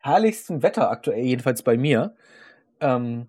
herrlichstem 0.00 0.62
Wetter 0.62 0.90
aktuell, 0.90 1.24
jedenfalls 1.24 1.62
bei 1.62 1.78
mir. 1.78 2.14
Ähm, 2.78 3.28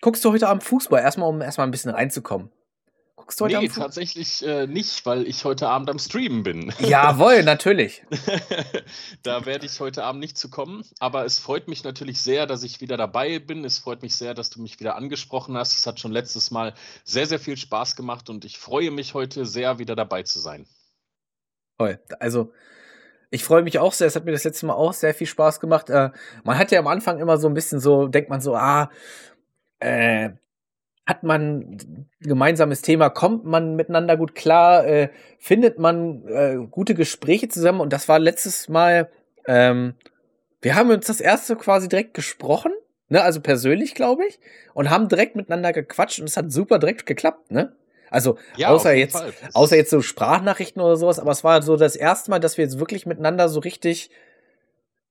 guckst 0.00 0.24
du 0.24 0.32
heute 0.32 0.48
Abend 0.48 0.64
Fußball? 0.64 1.00
Erstmal, 1.00 1.28
um 1.28 1.40
erstmal 1.40 1.68
ein 1.68 1.70
bisschen 1.70 1.92
reinzukommen. 1.92 2.50
Guckst 3.20 3.38
du 3.38 3.44
heute 3.44 3.58
nee, 3.58 3.68
tatsächlich 3.68 4.42
äh, 4.46 4.66
nicht, 4.66 5.04
weil 5.04 5.26
ich 5.26 5.44
heute 5.44 5.68
Abend 5.68 5.90
am 5.90 5.98
Streamen 5.98 6.42
bin. 6.42 6.72
Jawohl, 6.78 7.42
natürlich. 7.42 8.02
da 9.22 9.44
werde 9.44 9.66
ich 9.66 9.78
heute 9.78 10.04
Abend 10.04 10.20
nicht 10.20 10.38
zu 10.38 10.48
kommen. 10.48 10.86
Aber 11.00 11.26
es 11.26 11.38
freut 11.38 11.68
mich 11.68 11.84
natürlich 11.84 12.22
sehr, 12.22 12.46
dass 12.46 12.62
ich 12.62 12.80
wieder 12.80 12.96
dabei 12.96 13.38
bin. 13.38 13.62
Es 13.66 13.78
freut 13.78 14.00
mich 14.00 14.16
sehr, 14.16 14.32
dass 14.32 14.48
du 14.48 14.62
mich 14.62 14.80
wieder 14.80 14.96
angesprochen 14.96 15.54
hast. 15.58 15.78
Es 15.78 15.86
hat 15.86 16.00
schon 16.00 16.12
letztes 16.12 16.50
Mal 16.50 16.72
sehr, 17.04 17.26
sehr 17.26 17.38
viel 17.38 17.58
Spaß 17.58 17.94
gemacht 17.94 18.30
und 18.30 18.46
ich 18.46 18.58
freue 18.58 18.90
mich 18.90 19.12
heute 19.12 19.44
sehr, 19.44 19.78
wieder 19.78 19.96
dabei 19.96 20.22
zu 20.22 20.38
sein. 20.38 20.64
Toll. 21.76 22.00
Also, 22.20 22.54
ich 23.28 23.44
freue 23.44 23.62
mich 23.62 23.78
auch 23.78 23.92
sehr. 23.92 24.06
Es 24.06 24.16
hat 24.16 24.24
mir 24.24 24.32
das 24.32 24.44
letzte 24.44 24.64
Mal 24.64 24.74
auch 24.74 24.94
sehr 24.94 25.12
viel 25.12 25.26
Spaß 25.26 25.60
gemacht. 25.60 25.90
Äh, 25.90 26.08
man 26.42 26.56
hat 26.56 26.72
ja 26.72 26.80
am 26.80 26.86
Anfang 26.86 27.18
immer 27.18 27.36
so 27.36 27.48
ein 27.48 27.54
bisschen 27.54 27.80
so, 27.80 28.08
denkt 28.08 28.30
man 28.30 28.40
so, 28.40 28.56
ah, 28.56 28.90
äh, 29.78 30.30
hat 31.10 31.24
man 31.24 31.58
ein 31.58 32.08
gemeinsames 32.20 32.82
Thema, 32.82 33.10
kommt 33.10 33.44
man 33.44 33.74
miteinander 33.74 34.16
gut 34.16 34.36
klar, 34.36 34.86
äh, 34.86 35.08
findet 35.38 35.78
man 35.78 36.24
äh, 36.28 36.56
gute 36.70 36.94
Gespräche 36.94 37.48
zusammen 37.48 37.80
und 37.80 37.92
das 37.92 38.08
war 38.08 38.20
letztes 38.20 38.68
Mal, 38.68 39.10
ähm, 39.46 39.94
wir 40.62 40.76
haben 40.76 40.88
uns 40.90 41.08
das 41.08 41.20
erste 41.20 41.56
quasi 41.56 41.88
direkt 41.88 42.14
gesprochen, 42.14 42.72
ne, 43.08 43.22
also 43.22 43.40
persönlich, 43.40 43.96
glaube 43.96 44.24
ich, 44.24 44.38
und 44.72 44.88
haben 44.88 45.08
direkt 45.08 45.34
miteinander 45.34 45.72
gequatscht 45.72 46.20
und 46.20 46.28
es 46.28 46.36
hat 46.36 46.52
super 46.52 46.78
direkt 46.78 47.06
geklappt, 47.06 47.50
ne? 47.50 47.74
Also 48.08 48.38
ja, 48.56 48.68
außer 48.68 48.92
jetzt, 48.92 49.20
außer 49.52 49.76
jetzt 49.76 49.90
so 49.90 50.00
Sprachnachrichten 50.00 50.80
oder 50.80 50.96
sowas, 50.96 51.18
aber 51.18 51.32
es 51.32 51.42
war 51.42 51.60
so 51.62 51.76
das 51.76 51.96
erste 51.96 52.30
Mal, 52.30 52.38
dass 52.40 52.56
wir 52.56 52.64
jetzt 52.64 52.78
wirklich 52.78 53.04
miteinander 53.04 53.48
so 53.48 53.58
richtig 53.60 54.10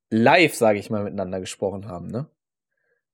live, 0.09 0.55
sage 0.55 0.79
ich 0.79 0.89
mal, 0.89 1.03
miteinander 1.03 1.41
gesprochen 1.41 1.87
haben, 1.89 2.07
ne? 2.07 2.27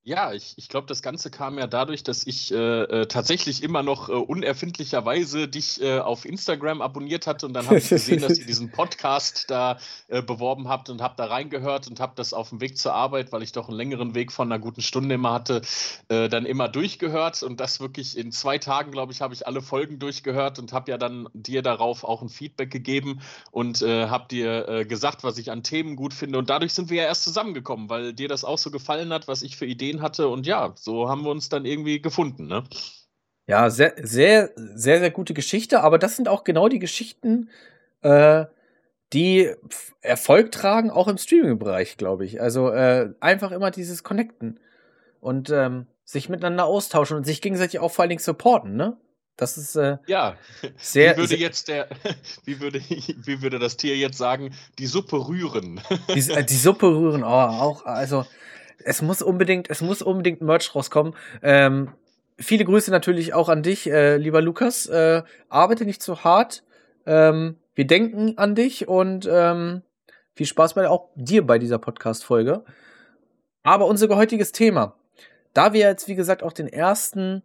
Ja, 0.08 0.34
ich, 0.34 0.54
ich 0.58 0.70
glaube, 0.70 0.86
das 0.86 1.02
Ganze 1.02 1.32
kam 1.32 1.58
ja 1.58 1.66
dadurch, 1.66 2.04
dass 2.04 2.28
ich 2.28 2.54
äh, 2.54 2.84
äh, 2.84 3.08
tatsächlich 3.08 3.64
immer 3.64 3.82
noch 3.82 4.08
äh, 4.08 4.12
unerfindlicherweise 4.12 5.48
dich 5.48 5.82
äh, 5.82 5.98
auf 5.98 6.26
Instagram 6.26 6.84
abonniert 6.84 7.26
hatte 7.26 7.48
und 7.48 7.54
dann 7.54 7.66
habe 7.66 7.80
ich 7.80 7.90
gesehen, 7.90 8.22
dass 8.22 8.38
ihr 8.38 8.46
diesen 8.46 8.72
Podcast 8.72 9.46
da 9.50 9.80
äh, 10.08 10.22
beworben 10.22 10.68
habt 10.68 10.92
und 10.92 11.02
habe 11.02 11.16
da 11.18 11.26
reingehört 11.26 11.88
und 11.88 12.00
habe 12.00 12.14
das 12.18 12.34
auf 12.34 12.50
dem 12.50 12.62
Weg 12.62 12.78
zur 12.78 12.94
Arbeit, 12.94 13.32
weil 13.32 13.42
ich 13.42 13.52
doch 13.52 13.68
einen 13.68 13.78
längeren 13.78 14.14
Weg 14.14 14.32
von 14.32 14.52
einer 14.52 14.60
guten 14.62 14.84
Stunde 14.84 15.16
immer 15.16 15.34
hatte, 15.34 15.64
äh, 16.10 16.30
dann 16.30 16.46
immer 16.46 16.68
durchgehört 16.68 17.42
und 17.42 17.60
das 17.60 17.80
wirklich 17.80 18.16
in 18.16 18.32
zwei 18.32 18.60
Tagen, 18.60 18.92
glaube 18.92 19.12
ich, 19.12 19.22
habe 19.22 19.34
ich 19.34 19.48
alle 19.48 19.64
Folgen 19.64 19.98
durchgehört 19.98 20.60
und 20.60 20.72
habe 20.72 20.92
ja 20.92 21.00
dann 21.00 21.30
dir 21.34 21.64
darauf 21.64 22.04
auch 22.04 22.22
ein 22.22 22.30
Feedback 22.30 22.70
gegeben 22.70 23.22
und 23.50 23.82
habe 23.82 24.28
dir 24.30 24.86
gesagt, 24.86 25.24
was 25.24 25.38
ich 25.38 25.52
an 25.52 25.64
Themen 25.64 25.96
gut 25.96 26.14
finde. 26.14 26.38
Und 26.38 26.50
dadurch 26.50 26.74
sind 26.74 26.90
wir 26.90 27.02
ja 27.02 27.08
erst 27.08 27.24
zusammengekommen, 27.24 27.90
weil 27.90 28.14
dir 28.14 28.28
das 28.28 28.44
auch 28.44 28.58
so 28.58 28.70
gefallen 28.70 29.12
hat, 29.12 29.28
was 29.28 29.42
ich 29.42 29.56
für 29.56 29.66
Ideen 29.66 29.95
gesehen 29.96 30.02
hatte. 30.02 30.28
Und 30.28 30.46
ja, 30.46 30.74
so 30.76 31.10
haben 31.10 31.24
wir 31.24 31.32
uns 31.32 31.50
dann 31.50 31.66
irgendwie 31.66 32.02
gefunden, 32.02 32.48
ne? 32.48 32.64
Ja, 33.48 33.70
sehr, 33.70 33.94
sehr, 34.02 34.52
sehr, 34.56 35.00
sehr 35.00 35.12
gute 35.12 35.34
Geschichte, 35.34 35.82
aber 35.82 36.00
das 36.00 36.16
sind 36.16 36.28
auch 36.28 36.44
genau 36.44 36.68
die 36.68 36.80
Geschichten, 36.80 37.50
äh, 38.02 38.46
die 39.14 39.52
Erfolg 40.02 40.52
tragen, 40.52 40.90
auch 40.90 41.08
im 41.08 41.18
Streaming-Bereich, 41.18 41.98
glaube 41.98 42.26
ich. 42.26 42.42
Also 42.42 42.72
äh, 42.72 43.14
einfach 43.20 43.52
immer 43.52 43.70
dieses 43.70 44.04
Connecten 44.04 44.60
und 45.20 45.52
ähm, 45.52 45.86
sich 46.04 46.28
miteinander 46.28 46.66
austauschen 46.66 47.18
und 47.18 47.24
sich 47.24 47.40
gegenseitig 47.42 47.80
auch 47.80 47.92
vor 47.92 48.04
allen 48.04 48.10
Dingen 48.10 48.22
supporten, 48.22 48.76
ne? 48.76 48.98
Das 49.38 49.58
ist 49.58 49.76
äh, 49.76 49.98
ja 50.08 50.38
sehr. 50.78 51.18
Wie 51.18 51.22
würde 51.22 51.36
jetzt 51.36 51.68
der, 51.68 51.90
wie 52.46 52.60
würde, 52.62 52.80
wie 52.90 53.42
würde 53.42 53.60
das 53.60 53.78
Tier 53.78 53.96
jetzt 53.96 54.18
sagen, 54.18 54.56
die 54.80 54.88
Suppe 54.88 55.28
rühren? 55.28 55.82
Die, 56.16 56.32
äh, 56.32 56.44
die 56.44 56.56
Suppe 56.56 56.88
rühren, 56.88 57.24
oh, 57.24 57.28
auch, 57.28 57.86
also 57.86 58.26
es 58.84 59.02
muss 59.02 59.22
unbedingt, 59.22 59.70
es 59.70 59.82
muss 59.82 60.02
unbedingt 60.02 60.42
Merch 60.42 60.74
rauskommen. 60.76 61.16
Ähm, 61.42 61.90
viele 62.38 62.66
Grüße 62.66 62.92
natürlich 62.92 63.34
auch 63.34 63.50
an 63.50 63.64
dich, 63.64 63.90
äh, 63.90 64.18
lieber 64.18 64.42
Lukas. 64.42 64.88
Äh, 64.88 65.24
arbeite 65.50 65.86
nicht 65.86 66.02
zu 66.02 66.24
hart. 66.24 66.64
Ähm, 67.06 67.58
wir 67.74 67.88
denken 67.88 68.38
an 68.38 68.56
dich 68.56 68.88
und 68.88 69.28
ähm, 69.32 69.82
viel 70.34 70.46
Spaß 70.46 70.74
bei 70.74 70.90
auch 70.90 71.10
dir 71.16 71.46
bei 71.46 71.60
dieser 71.60 71.80
Podcast-Folge. 71.80 72.64
Aber 73.64 73.86
unser 73.88 74.14
heutiges 74.16 74.52
Thema, 74.52 74.96
da 75.54 75.74
wir 75.74 75.82
jetzt, 75.82 76.08
wie 76.08 76.16
gesagt, 76.16 76.44
auch 76.44 76.54
den 76.54 76.68
ersten 76.68 77.44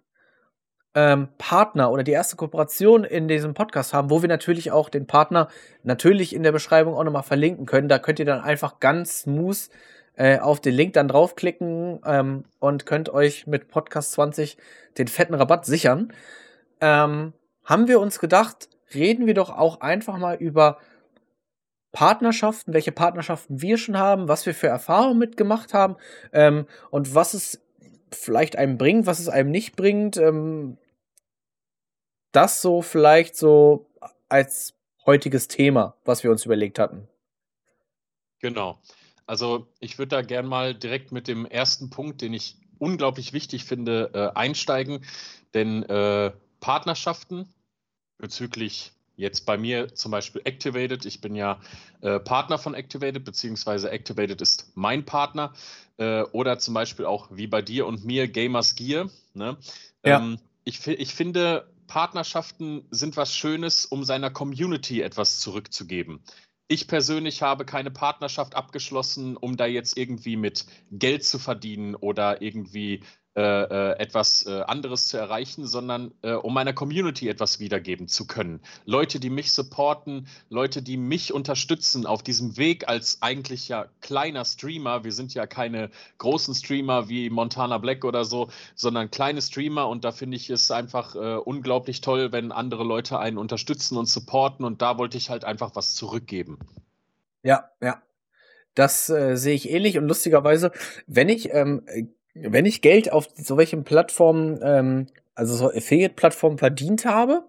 ähm, 0.94 1.28
Partner 1.38 1.90
oder 1.92 2.02
die 2.02 2.12
erste 2.12 2.36
Kooperation 2.36 3.04
in 3.04 3.28
diesem 3.28 3.54
Podcast 3.54 3.94
haben, 3.94 4.10
wo 4.10 4.22
wir 4.22 4.28
natürlich 4.28 4.72
auch 4.72 4.88
den 4.88 5.06
Partner 5.06 5.48
natürlich 5.82 6.34
in 6.34 6.42
der 6.42 6.52
Beschreibung 6.52 6.94
auch 6.94 7.04
nochmal 7.04 7.22
verlinken 7.22 7.66
können. 7.66 7.88
Da 7.88 7.98
könnt 7.98 8.18
ihr 8.18 8.24
dann 8.24 8.40
einfach 8.40 8.80
ganz 8.80 9.22
smooth 9.22 9.68
äh, 10.20 10.38
auf 10.38 10.60
den 10.60 10.74
Link 10.74 10.92
dann 10.92 11.08
draufklicken 11.08 12.00
ähm, 12.04 12.44
und 12.58 12.84
könnt 12.84 13.08
euch 13.08 13.46
mit 13.46 13.68
Podcast 13.68 14.12
20 14.12 14.58
den 14.98 15.08
fetten 15.08 15.32
Rabatt 15.32 15.64
sichern. 15.64 16.12
Ähm, 16.82 17.32
haben 17.64 17.88
wir 17.88 18.00
uns 18.00 18.20
gedacht, 18.20 18.68
reden 18.92 19.26
wir 19.26 19.32
doch 19.32 19.48
auch 19.48 19.80
einfach 19.80 20.18
mal 20.18 20.36
über 20.36 20.76
Partnerschaften, 21.92 22.74
welche 22.74 22.92
Partnerschaften 22.92 23.62
wir 23.62 23.78
schon 23.78 23.96
haben, 23.96 24.28
was 24.28 24.44
wir 24.44 24.52
für 24.52 24.66
Erfahrungen 24.66 25.18
mitgemacht 25.18 25.72
haben 25.72 25.96
ähm, 26.34 26.66
und 26.90 27.14
was 27.14 27.32
es 27.32 27.62
vielleicht 28.12 28.56
einem 28.56 28.76
bringt, 28.76 29.06
was 29.06 29.20
es 29.20 29.30
einem 29.30 29.50
nicht 29.50 29.74
bringt. 29.74 30.18
Ähm, 30.18 30.76
das 32.32 32.60
so 32.60 32.82
vielleicht 32.82 33.36
so 33.36 33.86
als 34.28 34.74
heutiges 35.06 35.48
Thema, 35.48 35.96
was 36.04 36.24
wir 36.24 36.30
uns 36.30 36.44
überlegt 36.44 36.78
hatten. 36.78 37.08
Genau. 38.40 38.78
Also 39.30 39.68
ich 39.78 39.96
würde 39.96 40.08
da 40.08 40.22
gern 40.22 40.44
mal 40.44 40.74
direkt 40.74 41.12
mit 41.12 41.28
dem 41.28 41.46
ersten 41.46 41.88
Punkt, 41.88 42.20
den 42.20 42.34
ich 42.34 42.56
unglaublich 42.80 43.32
wichtig 43.32 43.64
finde, 43.64 44.10
äh, 44.12 44.36
einsteigen. 44.36 45.04
Denn 45.54 45.84
äh, 45.84 46.32
Partnerschaften 46.58 47.48
bezüglich 48.18 48.90
jetzt 49.14 49.46
bei 49.46 49.56
mir 49.56 49.94
zum 49.94 50.10
Beispiel 50.10 50.42
Activated, 50.44 51.04
ich 51.04 51.20
bin 51.20 51.36
ja 51.36 51.60
äh, 52.00 52.18
Partner 52.18 52.58
von 52.58 52.74
Activated, 52.74 53.24
beziehungsweise 53.24 53.92
Activated 53.92 54.40
ist 54.40 54.72
mein 54.74 55.04
Partner. 55.04 55.54
Äh, 55.96 56.22
oder 56.32 56.58
zum 56.58 56.74
Beispiel 56.74 57.06
auch 57.06 57.28
wie 57.30 57.46
bei 57.46 57.62
dir 57.62 57.86
und 57.86 58.04
mir 58.04 58.26
Gamers 58.26 58.74
Gear. 58.74 59.10
Ne? 59.34 59.56
Ja. 60.04 60.18
Ähm, 60.18 60.40
ich, 60.64 60.84
ich 60.88 61.14
finde, 61.14 61.70
Partnerschaften 61.86 62.84
sind 62.90 63.16
was 63.16 63.36
Schönes, 63.36 63.84
um 63.84 64.02
seiner 64.02 64.30
Community 64.30 65.02
etwas 65.02 65.38
zurückzugeben. 65.38 66.20
Ich 66.72 66.86
persönlich 66.86 67.42
habe 67.42 67.64
keine 67.64 67.90
Partnerschaft 67.90 68.54
abgeschlossen, 68.54 69.36
um 69.36 69.56
da 69.56 69.66
jetzt 69.66 69.98
irgendwie 69.98 70.36
mit 70.36 70.66
Geld 70.92 71.24
zu 71.24 71.40
verdienen 71.40 71.96
oder 71.96 72.42
irgendwie 72.42 73.02
äh, 73.36 73.42
äh, 73.42 73.98
etwas 74.00 74.44
äh, 74.44 74.62
anderes 74.62 75.06
zu 75.06 75.16
erreichen, 75.16 75.64
sondern 75.64 76.12
äh, 76.22 76.32
um 76.32 76.52
meiner 76.52 76.72
Community 76.72 77.28
etwas 77.28 77.60
wiedergeben 77.60 78.08
zu 78.08 78.26
können. 78.26 78.60
Leute, 78.86 79.20
die 79.20 79.30
mich 79.30 79.52
supporten, 79.52 80.26
Leute, 80.48 80.82
die 80.82 80.96
mich 80.96 81.32
unterstützen 81.32 82.06
auf 82.06 82.24
diesem 82.24 82.56
Weg 82.56 82.88
als 82.88 83.22
eigentlich 83.22 83.68
ja 83.68 83.86
kleiner 84.00 84.44
Streamer. 84.44 85.04
Wir 85.04 85.12
sind 85.12 85.32
ja 85.32 85.46
keine 85.46 85.90
großen 86.18 86.56
Streamer 86.56 87.08
wie 87.08 87.30
Montana 87.30 87.78
Black 87.78 88.04
oder 88.04 88.24
so, 88.24 88.50
sondern 88.74 89.12
kleine 89.12 89.40
Streamer 89.40 89.88
und 89.88 90.02
da 90.02 90.10
finde 90.10 90.36
ich 90.36 90.50
es 90.50 90.72
einfach 90.72 91.14
äh, 91.14 91.36
unglaublich 91.36 92.00
toll, 92.00 92.32
wenn 92.32 92.50
andere 92.50 92.82
Leute 92.82 93.20
einen 93.20 93.38
unterstützen 93.38 93.96
und 93.96 94.06
supporten 94.06 94.64
und 94.64 94.82
da 94.82 94.98
wollte 94.98 95.18
ich 95.18 95.30
halt 95.30 95.44
einfach 95.44 95.76
was 95.76 95.94
zurückgeben. 95.94 96.58
Ja, 97.44 97.70
ja. 97.80 98.02
Das 98.74 99.08
äh, 99.08 99.36
sehe 99.36 99.54
ich 99.54 99.70
ähnlich 99.70 99.98
und 99.98 100.08
lustigerweise, 100.08 100.72
wenn 101.06 101.28
ich 101.28 101.52
ähm, 101.52 101.82
wenn 102.34 102.66
ich 102.66 102.82
Geld 102.82 103.12
auf 103.12 103.28
solchen 103.34 103.84
Plattformen, 103.84 104.60
ähm, 104.62 105.06
also 105.34 105.54
so 105.54 105.68
Affiliate-Plattformen 105.68 106.58
verdient 106.58 107.04
habe, 107.04 107.44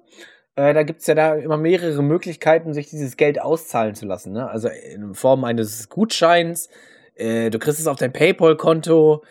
äh, 0.56 0.74
da 0.74 0.83
gibt's 0.83 1.07
ja 1.07 1.16
da 1.16 1.36
immer 1.36 1.57
mehrere 1.57 2.01
Möglichkeiten, 2.01 2.74
sich 2.74 2.89
dieses 2.89 3.18
Geld 3.18 3.42
auszahlen 3.42 3.95
zu 3.95 4.06
lassen. 4.06 4.33
Ne? 4.33 4.50
Also 4.50 4.68
in 4.68 5.13
Form 5.13 5.44
eines 5.44 5.89
Gutscheins, 5.89 6.69
äh, 7.16 7.50
du 7.50 7.60
kriegst 7.60 7.80
es 7.80 7.88
auf 7.88 7.98
dein 7.98 8.13
PayPal-Konto, 8.13 9.24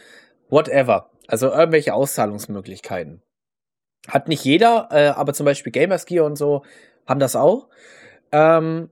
whatever. 0.49 1.11
Also 1.27 1.51
irgendwelche 1.51 1.95
Auszahlungsmöglichkeiten. 1.95 3.23
Hat 4.09 4.29
nicht 4.29 4.45
jeder, 4.45 4.89
äh, 4.91 5.09
aber 5.09 5.35
zum 5.35 5.45
Beispiel 5.45 5.73
Gamersgear 5.73 6.25
und 6.25 6.37
so 6.37 6.63
haben 7.07 7.21
das 7.21 7.37
auch. 7.37 7.69
Ähm, 8.33 8.91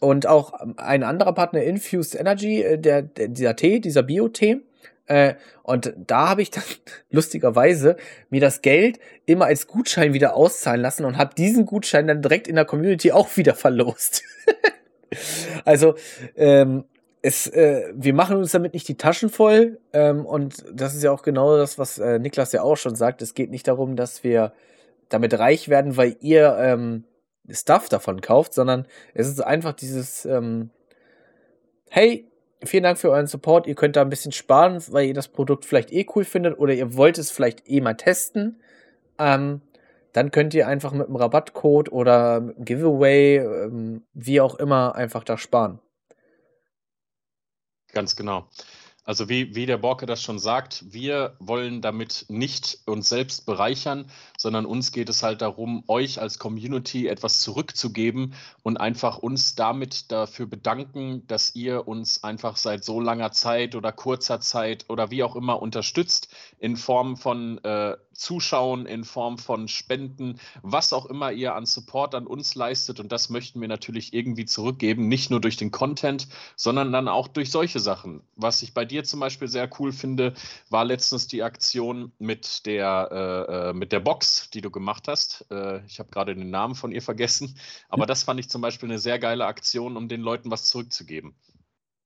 und 0.00 0.26
auch 0.26 0.52
ein 0.76 1.02
anderer 1.02 1.32
Partner, 1.32 1.62
Infused 1.62 2.14
Energy, 2.14 2.62
äh, 2.62 2.78
der, 2.78 3.02
der 3.02 3.28
dieser 3.28 3.56
Tee, 3.56 3.80
dieser 3.80 4.02
Bio-Tee, 4.02 4.60
äh, 5.08 5.34
und 5.62 5.94
da 5.96 6.28
habe 6.28 6.42
ich 6.42 6.50
dann 6.50 6.64
lustigerweise 7.10 7.96
mir 8.30 8.40
das 8.40 8.62
Geld 8.62 8.98
immer 9.26 9.46
als 9.46 9.66
Gutschein 9.66 10.12
wieder 10.12 10.34
auszahlen 10.34 10.80
lassen 10.80 11.04
und 11.04 11.18
habe 11.18 11.34
diesen 11.34 11.66
Gutschein 11.66 12.06
dann 12.06 12.22
direkt 12.22 12.46
in 12.48 12.54
der 12.54 12.64
Community 12.64 13.12
auch 13.12 13.36
wieder 13.36 13.54
verlost. 13.54 14.22
also 15.64 15.94
ähm, 16.36 16.84
es, 17.22 17.46
äh, 17.48 17.92
wir 17.94 18.14
machen 18.14 18.36
uns 18.36 18.52
damit 18.52 18.74
nicht 18.74 18.86
die 18.86 18.96
Taschen 18.96 19.28
voll 19.28 19.80
ähm, 19.92 20.24
und 20.24 20.64
das 20.72 20.94
ist 20.94 21.02
ja 21.02 21.10
auch 21.10 21.22
genau 21.22 21.56
das, 21.56 21.78
was 21.78 21.98
äh, 21.98 22.18
Niklas 22.18 22.52
ja 22.52 22.62
auch 22.62 22.76
schon 22.76 22.94
sagt. 22.94 23.22
Es 23.22 23.34
geht 23.34 23.50
nicht 23.50 23.66
darum, 23.66 23.96
dass 23.96 24.22
wir 24.22 24.52
damit 25.08 25.38
reich 25.38 25.68
werden, 25.68 25.96
weil 25.96 26.16
ihr 26.20 26.56
ähm, 26.60 27.04
Stuff 27.50 27.88
davon 27.88 28.20
kauft, 28.20 28.54
sondern 28.54 28.86
es 29.14 29.26
ist 29.26 29.40
einfach 29.40 29.72
dieses 29.72 30.26
ähm, 30.26 30.70
Hey, 31.90 32.28
vielen 32.64 32.82
Dank 32.82 32.98
für 32.98 33.10
euren 33.10 33.26
Support. 33.26 33.66
Ihr 33.66 33.74
könnt 33.74 33.96
da 33.96 34.02
ein 34.02 34.10
bisschen 34.10 34.32
sparen, 34.32 34.82
weil 34.90 35.06
ihr 35.06 35.14
das 35.14 35.28
Produkt 35.28 35.64
vielleicht 35.64 35.92
eh 35.92 36.06
cool 36.14 36.24
findet 36.24 36.58
oder 36.58 36.74
ihr 36.74 36.96
wollt 36.96 37.18
es 37.18 37.30
vielleicht 37.30 37.68
eh 37.68 37.80
mal 37.80 37.94
testen. 37.94 38.60
Ähm, 39.18 39.60
dann 40.12 40.30
könnt 40.30 40.54
ihr 40.54 40.66
einfach 40.66 40.92
mit 40.92 41.06
einem 41.06 41.16
Rabattcode 41.16 41.92
oder 41.92 42.54
Giveaway, 42.58 43.36
ähm, 43.36 44.02
wie 44.14 44.40
auch 44.40 44.54
immer, 44.56 44.94
einfach 44.94 45.24
da 45.24 45.38
sparen. 45.38 45.80
Ganz 47.92 48.16
genau. 48.16 48.48
Also 49.08 49.30
wie, 49.30 49.54
wie 49.54 49.64
der 49.64 49.78
Borke 49.78 50.04
das 50.04 50.22
schon 50.22 50.38
sagt, 50.38 50.84
wir 50.92 51.34
wollen 51.38 51.80
damit 51.80 52.26
nicht 52.28 52.80
uns 52.84 53.08
selbst 53.08 53.46
bereichern, 53.46 54.10
sondern 54.36 54.66
uns 54.66 54.92
geht 54.92 55.08
es 55.08 55.22
halt 55.22 55.40
darum, 55.40 55.82
euch 55.88 56.20
als 56.20 56.38
Community 56.38 57.06
etwas 57.06 57.40
zurückzugeben 57.40 58.34
und 58.62 58.76
einfach 58.76 59.16
uns 59.16 59.54
damit 59.54 60.12
dafür 60.12 60.44
bedanken, 60.44 61.26
dass 61.26 61.54
ihr 61.54 61.88
uns 61.88 62.22
einfach 62.22 62.58
seit 62.58 62.84
so 62.84 63.00
langer 63.00 63.32
Zeit 63.32 63.74
oder 63.76 63.92
kurzer 63.92 64.42
Zeit 64.42 64.84
oder 64.90 65.10
wie 65.10 65.22
auch 65.22 65.36
immer 65.36 65.62
unterstützt 65.62 66.28
in 66.58 66.76
Form 66.76 67.16
von 67.16 67.64
äh, 67.64 67.96
Zuschauen, 68.18 68.84
in 68.86 69.04
Form 69.04 69.38
von 69.38 69.68
Spenden, 69.68 70.40
was 70.62 70.92
auch 70.92 71.06
immer 71.06 71.32
ihr 71.32 71.54
an 71.54 71.66
Support 71.66 72.14
an 72.14 72.26
uns 72.26 72.54
leistet. 72.54 73.00
Und 73.00 73.12
das 73.12 73.30
möchten 73.30 73.60
wir 73.60 73.68
natürlich 73.68 74.12
irgendwie 74.12 74.44
zurückgeben, 74.44 75.08
nicht 75.08 75.30
nur 75.30 75.40
durch 75.40 75.56
den 75.56 75.70
Content, 75.70 76.28
sondern 76.56 76.92
dann 76.92 77.08
auch 77.08 77.28
durch 77.28 77.50
solche 77.50 77.80
Sachen. 77.80 78.22
Was 78.34 78.62
ich 78.62 78.74
bei 78.74 78.84
dir 78.84 79.04
zum 79.04 79.20
Beispiel 79.20 79.48
sehr 79.48 79.70
cool 79.78 79.92
finde, 79.92 80.34
war 80.68 80.84
letztens 80.84 81.28
die 81.28 81.42
Aktion 81.42 82.12
mit 82.18 82.66
der, 82.66 83.08
äh, 83.12 83.68
äh 83.70 83.72
mit 83.72 83.92
der 83.92 84.00
Box, 84.00 84.50
die 84.50 84.60
du 84.60 84.70
gemacht 84.70 85.08
hast. 85.08 85.46
Äh, 85.50 85.84
ich 85.86 86.00
habe 86.00 86.10
gerade 86.10 86.34
den 86.34 86.50
Namen 86.50 86.74
von 86.74 86.92
ihr 86.92 87.02
vergessen, 87.02 87.56
aber 87.88 88.06
das 88.06 88.24
fand 88.24 88.40
ich 88.40 88.50
zum 88.50 88.60
Beispiel 88.60 88.88
eine 88.88 88.98
sehr 88.98 89.18
geile 89.18 89.46
Aktion, 89.46 89.96
um 89.96 90.08
den 90.08 90.20
Leuten 90.20 90.50
was 90.50 90.66
zurückzugeben. 90.66 91.34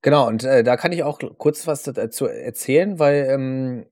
Genau, 0.03 0.27
und 0.27 0.43
äh, 0.43 0.65
da 0.65 0.77
kann 0.77 0.91
ich 0.91 1.05
auch 1.05 1.21
kurz 1.39 1.67
was 1.69 1.85
dazu 1.85 2.27
erzählen, 2.27 2.99
weil 2.99 3.29
ähm, 3.31 3.87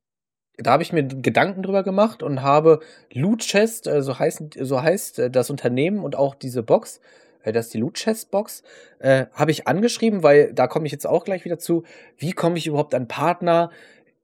da 0.62 0.73
habe 0.73 0.83
ich 0.83 0.93
mir 0.93 1.05
Gedanken 1.05 1.62
drüber 1.62 1.83
gemacht 1.83 2.23
und 2.23 2.43
habe 2.43 2.81
Loot 3.12 3.41
Chest, 3.41 3.87
äh, 3.87 4.03
so, 4.03 4.19
heißt, 4.19 4.43
so 4.61 4.83
heißt 4.83 5.19
äh, 5.19 5.31
das 5.31 5.51
Unternehmen 5.51 6.01
und 6.01 6.17
auch 6.17 6.35
diese 6.35 6.62
Box, 6.62 7.01
äh, 7.43 7.53
das 7.53 7.67
ist 7.67 7.75
die 7.75 7.79
Loot 7.79 7.95
Chest 7.95 8.31
Box, 8.31 8.62
äh, 8.99 9.27
habe 9.33 9.51
ich 9.51 9.67
angeschrieben, 9.67 10.23
weil 10.23 10.53
da 10.53 10.67
komme 10.67 10.87
ich 10.87 10.93
jetzt 10.93 11.07
auch 11.07 11.25
gleich 11.25 11.45
wieder 11.45 11.59
zu. 11.59 11.85
Wie 12.17 12.33
komme 12.33 12.59
ich 12.59 12.67
überhaupt 12.67 12.95
an 12.95 13.09
Partner? 13.09 13.71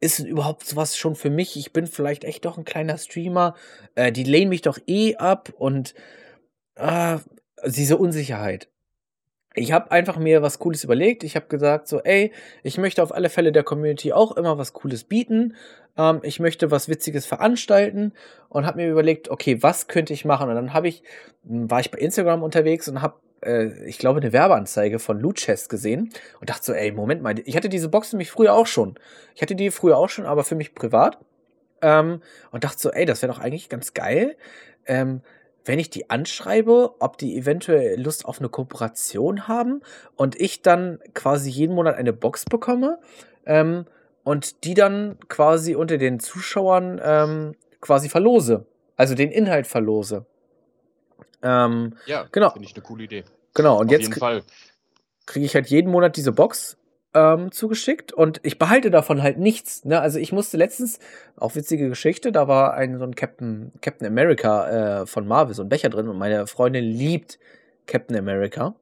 Ist 0.00 0.18
überhaupt 0.18 0.66
sowas 0.66 0.96
schon 0.96 1.14
für 1.14 1.30
mich? 1.30 1.56
Ich 1.56 1.72
bin 1.72 1.86
vielleicht 1.86 2.24
echt 2.24 2.44
doch 2.44 2.58
ein 2.58 2.64
kleiner 2.64 2.98
Streamer. 2.98 3.54
Äh, 3.94 4.12
die 4.12 4.24
lehnen 4.24 4.50
mich 4.50 4.62
doch 4.62 4.78
eh 4.86 5.16
ab 5.16 5.52
und 5.56 5.94
äh, 6.76 7.18
diese 7.64 7.96
Unsicherheit 7.96 8.68
ich 9.56 9.72
habe 9.72 9.90
einfach 9.90 10.18
mir 10.18 10.42
was 10.42 10.58
Cooles 10.58 10.84
überlegt. 10.84 11.24
Ich 11.24 11.34
habe 11.34 11.46
gesagt, 11.46 11.88
so, 11.88 12.00
ey, 12.00 12.30
ich 12.62 12.76
möchte 12.76 13.02
auf 13.02 13.12
alle 13.14 13.30
Fälle 13.30 13.52
der 13.52 13.64
Community 13.64 14.12
auch 14.12 14.36
immer 14.36 14.58
was 14.58 14.74
Cooles 14.74 15.04
bieten. 15.04 15.56
Ähm, 15.96 16.20
ich 16.22 16.40
möchte 16.40 16.70
was 16.70 16.88
Witziges 16.88 17.26
veranstalten 17.26 18.12
und 18.48 18.66
habe 18.66 18.78
mir 18.78 18.90
überlegt, 18.90 19.28
okay, 19.30 19.62
was 19.62 19.88
könnte 19.88 20.12
ich 20.12 20.24
machen? 20.24 20.48
Und 20.48 20.54
dann 20.54 20.72
habe 20.72 20.88
ich, 20.88 21.02
hm, 21.46 21.70
war 21.70 21.80
ich 21.80 21.90
bei 21.90 21.98
Instagram 21.98 22.42
unterwegs 22.42 22.88
und 22.88 23.02
habe, 23.02 23.14
äh, 23.42 23.84
ich 23.86 23.98
glaube, 23.98 24.20
eine 24.20 24.32
Werbeanzeige 24.32 24.98
von 24.98 25.18
Loot 25.20 25.36
Chest 25.36 25.68
gesehen 25.68 26.10
und 26.40 26.50
dachte 26.50 26.64
so, 26.64 26.72
ey, 26.72 26.92
Moment 26.92 27.22
mal, 27.22 27.34
ich 27.44 27.56
hatte 27.56 27.68
diese 27.68 27.88
Box 27.88 28.12
nämlich 28.12 28.30
früher 28.30 28.54
auch 28.54 28.66
schon. 28.66 28.98
Ich 29.34 29.42
hatte 29.42 29.54
die 29.54 29.70
früher 29.70 29.96
auch 29.96 30.08
schon, 30.08 30.26
aber 30.26 30.44
für 30.44 30.54
mich 30.54 30.74
privat. 30.74 31.18
Ähm, 31.82 32.22
und 32.50 32.64
dachte 32.64 32.78
so, 32.78 32.90
ey, 32.90 33.04
das 33.04 33.22
wäre 33.22 33.32
doch 33.32 33.40
eigentlich 33.40 33.68
ganz 33.68 33.94
geil. 33.94 34.36
Ähm, 34.86 35.22
wenn 35.66 35.78
ich 35.80 35.90
die 35.90 36.10
anschreibe, 36.10 36.94
ob 37.00 37.18
die 37.18 37.36
eventuell 37.36 38.00
Lust 38.00 38.24
auf 38.24 38.38
eine 38.38 38.48
Kooperation 38.48 39.48
haben 39.48 39.82
und 40.14 40.40
ich 40.40 40.62
dann 40.62 41.00
quasi 41.12 41.50
jeden 41.50 41.74
Monat 41.74 41.96
eine 41.96 42.12
Box 42.12 42.44
bekomme 42.44 43.00
ähm, 43.46 43.84
und 44.26 44.64
die 44.64 44.74
dann 44.74 45.18
quasi 45.28 45.76
unter 45.76 45.98
den 45.98 46.18
Zuschauern 46.18 47.00
ähm, 47.00 47.54
quasi 47.80 48.08
verlose. 48.08 48.66
Also 48.96 49.14
den 49.14 49.30
Inhalt 49.30 49.68
verlose. 49.68 50.26
Ähm, 51.44 51.94
ja, 52.06 52.26
genau. 52.32 52.50
finde 52.50 52.66
ich 52.66 52.74
eine 52.74 52.82
coole 52.82 53.04
Idee. 53.04 53.22
Genau, 53.54 53.78
und 53.78 53.86
Auf 53.86 53.92
jetzt 53.92 54.10
kriege 55.26 55.46
ich 55.46 55.54
halt 55.54 55.68
jeden 55.68 55.92
Monat 55.92 56.16
diese 56.16 56.32
Box 56.32 56.76
ähm, 57.14 57.52
zugeschickt 57.52 58.12
und 58.12 58.40
ich 58.42 58.58
behalte 58.58 58.90
davon 58.90 59.22
halt 59.22 59.38
nichts. 59.38 59.84
Ne? 59.84 60.00
Also 60.00 60.18
ich 60.18 60.32
musste 60.32 60.56
letztens, 60.56 60.98
auch 61.36 61.54
witzige 61.54 61.88
Geschichte, 61.88 62.32
da 62.32 62.48
war 62.48 62.74
ein 62.74 62.98
so 62.98 63.04
ein 63.04 63.14
Captain, 63.14 63.70
Captain 63.80 64.08
America 64.08 65.02
äh, 65.02 65.06
von 65.06 65.28
Marvel, 65.28 65.54
so 65.54 65.62
ein 65.62 65.68
Becher 65.68 65.88
drin 65.88 66.08
und 66.08 66.18
meine 66.18 66.48
Freundin 66.48 66.84
liebt 66.84 67.38
Captain 67.86 68.16
America. 68.16 68.74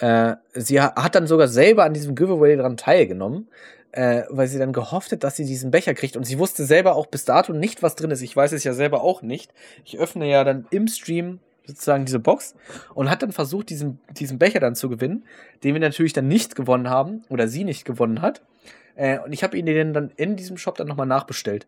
Äh, 0.00 0.34
sie 0.52 0.82
hat 0.82 1.14
dann 1.14 1.26
sogar 1.26 1.48
selber 1.48 1.84
an 1.84 1.94
diesem 1.94 2.14
Giveaway 2.14 2.56
dran 2.56 2.76
teilgenommen, 2.76 3.48
äh, 3.96 4.24
weil 4.28 4.46
sie 4.46 4.58
dann 4.58 4.74
gehofft 4.74 5.10
hat, 5.12 5.24
dass 5.24 5.36
sie 5.36 5.46
diesen 5.46 5.70
Becher 5.70 5.94
kriegt 5.94 6.18
und 6.18 6.24
sie 6.24 6.38
wusste 6.38 6.66
selber 6.66 6.96
auch 6.96 7.06
bis 7.06 7.24
dato 7.24 7.54
nicht, 7.54 7.82
was 7.82 7.96
drin 7.96 8.10
ist. 8.10 8.20
Ich 8.20 8.36
weiß 8.36 8.52
es 8.52 8.62
ja 8.62 8.74
selber 8.74 9.00
auch 9.00 9.22
nicht. 9.22 9.54
Ich 9.86 9.98
öffne 9.98 10.28
ja 10.28 10.44
dann 10.44 10.66
im 10.70 10.86
Stream 10.86 11.40
sozusagen 11.64 12.04
diese 12.04 12.18
Box 12.18 12.54
und 12.94 13.08
hat 13.10 13.22
dann 13.22 13.32
versucht, 13.32 13.70
diesen, 13.70 13.98
diesen 14.10 14.38
Becher 14.38 14.60
dann 14.60 14.74
zu 14.74 14.90
gewinnen, 14.90 15.24
den 15.64 15.74
wir 15.74 15.80
natürlich 15.80 16.12
dann 16.12 16.28
nicht 16.28 16.54
gewonnen 16.54 16.90
haben 16.90 17.22
oder 17.30 17.48
sie 17.48 17.64
nicht 17.64 17.86
gewonnen 17.86 18.20
hat. 18.20 18.42
Äh, 18.96 19.18
und 19.20 19.32
ich 19.32 19.42
habe 19.42 19.56
ihn 19.56 19.94
dann 19.94 20.12
in 20.16 20.36
diesem 20.36 20.58
Shop 20.58 20.76
dann 20.76 20.88
nochmal 20.88 21.06
nachbestellt. 21.06 21.66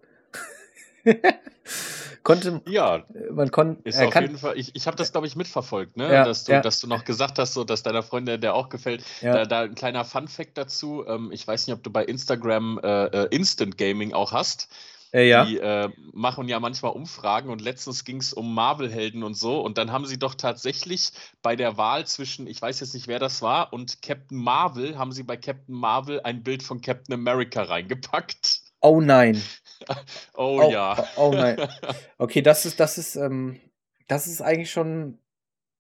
konnte, 2.23 2.61
Ja, 2.67 3.05
man 3.31 3.51
konnte, 3.51 3.89
ist 3.89 4.01
auf 4.01 4.13
kann, 4.13 4.25
jeden 4.25 4.39
Fall. 4.39 4.59
Ich, 4.59 4.75
ich 4.75 4.87
habe 4.87 4.97
das, 4.97 5.13
glaube 5.13 5.27
ich, 5.27 5.37
mitverfolgt, 5.37 5.97
ne? 5.97 6.13
ja, 6.13 6.25
Dass 6.25 6.45
du, 6.45 6.53
ja, 6.53 6.61
dass 6.61 6.81
du 6.81 6.87
noch 6.87 7.05
gesagt 7.05 7.39
hast, 7.39 7.55
so, 7.55 7.65
dass 7.65 7.83
deiner 7.83 8.03
Freundin 8.03 8.41
der 8.41 8.55
auch 8.55 8.69
gefällt. 8.69 9.05
ja, 9.21 9.33
Da, 9.33 9.47
da 9.47 9.61
ein 9.63 9.75
kleiner 9.75 10.05
Fun-Fact 10.05 10.57
dazu. 10.59 11.05
Ähm, 11.07 11.31
ich 11.33 11.47
weiß 11.47 11.67
nicht, 11.67 11.75
ob 11.75 11.83
du 11.83 11.91
bei 11.91 12.05
Instagram 12.05 12.79
äh, 12.83 13.05
äh, 13.07 13.29
Instant 13.35 13.79
Gaming 13.79 14.13
auch 14.13 14.33
hast. 14.33 14.69
äh, 15.13 15.29
ja. 15.29 15.45
Die 15.47 15.59
äh, 15.59 15.89
machen 16.13 16.49
ja 16.49 16.61
manchmal 16.61 16.93
Umfragen 16.93 17.49
und 17.51 17.61
letztens 17.63 18.05
ging 18.05 18.19
es 18.19 18.33
um 18.35 18.55
Marvel-Helden 18.55 19.23
und 19.23 19.35
so. 19.35 19.61
Und 19.61 19.79
dann 19.79 19.91
haben 19.93 20.07
sie 20.07 20.19
doch 20.19 20.35
tatsächlich 20.35 21.13
bei 21.43 21.57
der 21.57 21.77
Wahl 21.79 22.07
zwischen, 22.07 22.47
ich 22.47 22.61
weiß 22.61 22.81
jetzt 22.81 22.95
nicht, 22.95 23.09
wer 23.09 23.19
das 23.19 23.41
war, 23.41 23.73
und 23.73 24.03
Captain 24.03 24.39
Marvel, 24.39 24.99
haben 24.99 25.13
sie 25.13 25.23
bei 25.23 25.37
Captain 25.37 25.75
Marvel 25.75 26.21
ein 26.23 26.43
Bild 26.43 26.63
von 26.63 26.81
Captain 26.83 27.15
America 27.15 27.63
reingepackt. 27.63 28.61
Oh 28.81 29.01
nein. 29.01 29.43
Oh 30.35 30.61
Oh, 30.61 30.71
ja. 30.71 30.95
oh, 30.97 31.09
oh 31.17 31.35
nein. 31.35 31.59
Okay, 32.19 32.43
das 32.43 32.67
ist, 32.67 32.81
das 32.81 32.99
ist, 32.99 33.17
ähm, 33.17 33.61
das 34.09 34.27
ist 34.27 34.41
eigentlich 34.43 34.71
schon, 34.71 35.19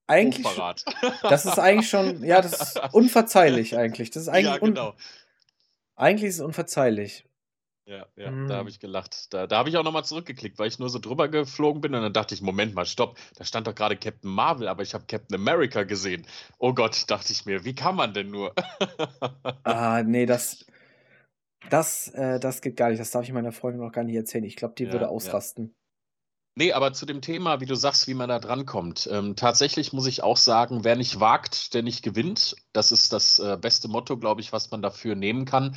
eigentlich, 0.07 0.47
Hochverrat. 0.47 0.85
das 1.29 1.47
ist 1.47 1.59
eigentlich 1.59 1.91
schon, 1.91 2.25
ja, 2.25 2.41
das 2.41 2.61
ist 2.61 2.83
unverzeihlich 2.93 3.77
eigentlich. 3.77 4.11
Das 4.11 4.25
ist 4.25 4.29
eigentlich, 4.29 4.47
Ja, 4.47 4.59
genau. 4.59 4.95
eigentlich 5.97 6.29
ist 6.31 6.37
es 6.37 6.41
unverzeihlich. 6.41 7.25
Ja, 7.87 8.07
ja, 8.17 8.33
da 8.47 8.57
Hm. 8.57 8.59
habe 8.59 8.69
ich 8.69 8.81
gelacht. 8.81 9.33
Da, 9.33 9.47
da 9.47 9.57
habe 9.57 9.71
ich 9.71 9.77
auch 9.79 9.83
nochmal 9.83 10.05
zurückgeklickt, 10.05 10.59
weil 10.59 10.69
ich 10.69 10.79
nur 10.79 10.91
so 10.91 10.99
drüber 10.99 11.29
geflogen 11.29 11.81
bin 11.81 11.95
und 11.95 12.03
dann 12.03 12.13
dachte 12.13 12.35
ich, 12.35 12.43
Moment 12.43 12.75
mal, 12.75 12.85
stopp, 12.85 13.17
da 13.37 13.45
stand 13.47 13.67
doch 13.67 13.75
gerade 13.75 13.97
Captain 13.97 14.31
Marvel, 14.31 14.69
aber 14.69 14.83
ich 14.83 14.93
habe 14.93 15.07
Captain 15.07 15.35
America 15.41 15.85
gesehen. 15.85 16.27
Oh 16.59 16.75
Gott, 16.75 17.05
dachte 17.11 17.33
ich 17.33 17.47
mir, 17.47 17.65
wie 17.65 17.75
kann 17.75 17.97
man 17.97 18.13
denn 18.13 18.31
nur? 18.31 18.55
Ah, 19.65 20.03
nee, 20.05 20.27
das, 20.27 20.65
das, 21.71 22.09
äh, 22.09 22.41
das 22.41 22.61
geht 22.61 22.77
gar 22.77 22.91
nicht. 22.91 23.01
Das 23.01 23.11
darf 23.11 23.25
ich 23.25 23.33
meiner 23.33 23.53
Freundin 23.53 23.83
noch 23.83 23.93
gar 23.93 24.05
nicht 24.05 24.17
erzählen. 24.17 24.45
Ich 24.45 24.57
glaube, 24.57 24.75
die 24.77 24.87
würde 24.87 24.97
Ja, 24.97 25.03
ja. 25.03 25.09
ausrasten. 25.09 25.75
Nee, 26.59 26.73
aber 26.73 26.93
zu 26.93 27.07
dem 27.07 27.21
Thema, 27.21 27.61
wie 27.61 27.67
du 27.67 27.77
sagst, 27.77 28.09
wie 28.09 28.15
man 28.15 28.29
da 28.29 28.41
drankommt. 28.41 29.09
Ähm, 29.13 29.37
tatsächlich 29.37 29.93
muss 29.93 30.09
ich 30.09 30.25
auch 30.25 30.37
sagen, 30.37 30.83
wer 30.83 30.97
nicht 30.97 31.21
wagt, 31.21 31.73
der 31.73 31.85
nicht 31.85 32.03
gewinnt. 32.03 32.57
Das 32.73 32.91
ist 32.91 33.13
das 33.13 33.39
äh, 33.39 33.57
beste 33.61 33.87
Motto, 33.87 34.17
glaube 34.17 34.41
ich, 34.41 34.53
was 34.53 34.71
man 34.73 34.83
dafür 34.83 35.15
nehmen 35.15 35.45
kann. 35.45 35.77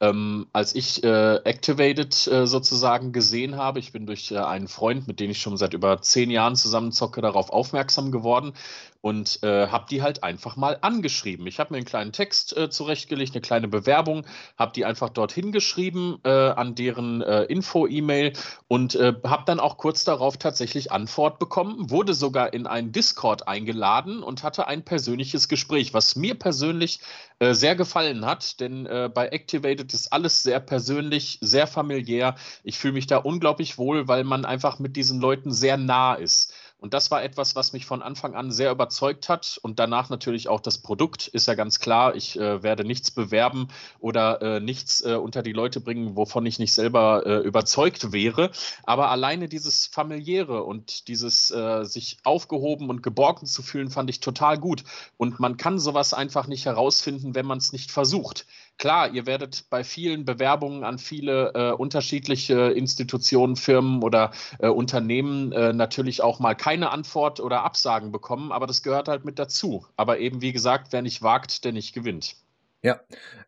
Ähm, 0.00 0.48
als 0.54 0.74
ich 0.74 1.04
äh, 1.04 1.36
Activated 1.44 2.26
äh, 2.28 2.46
sozusagen 2.46 3.12
gesehen 3.12 3.56
habe, 3.56 3.78
ich 3.78 3.92
bin 3.92 4.06
durch 4.06 4.30
äh, 4.32 4.38
einen 4.38 4.68
Freund, 4.68 5.06
mit 5.06 5.20
dem 5.20 5.30
ich 5.30 5.40
schon 5.40 5.58
seit 5.58 5.74
über 5.74 6.00
zehn 6.00 6.30
Jahren 6.30 6.56
zusammenzocke, 6.56 7.20
darauf 7.20 7.50
aufmerksam 7.50 8.10
geworden 8.10 8.54
und 9.02 9.42
äh, 9.42 9.66
habe 9.66 9.84
die 9.90 10.00
halt 10.00 10.22
einfach 10.22 10.56
mal 10.56 10.78
angeschrieben. 10.80 11.46
Ich 11.46 11.58
habe 11.58 11.74
mir 11.74 11.78
einen 11.78 11.86
kleinen 11.86 12.12
Text 12.12 12.56
äh, 12.56 12.70
zurechtgelegt, 12.70 13.34
eine 13.34 13.42
kleine 13.42 13.68
Bewerbung, 13.68 14.24
habe 14.56 14.72
die 14.72 14.84
einfach 14.84 15.10
dorthin 15.10 15.52
geschrieben 15.52 16.20
äh, 16.24 16.30
an 16.30 16.74
deren 16.76 17.20
äh, 17.20 17.42
Info-E-Mail 17.42 18.32
und 18.68 18.94
äh, 18.94 19.12
habe 19.24 19.42
dann 19.44 19.60
auch 19.60 19.76
kurz 19.76 20.04
darauf 20.04 20.36
tatsächlich 20.36 20.92
Antwort 20.92 21.40
bekommen, 21.40 21.90
wurde 21.90 22.14
sogar 22.14 22.54
in 22.54 22.66
einen 22.66 22.92
Discord 22.92 23.48
eingeladen 23.48 24.22
und 24.22 24.44
hatte 24.44 24.68
ein 24.68 24.84
persönliches 24.84 25.48
Gespräch, 25.48 25.92
was 25.92 26.14
mir 26.14 26.36
persönlich 26.36 27.00
äh, 27.40 27.54
sehr 27.54 27.74
gefallen 27.74 28.24
hat, 28.24 28.60
denn 28.60 28.84
bei 29.14 29.28
Activated 29.28 29.92
ist 29.94 30.12
alles 30.12 30.42
sehr 30.42 30.60
persönlich, 30.60 31.38
sehr 31.40 31.66
familiär. 31.66 32.36
Ich 32.62 32.78
fühle 32.78 32.94
mich 32.94 33.06
da 33.06 33.16
unglaublich 33.16 33.78
wohl, 33.78 34.06
weil 34.06 34.22
man 34.22 34.44
einfach 34.44 34.78
mit 34.78 34.96
diesen 34.96 35.20
Leuten 35.20 35.50
sehr 35.52 35.76
nah 35.76 36.14
ist. 36.14 36.52
Und 36.82 36.94
das 36.94 37.12
war 37.12 37.22
etwas, 37.22 37.54
was 37.54 37.72
mich 37.72 37.86
von 37.86 38.02
Anfang 38.02 38.34
an 38.34 38.50
sehr 38.50 38.72
überzeugt 38.72 39.28
hat. 39.28 39.60
Und 39.62 39.78
danach 39.78 40.10
natürlich 40.10 40.48
auch 40.48 40.58
das 40.58 40.78
Produkt, 40.78 41.28
ist 41.28 41.46
ja 41.46 41.54
ganz 41.54 41.78
klar. 41.78 42.16
Ich 42.16 42.36
äh, 42.36 42.64
werde 42.64 42.84
nichts 42.84 43.12
bewerben 43.12 43.68
oder 44.00 44.42
äh, 44.42 44.58
nichts 44.58 45.00
äh, 45.00 45.14
unter 45.14 45.44
die 45.44 45.52
Leute 45.52 45.80
bringen, 45.80 46.16
wovon 46.16 46.44
ich 46.44 46.58
nicht 46.58 46.74
selber 46.74 47.24
äh, 47.24 47.36
überzeugt 47.36 48.10
wäre. 48.10 48.50
Aber 48.82 49.10
alleine 49.10 49.48
dieses 49.48 49.86
familiäre 49.86 50.64
und 50.64 51.06
dieses 51.06 51.52
äh, 51.52 51.84
sich 51.84 52.18
aufgehoben 52.24 52.90
und 52.90 53.00
geborgen 53.00 53.46
zu 53.46 53.62
fühlen, 53.62 53.88
fand 53.88 54.10
ich 54.10 54.18
total 54.18 54.58
gut. 54.58 54.82
Und 55.16 55.38
man 55.38 55.56
kann 55.56 55.78
sowas 55.78 56.12
einfach 56.12 56.48
nicht 56.48 56.66
herausfinden, 56.66 57.36
wenn 57.36 57.46
man 57.46 57.58
es 57.58 57.72
nicht 57.72 57.92
versucht. 57.92 58.44
Klar, 58.78 59.10
ihr 59.10 59.26
werdet 59.26 59.66
bei 59.70 59.84
vielen 59.84 60.24
Bewerbungen 60.24 60.82
an 60.82 60.98
viele 60.98 61.52
äh, 61.54 61.72
unterschiedliche 61.72 62.72
Institutionen, 62.72 63.54
Firmen 63.56 64.02
oder 64.02 64.32
äh, 64.58 64.68
Unternehmen 64.68 65.52
äh, 65.52 65.72
natürlich 65.72 66.22
auch 66.22 66.40
mal 66.40 66.54
keine 66.54 66.90
Antwort 66.90 67.38
oder 67.38 67.62
Absagen 67.62 68.10
bekommen, 68.10 68.50
aber 68.50 68.66
das 68.66 68.82
gehört 68.82 69.08
halt 69.08 69.24
mit 69.24 69.38
dazu. 69.38 69.86
Aber 69.96 70.18
eben 70.18 70.42
wie 70.42 70.52
gesagt, 70.52 70.88
wer 70.90 71.02
nicht 71.02 71.22
wagt, 71.22 71.64
der 71.64 71.72
nicht 71.72 71.94
gewinnt. 71.94 72.36
Ja. 72.82 73.00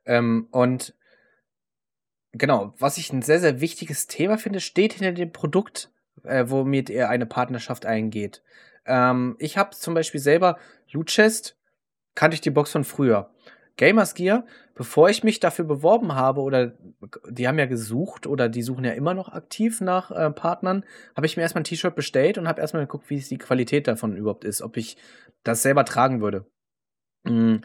Ähm, 0.04 0.46
und 0.52 0.94
genau, 2.32 2.74
was 2.78 2.98
ich 2.98 3.12
ein 3.12 3.22
sehr, 3.22 3.40
sehr 3.40 3.60
wichtiges 3.60 4.06
Thema 4.06 4.38
finde, 4.38 4.60
steht 4.60 4.92
hinter 4.92 5.12
dem 5.12 5.32
Produkt, 5.32 5.90
äh, 6.22 6.44
womit 6.48 6.90
ihr 6.90 7.08
eine 7.08 7.26
Partnerschaft 7.26 7.86
eingeht. 7.86 8.42
Ähm, 8.86 9.36
ich 9.38 9.56
habe 9.56 9.70
zum 9.70 9.94
Beispiel 9.94 10.20
selber 10.20 10.58
Loot 10.92 11.08
Chest, 11.08 11.56
kannte 12.14 12.36
ich 12.36 12.40
die 12.40 12.50
Box 12.50 12.70
von 12.70 12.84
früher. 12.84 13.30
Gamers 13.76 14.14
Gear, 14.14 14.46
bevor 14.74 15.10
ich 15.10 15.24
mich 15.24 15.40
dafür 15.40 15.64
beworben 15.64 16.14
habe, 16.14 16.40
oder 16.40 16.72
die 17.28 17.48
haben 17.48 17.58
ja 17.58 17.66
gesucht 17.66 18.26
oder 18.26 18.48
die 18.48 18.62
suchen 18.62 18.84
ja 18.84 18.92
immer 18.92 19.14
noch 19.14 19.28
aktiv 19.30 19.80
nach 19.80 20.10
äh, 20.10 20.30
Partnern, 20.30 20.84
habe 21.16 21.26
ich 21.26 21.36
mir 21.36 21.42
erstmal 21.42 21.62
ein 21.62 21.64
T-Shirt 21.64 21.96
bestellt 21.96 22.38
und 22.38 22.46
habe 22.46 22.60
erstmal 22.60 22.84
geguckt, 22.84 23.10
wie 23.10 23.18
die 23.18 23.38
Qualität 23.38 23.88
davon 23.88 24.16
überhaupt 24.16 24.44
ist, 24.44 24.62
ob 24.62 24.76
ich 24.76 24.96
das 25.42 25.62
selber 25.62 25.84
tragen 25.84 26.20
würde. 26.20 26.46
Mm. 27.24 27.56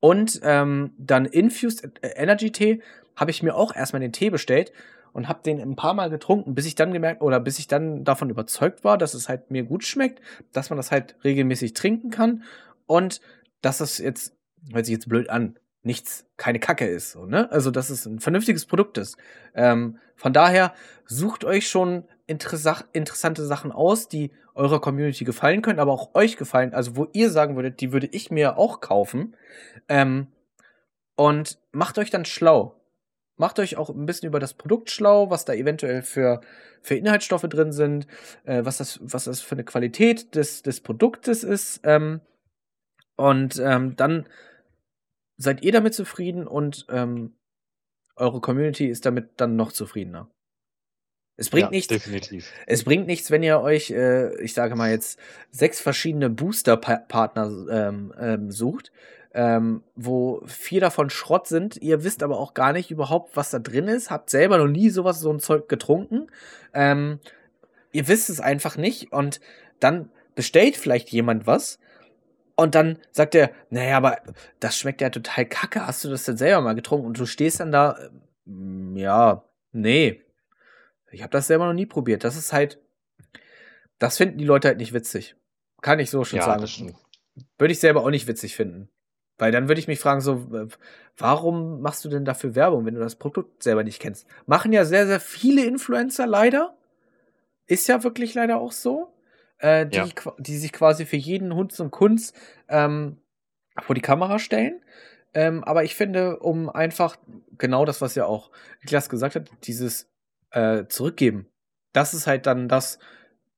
Und 0.00 0.40
ähm, 0.42 0.94
dann 0.98 1.26
Infused 1.26 1.88
Energy 2.02 2.50
Tee 2.50 2.82
habe 3.16 3.30
ich 3.30 3.42
mir 3.42 3.54
auch 3.54 3.74
erstmal 3.74 4.00
den 4.00 4.12
Tee 4.12 4.30
bestellt 4.30 4.72
und 5.12 5.28
habe 5.28 5.42
den 5.42 5.60
ein 5.60 5.76
paar 5.76 5.94
Mal 5.94 6.10
getrunken, 6.10 6.54
bis 6.54 6.66
ich 6.66 6.74
dann 6.74 6.92
gemerkt 6.92 7.22
oder 7.22 7.38
bis 7.38 7.58
ich 7.58 7.68
dann 7.68 8.04
davon 8.04 8.30
überzeugt 8.30 8.82
war, 8.82 8.98
dass 8.98 9.14
es 9.14 9.28
halt 9.28 9.50
mir 9.50 9.64
gut 9.64 9.84
schmeckt, 9.84 10.20
dass 10.52 10.70
man 10.70 10.76
das 10.76 10.90
halt 10.90 11.16
regelmäßig 11.22 11.74
trinken 11.74 12.10
kann 12.10 12.44
und 12.86 13.20
dass 13.60 13.80
es 13.80 13.98
jetzt, 13.98 14.36
hört 14.72 14.86
sich 14.86 14.92
jetzt 14.92 15.08
blöd 15.08 15.30
an, 15.30 15.58
nichts, 15.82 16.26
keine 16.36 16.58
Kacke 16.58 16.86
ist, 16.86 17.12
so, 17.12 17.26
ne? 17.26 17.50
Also, 17.50 17.70
dass 17.70 17.90
es 17.90 18.06
ein 18.06 18.20
vernünftiges 18.20 18.66
Produkt 18.66 18.98
ist. 18.98 19.16
Ähm, 19.54 19.98
von 20.16 20.32
daher 20.32 20.74
sucht 21.06 21.44
euch 21.44 21.68
schon 21.68 22.04
interessa 22.26 22.84
interessante 22.92 23.44
Sachen 23.44 23.72
aus, 23.72 24.08
die 24.08 24.30
eurer 24.54 24.80
Community 24.80 25.24
gefallen 25.24 25.62
können, 25.62 25.80
aber 25.80 25.92
auch 25.92 26.14
euch 26.14 26.36
gefallen, 26.36 26.74
also 26.74 26.96
wo 26.96 27.08
ihr 27.12 27.30
sagen 27.30 27.56
würdet, 27.56 27.80
die 27.80 27.92
würde 27.92 28.08
ich 28.12 28.30
mir 28.30 28.58
auch 28.58 28.80
kaufen. 28.80 29.36
Ähm, 29.88 30.28
und 31.16 31.58
macht 31.72 31.98
euch 31.98 32.10
dann 32.10 32.24
schlau. 32.24 32.76
Macht 33.36 33.58
euch 33.58 33.76
auch 33.76 33.88
ein 33.88 34.06
bisschen 34.06 34.26
über 34.26 34.38
das 34.38 34.54
Produkt 34.54 34.90
schlau, 34.90 35.30
was 35.30 35.46
da 35.46 35.54
eventuell 35.54 36.02
für, 36.02 36.42
für 36.82 36.94
Inhaltsstoffe 36.94 37.48
drin 37.48 37.72
sind, 37.72 38.06
äh, 38.44 38.64
was, 38.64 38.76
das, 38.78 39.00
was 39.02 39.24
das 39.24 39.40
für 39.40 39.54
eine 39.54 39.64
Qualität 39.64 40.34
des, 40.34 40.62
des 40.62 40.80
Produktes 40.80 41.42
ist. 41.42 41.80
Ähm, 41.84 42.20
und 43.16 43.58
ähm, 43.58 43.96
dann 43.96 44.26
seid 45.40 45.62
ihr 45.62 45.72
damit 45.72 45.94
zufrieden 45.94 46.46
und 46.46 46.86
ähm, 46.90 47.34
eure 48.14 48.40
Community 48.40 48.86
ist 48.86 49.06
damit 49.06 49.30
dann 49.38 49.56
noch 49.56 49.72
zufriedener. 49.72 50.28
Es 51.36 51.48
bringt 51.48 51.68
Ja, 51.68 51.70
nichts, 51.70 51.88
definitiv. 51.88 52.52
es 52.66 52.84
bringt 52.84 53.06
nichts, 53.06 53.30
wenn 53.30 53.42
ihr 53.42 53.60
euch, 53.60 53.90
äh, 53.90 54.38
ich 54.42 54.52
sage 54.52 54.76
mal 54.76 54.90
jetzt, 54.90 55.18
sechs 55.50 55.80
verschiedene 55.80 56.28
Booster-Partner 56.28 57.66
ähm, 57.70 58.12
ähm, 58.20 58.50
sucht, 58.50 58.92
ähm, 59.32 59.82
wo 59.94 60.42
vier 60.44 60.82
davon 60.82 61.08
Schrott 61.08 61.46
sind. 61.46 61.78
Ihr 61.78 62.04
wisst 62.04 62.22
aber 62.22 62.38
auch 62.38 62.52
gar 62.52 62.74
nicht 62.74 62.90
überhaupt, 62.90 63.36
was 63.36 63.48
da 63.50 63.58
drin 63.58 63.88
ist. 63.88 64.10
Habt 64.10 64.28
selber 64.28 64.58
noch 64.58 64.68
nie 64.68 64.90
sowas, 64.90 65.20
so 65.20 65.32
ein 65.32 65.40
Zeug 65.40 65.70
getrunken. 65.70 66.26
Ähm, 66.74 67.20
ihr 67.92 68.08
wisst 68.08 68.28
es 68.28 68.40
einfach 68.40 68.76
nicht 68.76 69.10
und 69.12 69.40
dann 69.78 70.10
bestellt 70.34 70.76
vielleicht 70.76 71.08
jemand 71.08 71.46
was 71.46 71.78
und 72.60 72.74
dann 72.74 72.98
sagt 73.10 73.34
er, 73.34 73.50
naja, 73.70 73.96
aber 73.96 74.18
das 74.60 74.76
schmeckt 74.76 75.00
ja 75.00 75.10
total 75.10 75.46
kacke. 75.46 75.86
Hast 75.86 76.04
du 76.04 76.08
das 76.08 76.24
denn 76.24 76.36
selber 76.36 76.60
mal 76.60 76.74
getrunken? 76.74 77.06
Und 77.06 77.18
du 77.18 77.26
stehst 77.26 77.60
dann 77.60 77.72
da, 77.72 77.98
ähm, 78.46 78.96
ja, 78.96 79.44
nee, 79.72 80.22
ich 81.10 81.22
habe 81.22 81.32
das 81.32 81.46
selber 81.46 81.66
noch 81.66 81.74
nie 81.74 81.86
probiert. 81.86 82.24
Das 82.24 82.36
ist 82.36 82.52
halt, 82.52 82.78
das 83.98 84.16
finden 84.16 84.38
die 84.38 84.44
Leute 84.44 84.68
halt 84.68 84.78
nicht 84.78 84.92
witzig. 84.92 85.36
Kann 85.82 85.98
ich 85.98 86.10
so 86.10 86.24
schon 86.24 86.38
Ja, 86.38 86.44
sagen. 86.44 86.94
Würde 87.58 87.72
ich 87.72 87.80
selber 87.80 88.02
auch 88.02 88.10
nicht 88.10 88.26
witzig 88.26 88.56
finden. 88.56 88.88
Weil 89.38 89.52
dann 89.52 89.68
würde 89.68 89.80
ich 89.80 89.88
mich 89.88 89.98
fragen, 89.98 90.20
so, 90.20 90.68
warum 91.16 91.80
machst 91.80 92.04
du 92.04 92.10
denn 92.10 92.26
dafür 92.26 92.54
Werbung, 92.54 92.84
wenn 92.84 92.94
du 92.94 93.00
das 93.00 93.16
Produkt 93.16 93.62
selber 93.62 93.82
nicht 93.82 93.98
kennst? 93.98 94.26
Machen 94.46 94.72
ja 94.72 94.84
sehr, 94.84 95.06
sehr 95.06 95.20
viele 95.20 95.64
Influencer 95.64 96.26
leider. 96.26 96.76
Ist 97.66 97.88
ja 97.88 98.04
wirklich 98.04 98.34
leider 98.34 98.60
auch 98.60 98.72
so. 98.72 99.10
Äh, 99.60 99.86
die, 99.86 99.96
Ja. 99.96 100.06
die 100.38 100.56
sich 100.56 100.72
quasi 100.72 101.06
für 101.06 101.16
jeden 101.16 101.54
Hund 101.54 101.78
und 101.80 101.90
Kunst 101.90 102.34
ähm, 102.68 103.18
vor 103.80 103.94
die 103.94 104.00
Kamera 104.00 104.38
stellen. 104.38 104.82
Ähm, 105.32 105.62
aber 105.64 105.84
ich 105.84 105.94
finde, 105.94 106.38
um 106.40 106.68
einfach 106.68 107.16
genau 107.56 107.84
das, 107.84 108.00
was 108.00 108.14
ja 108.14 108.26
auch 108.26 108.50
Niklas 108.82 109.08
gesagt 109.08 109.36
hat, 109.36 109.50
dieses 109.64 110.10
äh, 110.50 110.86
Zurückgeben, 110.88 111.46
das 111.92 112.14
ist 112.14 112.26
halt 112.26 112.46
dann 112.46 112.68
das, 112.68 112.98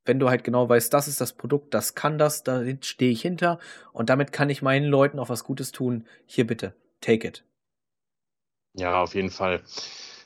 wenn 0.04 0.18
du 0.18 0.28
halt 0.28 0.44
genau 0.44 0.68
weißt, 0.68 0.92
das 0.92 1.08
ist 1.08 1.20
das 1.20 1.32
Produkt, 1.32 1.72
das 1.72 1.94
kann 1.94 2.18
das, 2.18 2.42
da 2.42 2.62
stehe 2.82 3.12
ich 3.12 3.22
hinter 3.22 3.58
und 3.92 4.10
damit 4.10 4.32
kann 4.32 4.50
ich 4.50 4.60
meinen 4.60 4.86
Leuten 4.86 5.18
auch 5.18 5.28
was 5.30 5.44
Gutes 5.44 5.72
tun. 5.72 6.06
Hier 6.26 6.46
bitte, 6.46 6.74
take 7.00 7.26
it. 7.26 7.44
Ja, 8.74 9.02
auf 9.02 9.14
jeden 9.14 9.30
Fall. 9.30 9.62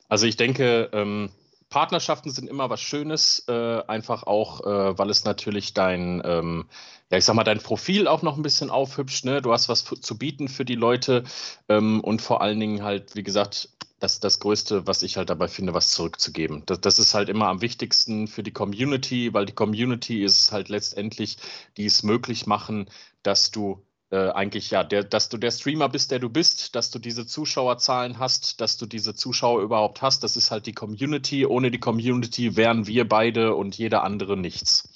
Also 0.09 0.27
ich 0.27 0.37
denke, 0.37 0.89
ähm, 0.93 1.31
Partnerschaften 1.77 2.31
sind 2.31 2.49
immer 2.49 2.71
was 2.71 2.81
Schönes, 2.81 3.45
äh, 3.49 3.83
einfach 3.87 4.23
auch, 4.23 4.63
äh, 4.63 4.99
weil 4.99 5.11
es 5.11 5.27
natürlich 5.27 5.75
dein, 5.75 6.23
ähm, 6.25 6.71
ja, 7.11 7.19
ich 7.19 7.27
sag 7.27 7.37
mal, 7.37 7.45
dein 7.45 7.59
Profil 7.61 8.09
auch 8.09 8.23
noch 8.23 8.39
ein 8.39 8.43
bisschen 8.43 8.71
aufhübscht. 8.71 9.27
Ne? 9.27 9.43
Du 9.43 9.53
hast 9.53 9.69
was 9.69 9.85
zu 9.85 10.17
bieten 10.17 10.49
für 10.49 10.65
die 10.65 10.75
Leute 10.75 11.25
ähm, 11.69 12.01
und 12.01 12.23
vor 12.23 12.41
allen 12.41 12.59
Dingen 12.61 12.83
halt, 12.83 13.15
wie 13.15 13.23
gesagt, 13.23 13.69
das, 13.99 14.21
das 14.21 14.41
Größte, 14.41 14.87
was 14.87 15.03
ich 15.03 15.19
halt 15.19 15.29
dabei 15.29 15.49
finde, 15.49 15.75
was 15.75 15.91
zurückzugeben. 15.91 16.63
Das, 16.65 16.81
das 16.81 16.99
ist 16.99 17.13
halt 17.13 17.29
immer 17.29 17.49
am 17.49 17.61
wichtigsten 17.61 18.27
für 18.27 18.43
die 18.43 18.53
Community, 18.53 19.35
weil 19.35 19.45
die 19.45 19.53
Community 19.53 20.25
ist 20.25 20.53
halt 20.53 20.71
letztendlich, 20.71 21.37
die 21.77 21.85
es 21.85 22.03
möglich 22.03 22.47
machen, 22.47 22.89
dass 23.23 23.51
du 23.51 23.83
äh, 24.11 24.31
eigentlich 24.31 24.71
ja, 24.71 24.85
der, 24.85 25.03
dass 25.03 25.29
du 25.29 25.37
der 25.37 25.51
Streamer 25.51 25.89
bist, 25.89 26.11
der 26.11 26.21
du 26.21 26.29
bist, 26.29 26.77
dass 26.77 26.91
du 26.91 26.99
diese 26.99 27.27
Zuschauerzahlen 27.27 28.19
hast, 28.19 28.61
dass 28.61 28.77
du 28.77 28.87
diese 28.87 29.15
Zuschauer 29.15 29.63
überhaupt 29.63 30.01
hast. 30.03 30.23
Das 30.23 30.37
ist 30.37 30.51
halt 30.51 30.67
die 30.67 30.75
Community. 30.75 31.45
Ohne 31.45 31.71
die 31.71 31.81
Community 31.81 32.57
wären 32.57 32.87
wir 32.87 33.09
beide 33.09 33.55
und 33.55 33.77
jeder 33.77 34.05
andere 34.05 34.37
nichts. 34.37 34.89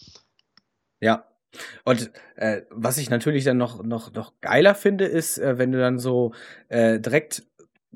Ja. 1.00 1.24
Und 1.84 2.12
äh, 2.36 2.62
was 2.70 2.98
ich 2.98 3.10
natürlich 3.10 3.42
dann 3.42 3.56
noch, 3.56 3.82
noch, 3.82 4.12
noch 4.12 4.34
geiler 4.40 4.76
finde, 4.76 5.06
ist, 5.06 5.38
äh, 5.38 5.58
wenn 5.58 5.72
du 5.72 5.80
dann 5.80 5.98
so 5.98 6.32
äh, 6.68 7.00
direkt 7.00 7.42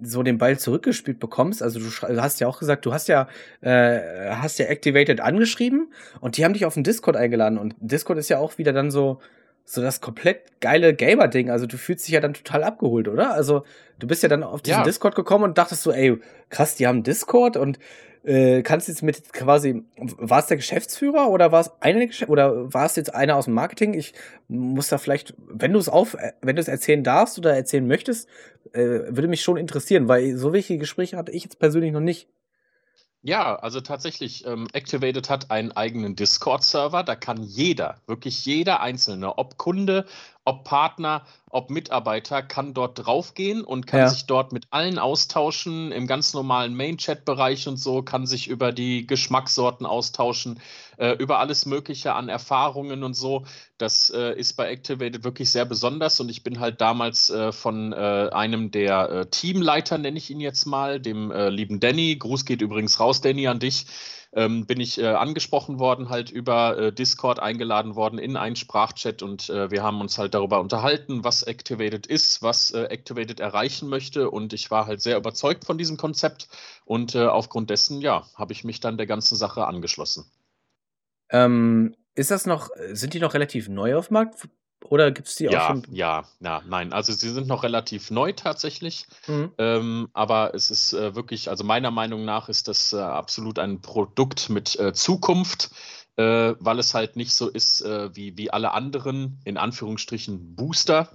so 0.02 0.24
den 0.24 0.38
Ball 0.38 0.58
zurückgespielt 0.58 1.20
bekommst, 1.20 1.62
also 1.62 1.78
du 1.78 1.86
hast 2.20 2.40
ja 2.40 2.48
auch 2.48 2.58
gesagt, 2.58 2.84
du 2.84 2.92
hast 2.92 3.06
ja 3.06 3.28
äh, 3.60 4.30
hast 4.30 4.58
ja 4.58 4.66
Activated 4.66 5.20
angeschrieben 5.20 5.92
und 6.20 6.36
die 6.36 6.44
haben 6.44 6.54
dich 6.54 6.64
auf 6.64 6.74
den 6.74 6.82
Discord 6.82 7.14
eingeladen 7.14 7.58
und 7.58 7.76
Discord 7.78 8.18
ist 8.18 8.28
ja 8.28 8.38
auch 8.38 8.58
wieder 8.58 8.72
dann 8.72 8.90
so 8.90 9.20
so 9.64 9.80
das 9.80 10.00
komplett 10.00 10.60
geile 10.60 10.94
Gamer-Ding. 10.94 11.50
Also 11.50 11.66
du 11.66 11.76
fühlst 11.78 12.06
dich 12.06 12.14
ja 12.14 12.20
dann 12.20 12.34
total 12.34 12.62
abgeholt, 12.64 13.08
oder? 13.08 13.32
Also 13.32 13.64
du 13.98 14.06
bist 14.06 14.22
ja 14.22 14.28
dann 14.28 14.42
auf 14.42 14.62
diesen 14.62 14.78
ja. 14.78 14.84
Discord 14.84 15.14
gekommen 15.14 15.44
und 15.44 15.58
dachtest 15.58 15.82
so, 15.82 15.92
ey, 15.92 16.18
krass, 16.50 16.76
die 16.76 16.86
haben 16.86 17.02
Discord 17.02 17.56
und 17.56 17.78
äh, 18.24 18.62
kannst 18.62 18.88
jetzt 18.88 19.02
mit 19.02 19.32
quasi, 19.32 19.82
war 19.96 20.38
es 20.38 20.46
der 20.46 20.56
Geschäftsführer 20.56 21.28
oder 21.28 21.52
war 21.52 21.60
es 21.60 21.72
einer 21.80 22.06
oder 22.28 22.72
war 22.72 22.86
es 22.86 22.96
jetzt 22.96 23.14
einer 23.14 23.36
aus 23.36 23.44
dem 23.44 23.54
Marketing? 23.54 23.94
Ich 23.94 24.14
muss 24.48 24.88
da 24.88 24.98
vielleicht, 24.98 25.34
wenn 25.46 25.72
du 25.72 25.78
es 25.78 25.88
auf, 25.88 26.16
wenn 26.40 26.56
du 26.56 26.62
es 26.62 26.68
erzählen 26.68 27.04
darfst 27.04 27.38
oder 27.38 27.54
erzählen 27.54 27.86
möchtest, 27.86 28.28
äh, 28.72 28.82
würde 28.82 29.28
mich 29.28 29.42
schon 29.42 29.56
interessieren, 29.56 30.08
weil 30.08 30.36
so 30.36 30.52
welche 30.52 30.78
Gespräche 30.78 31.16
hatte 31.16 31.32
ich 31.32 31.44
jetzt 31.44 31.58
persönlich 31.58 31.92
noch 31.92 32.00
nicht. 32.00 32.28
Ja, 33.26 33.56
also 33.56 33.80
tatsächlich, 33.80 34.44
ähm, 34.44 34.68
Activated 34.74 35.30
hat 35.30 35.50
einen 35.50 35.72
eigenen 35.72 36.14
Discord-Server. 36.14 37.02
Da 37.04 37.16
kann 37.16 37.42
jeder, 37.42 37.96
wirklich 38.06 38.44
jeder 38.44 38.80
Einzelne, 38.80 39.38
ob 39.38 39.56
Kunde, 39.56 40.04
ob 40.44 40.64
Partner, 40.64 41.24
ob 41.48 41.70
Mitarbeiter, 41.70 42.42
kann 42.42 42.74
dort 42.74 43.06
draufgehen 43.06 43.64
und 43.64 43.86
kann 43.86 44.00
ja. 44.00 44.08
sich 44.08 44.26
dort 44.26 44.52
mit 44.52 44.66
allen 44.70 44.98
austauschen, 44.98 45.90
im 45.92 46.06
ganz 46.06 46.34
normalen 46.34 46.74
Main-Chat-Bereich 46.74 47.66
und 47.68 47.78
so, 47.78 48.02
kann 48.02 48.26
sich 48.26 48.48
über 48.48 48.72
die 48.72 49.06
Geschmackssorten 49.06 49.86
austauschen, 49.86 50.60
äh, 50.98 51.12
über 51.12 51.38
alles 51.38 51.64
Mögliche 51.64 52.14
an 52.14 52.28
Erfahrungen 52.28 53.04
und 53.04 53.14
so. 53.14 53.46
Das 53.78 54.10
äh, 54.10 54.38
ist 54.38 54.54
bei 54.54 54.70
Activated 54.70 55.24
wirklich 55.24 55.50
sehr 55.50 55.64
besonders 55.64 56.20
und 56.20 56.28
ich 56.28 56.42
bin 56.42 56.60
halt 56.60 56.80
damals 56.80 57.30
äh, 57.30 57.52
von 57.52 57.92
äh, 57.92 58.28
einem 58.32 58.70
der 58.70 59.10
äh, 59.10 59.26
Teamleiter, 59.26 59.96
nenne 59.96 60.18
ich 60.18 60.30
ihn 60.30 60.40
jetzt 60.40 60.66
mal, 60.66 61.00
dem 61.00 61.30
äh, 61.30 61.48
lieben 61.48 61.80
Danny, 61.80 62.16
Gruß 62.16 62.44
geht 62.44 62.60
übrigens 62.60 63.00
raus, 63.00 63.20
Danny, 63.22 63.48
an 63.48 63.60
dich, 63.60 63.86
ähm, 64.34 64.66
bin 64.66 64.80
ich 64.80 64.98
äh, 64.98 65.06
angesprochen 65.06 65.78
worden, 65.78 66.08
halt 66.08 66.30
über 66.30 66.76
äh, 66.76 66.92
Discord 66.92 67.38
eingeladen 67.38 67.94
worden 67.94 68.18
in 68.18 68.36
einen 68.36 68.56
Sprachchat 68.56 69.22
und 69.22 69.48
äh, 69.48 69.70
wir 69.70 69.82
haben 69.82 70.00
uns 70.00 70.18
halt 70.18 70.34
darüber 70.34 70.60
unterhalten, 70.60 71.24
was 71.24 71.42
Activated 71.44 72.06
ist, 72.06 72.42
was 72.42 72.72
äh, 72.72 72.84
Activated 72.84 73.40
erreichen 73.40 73.88
möchte 73.88 74.30
und 74.30 74.52
ich 74.52 74.70
war 74.70 74.86
halt 74.86 75.00
sehr 75.00 75.16
überzeugt 75.16 75.64
von 75.64 75.78
diesem 75.78 75.96
Konzept 75.96 76.48
und 76.84 77.14
äh, 77.14 77.26
aufgrund 77.26 77.70
dessen, 77.70 78.00
ja, 78.00 78.26
habe 78.34 78.52
ich 78.52 78.64
mich 78.64 78.80
dann 78.80 78.96
der 78.96 79.06
ganzen 79.06 79.36
Sache 79.36 79.66
angeschlossen. 79.66 80.24
Ähm, 81.30 81.94
ist 82.14 82.30
das 82.30 82.46
noch, 82.46 82.70
sind 82.92 83.14
die 83.14 83.20
noch 83.20 83.34
relativ 83.34 83.68
neu 83.68 83.96
auf 83.96 84.08
dem 84.08 84.14
Markt? 84.14 84.48
Oder 84.88 85.10
gibt 85.10 85.28
es 85.28 85.36
die 85.36 85.44
ja, 85.44 85.62
auch 85.62 85.68
schon? 85.68 85.82
Ja, 85.90 86.24
ja, 86.40 86.62
nein. 86.66 86.92
Also 86.92 87.12
sie 87.12 87.30
sind 87.30 87.46
noch 87.46 87.62
relativ 87.62 88.10
neu 88.10 88.32
tatsächlich. 88.32 89.06
Mhm. 89.26 89.50
Ähm, 89.58 90.08
aber 90.12 90.54
es 90.54 90.70
ist 90.70 90.92
äh, 90.92 91.14
wirklich, 91.14 91.48
also 91.48 91.64
meiner 91.64 91.90
Meinung 91.90 92.24
nach 92.24 92.48
ist 92.48 92.68
das 92.68 92.92
äh, 92.92 92.98
absolut 92.98 93.58
ein 93.58 93.80
Produkt 93.80 94.50
mit 94.50 94.78
äh, 94.78 94.92
Zukunft, 94.92 95.70
äh, 96.16 96.54
weil 96.58 96.78
es 96.78 96.92
halt 96.92 97.16
nicht 97.16 97.32
so 97.32 97.48
ist 97.48 97.80
äh, 97.80 98.14
wie, 98.14 98.36
wie 98.36 98.50
alle 98.50 98.72
anderen, 98.72 99.40
in 99.44 99.56
Anführungsstrichen, 99.56 100.54
Booster. 100.54 101.08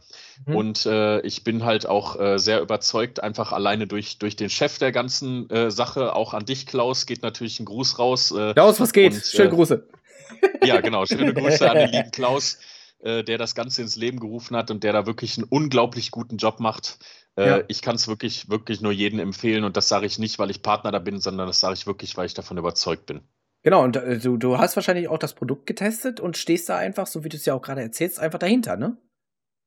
Mhm. 0.48 0.56
Und 0.56 0.86
äh, 0.88 1.22
ich 1.22 1.43
bin 1.43 1.63
halt 1.63 1.86
auch 1.86 2.17
sehr 2.38 2.62
überzeugt, 2.62 3.22
einfach 3.22 3.52
alleine 3.52 3.86
durch, 3.86 4.17
durch 4.17 4.36
den 4.36 4.50
Chef 4.50 4.80
der 4.80 4.91
ganzen 4.91 5.48
Sache, 5.70 6.15
auch 6.15 6.34
an 6.34 6.46
dich, 6.46 6.65
Klaus, 6.65 7.06
geht 7.06 7.22
natürlich 7.22 7.60
ein 7.60 7.65
Gruß 7.65 8.00
raus. 8.00 8.34
Klaus, 8.54 8.80
was 8.80 8.93
geht? 8.93 9.13
Und, 9.13 9.26
Schöne 9.26 9.50
Grüße. 9.50 9.88
Ja, 10.63 10.82
genau. 10.82 11.06
Schöne 11.06 11.34
Grüße 11.34 11.70
an 11.70 11.78
den 11.78 11.91
lieben 11.91 12.12
Klaus. 12.12 12.58
Äh, 13.02 13.24
der 13.24 13.38
das 13.38 13.56
Ganze 13.56 13.82
ins 13.82 13.96
Leben 13.96 14.20
gerufen 14.20 14.58
hat 14.58 14.72
und 14.72 14.84
der 14.84 14.92
da 14.92 15.06
wirklich 15.06 15.38
einen 15.38 15.48
unglaublich 15.50 16.12
guten 16.12 16.36
Job 16.36 16.60
macht. 16.60 17.00
Äh, 17.38 17.48
ja. 17.48 17.64
Ich 17.70 17.82
kann 17.82 17.96
es 17.96 18.10
wirklich, 18.10 18.50
wirklich 18.50 18.82
nur 18.82 18.92
jedem 18.92 19.20
empfehlen 19.20 19.64
und 19.64 19.78
das 19.78 19.88
sage 19.88 20.06
ich 20.06 20.20
nicht, 20.20 20.38
weil 20.38 20.50
ich 20.50 20.62
Partner 20.62 20.92
da 20.92 21.00
bin, 21.00 21.22
sondern 21.22 21.48
das 21.48 21.62
sage 21.62 21.76
ich 21.76 21.88
wirklich, 21.88 22.18
weil 22.18 22.26
ich 22.26 22.34
davon 22.34 22.58
überzeugt 22.58 23.06
bin. 23.06 23.22
Genau, 23.64 23.86
und 23.86 23.96
äh, 23.96 24.20
du, 24.20 24.36
du 24.36 24.58
hast 24.58 24.76
wahrscheinlich 24.76 25.08
auch 25.08 25.18
das 25.18 25.34
Produkt 25.34 25.66
getestet 25.66 26.20
und 26.20 26.36
stehst 26.36 26.68
da 26.68 26.76
einfach, 26.76 27.08
so 27.08 27.24
wie 27.24 27.30
du 27.30 27.38
es 27.38 27.46
ja 27.46 27.54
auch 27.54 27.62
gerade 27.62 27.82
erzählst, 27.82 28.20
einfach 28.20 28.40
dahinter, 28.40 28.76
ne? 28.76 28.98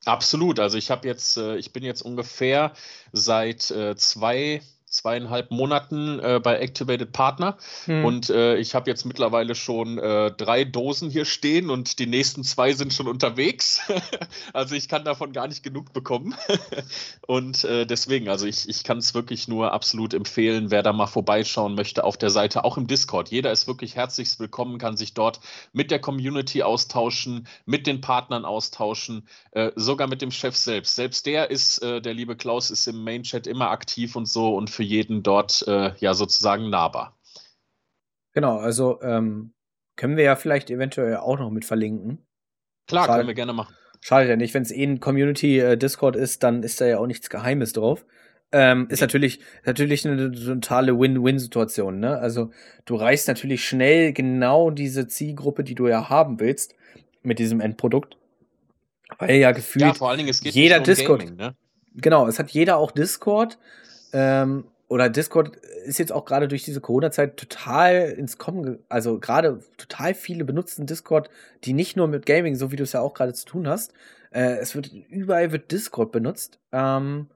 Absolut. 0.05 0.61
Also 0.61 0.77
ich 0.77 0.91
habe 0.91 1.09
jetzt, 1.09 1.39
äh, 1.39 1.57
ich 1.57 1.73
bin 1.73 1.85
jetzt 1.85 2.03
ungefähr 2.03 2.75
seit 3.13 3.63
zwei, 3.63 4.61
zweieinhalb 4.93 5.51
Monaten 5.51 6.21
äh, 6.21 6.41
bei 6.43 6.59
Activated 6.59 7.13
Partner 7.13 7.57
hm. 7.87 8.05
und 8.05 8.31
äh, 8.31 8.57
ich 8.57 8.75
habe 8.75 8.91
jetzt 8.91 9.05
mittlerweile 9.05 9.55
schon 9.55 9.99
äh, 9.99 10.31
drei 10.31 10.65
Dosen 10.65 11.11
hier 11.11 11.25
stehen 11.25 11.71
und 11.71 11.99
die 11.99 12.07
nächsten 12.07 12.45
zwei 12.45 12.73
sind 12.75 12.93
schon 12.93 13.09
unterwegs. 13.09 13.81
also 14.53 14.75
ich 14.75 14.89
kann 14.89 15.05
davon 15.05 15.33
gar 15.33 15.49
nicht 15.49 15.63
genug 15.63 15.93
bekommen. 15.93 16.35
und 17.27 17.65
äh, 17.65 17.87
deswegen, 17.87 18.29
also 18.29 18.47
ich, 18.47 18.69
ich 18.69 18.85
kann 18.85 18.99
es 18.99 19.15
wirklich 19.15 19.49
nur 19.49 19.73
absolut 19.73 20.13
empfehlen, 20.13 20.71
wer 20.71 20.83
da 20.83 20.93
mal 20.93 21.07
vorbeischauen 21.07 21.75
möchte 21.75 22.05
auf 22.05 22.19
der 22.19 22.31
Seite, 22.31 22.65
auch 22.65 22.77
im 22.77 22.87
Discord. 22.87 23.31
Jeder 23.31 23.51
ist 23.51 23.67
wirklich 23.67 23.97
herzlichst 23.97 24.41
willkommen, 24.41 24.79
kann 24.79 24.97
sich 24.97 25.15
dort 25.15 25.41
mit 25.73 25.91
der 25.91 26.01
Community 26.01 26.63
austauschen, 26.63 27.47
mit 27.65 27.87
den 27.87 28.03
Partnern 28.03 28.45
austauschen, 28.45 29.27
äh, 29.53 29.73
sogar 29.75 30.07
mit 30.07 30.21
dem 30.21 30.31
Chef 30.31 30.57
selbst. 30.57 30.97
Selbst 30.97 31.25
der 31.25 31.51
ist, 31.51 31.83
äh, 31.83 32.03
der 32.03 32.13
liebe 32.13 32.37
Klaus, 32.37 32.71
ist 32.71 32.87
im 32.87 33.03
Main-Chat 33.03 33.47
immer 33.47 33.71
aktiv 33.71 34.17
und 34.17 34.27
so 34.27 34.55
und 34.55 34.69
für 34.69 34.82
für 34.83 34.89
jeden 34.89 35.23
dort 35.23 35.65
äh, 35.69 35.93
ja 35.99 36.13
sozusagen 36.13 36.69
nahbar. 36.69 37.17
Genau, 38.33 38.59
also 38.59 39.01
ähm, 39.03 39.53
können 39.97 40.17
wir 40.17 40.25
ja 40.25 40.37
vielleicht 40.37 40.71
eventuell 40.71 41.17
auch 41.19 41.39
noch 41.39 41.51
mit 41.51 41.65
verlinken. 41.65 42.27
Klar, 42.89 43.07
Schade, 43.07 43.19
können 43.19 43.29
wir 43.29 43.35
gerne 43.35 43.53
machen. 43.53 43.75
Schade 44.01 44.29
ja 44.29 44.37
nicht, 44.37 44.55
wenn 44.55 44.63
es 44.63 44.73
eh 44.73 44.83
ein 44.83 44.99
Community-Discord 44.99 46.17
äh, 46.17 46.23
ist, 46.23 46.43
dann 46.43 46.63
ist 46.63 46.81
da 46.81 46.87
ja 46.87 46.99
auch 46.99 47.07
nichts 47.07 47.31
Geheimes 47.31 47.73
drauf. 47.73 48.05
Ähm, 48.51 48.89
ist 48.91 49.01
natürlich, 49.01 49.41
natürlich 49.65 50.07
eine 50.07 50.33
totale 50.33 50.99
Win-Win-Situation, 50.99 52.01
ne? 52.01 52.19
Also 52.19 52.51
du 52.85 52.97
reichst 52.97 53.29
natürlich 53.29 53.65
schnell 53.67 54.13
genau 54.13 54.71
diese 54.71 55.07
Zielgruppe, 55.07 55.65
die 55.65 55.75
du 55.75 55.87
ja 55.87 56.11
haben 56.11 56.41
willst, 56.41 56.75
mit 57.23 57.39
diesem 57.39 57.61
Endprodukt. 57.61 58.17
Weil 59.19 59.37
ja 59.37 59.53
gefühlt 59.53 59.85
ja, 59.85 59.95
vor 59.95 60.11
allen 60.11 60.19
Dingen, 60.19 60.31
es 60.31 60.41
geht 60.41 60.55
jeder 60.55 60.79
um 60.79 60.85
Discord. 60.85 61.21
Gaming, 61.21 61.37
ne? 61.37 61.55
Genau, 61.95 62.27
es 62.27 62.39
hat 62.39 62.51
jeder 62.51 62.79
auch 62.79 62.91
Discord. 62.91 63.59
Ähm, 64.13 64.65
oder 64.93 65.09
Discord 65.09 65.57
ist 65.87 65.99
jetzt 65.99 66.13
auch 66.13 66.27
gerade 66.27 66.49
durch 66.49 66.65
diese 66.65 66.83
Corona-Zeit 66.83 67.39
total 67.39 68.11
ins 68.11 68.37
Kommen, 68.37 68.79
also 68.91 69.19
gerade 69.19 69.61
total 69.79 70.13
viele 70.13 70.45
benutzen 70.45 70.85
Discord, 70.85 71.31
die 71.65 71.73
nicht 71.73 71.97
nur 71.97 72.09
mit 72.09 72.27
Gaming, 72.27 72.57
so 72.57 72.71
wie 72.73 72.77
du 72.77 72.83
es 72.83 72.93
ja 72.93 73.01
auch 73.01 73.15
gerade 73.15 73.33
zu 73.33 73.47
tun 73.47 73.67
hast. 73.67 73.95
Äh, 74.33 74.59
es 74.59 74.75
wird 74.75 74.93
überall 75.09 75.51
wird 75.51 75.73
Discord 75.73 76.13
benutzt. 76.13 76.61
Ähm, 76.73 77.29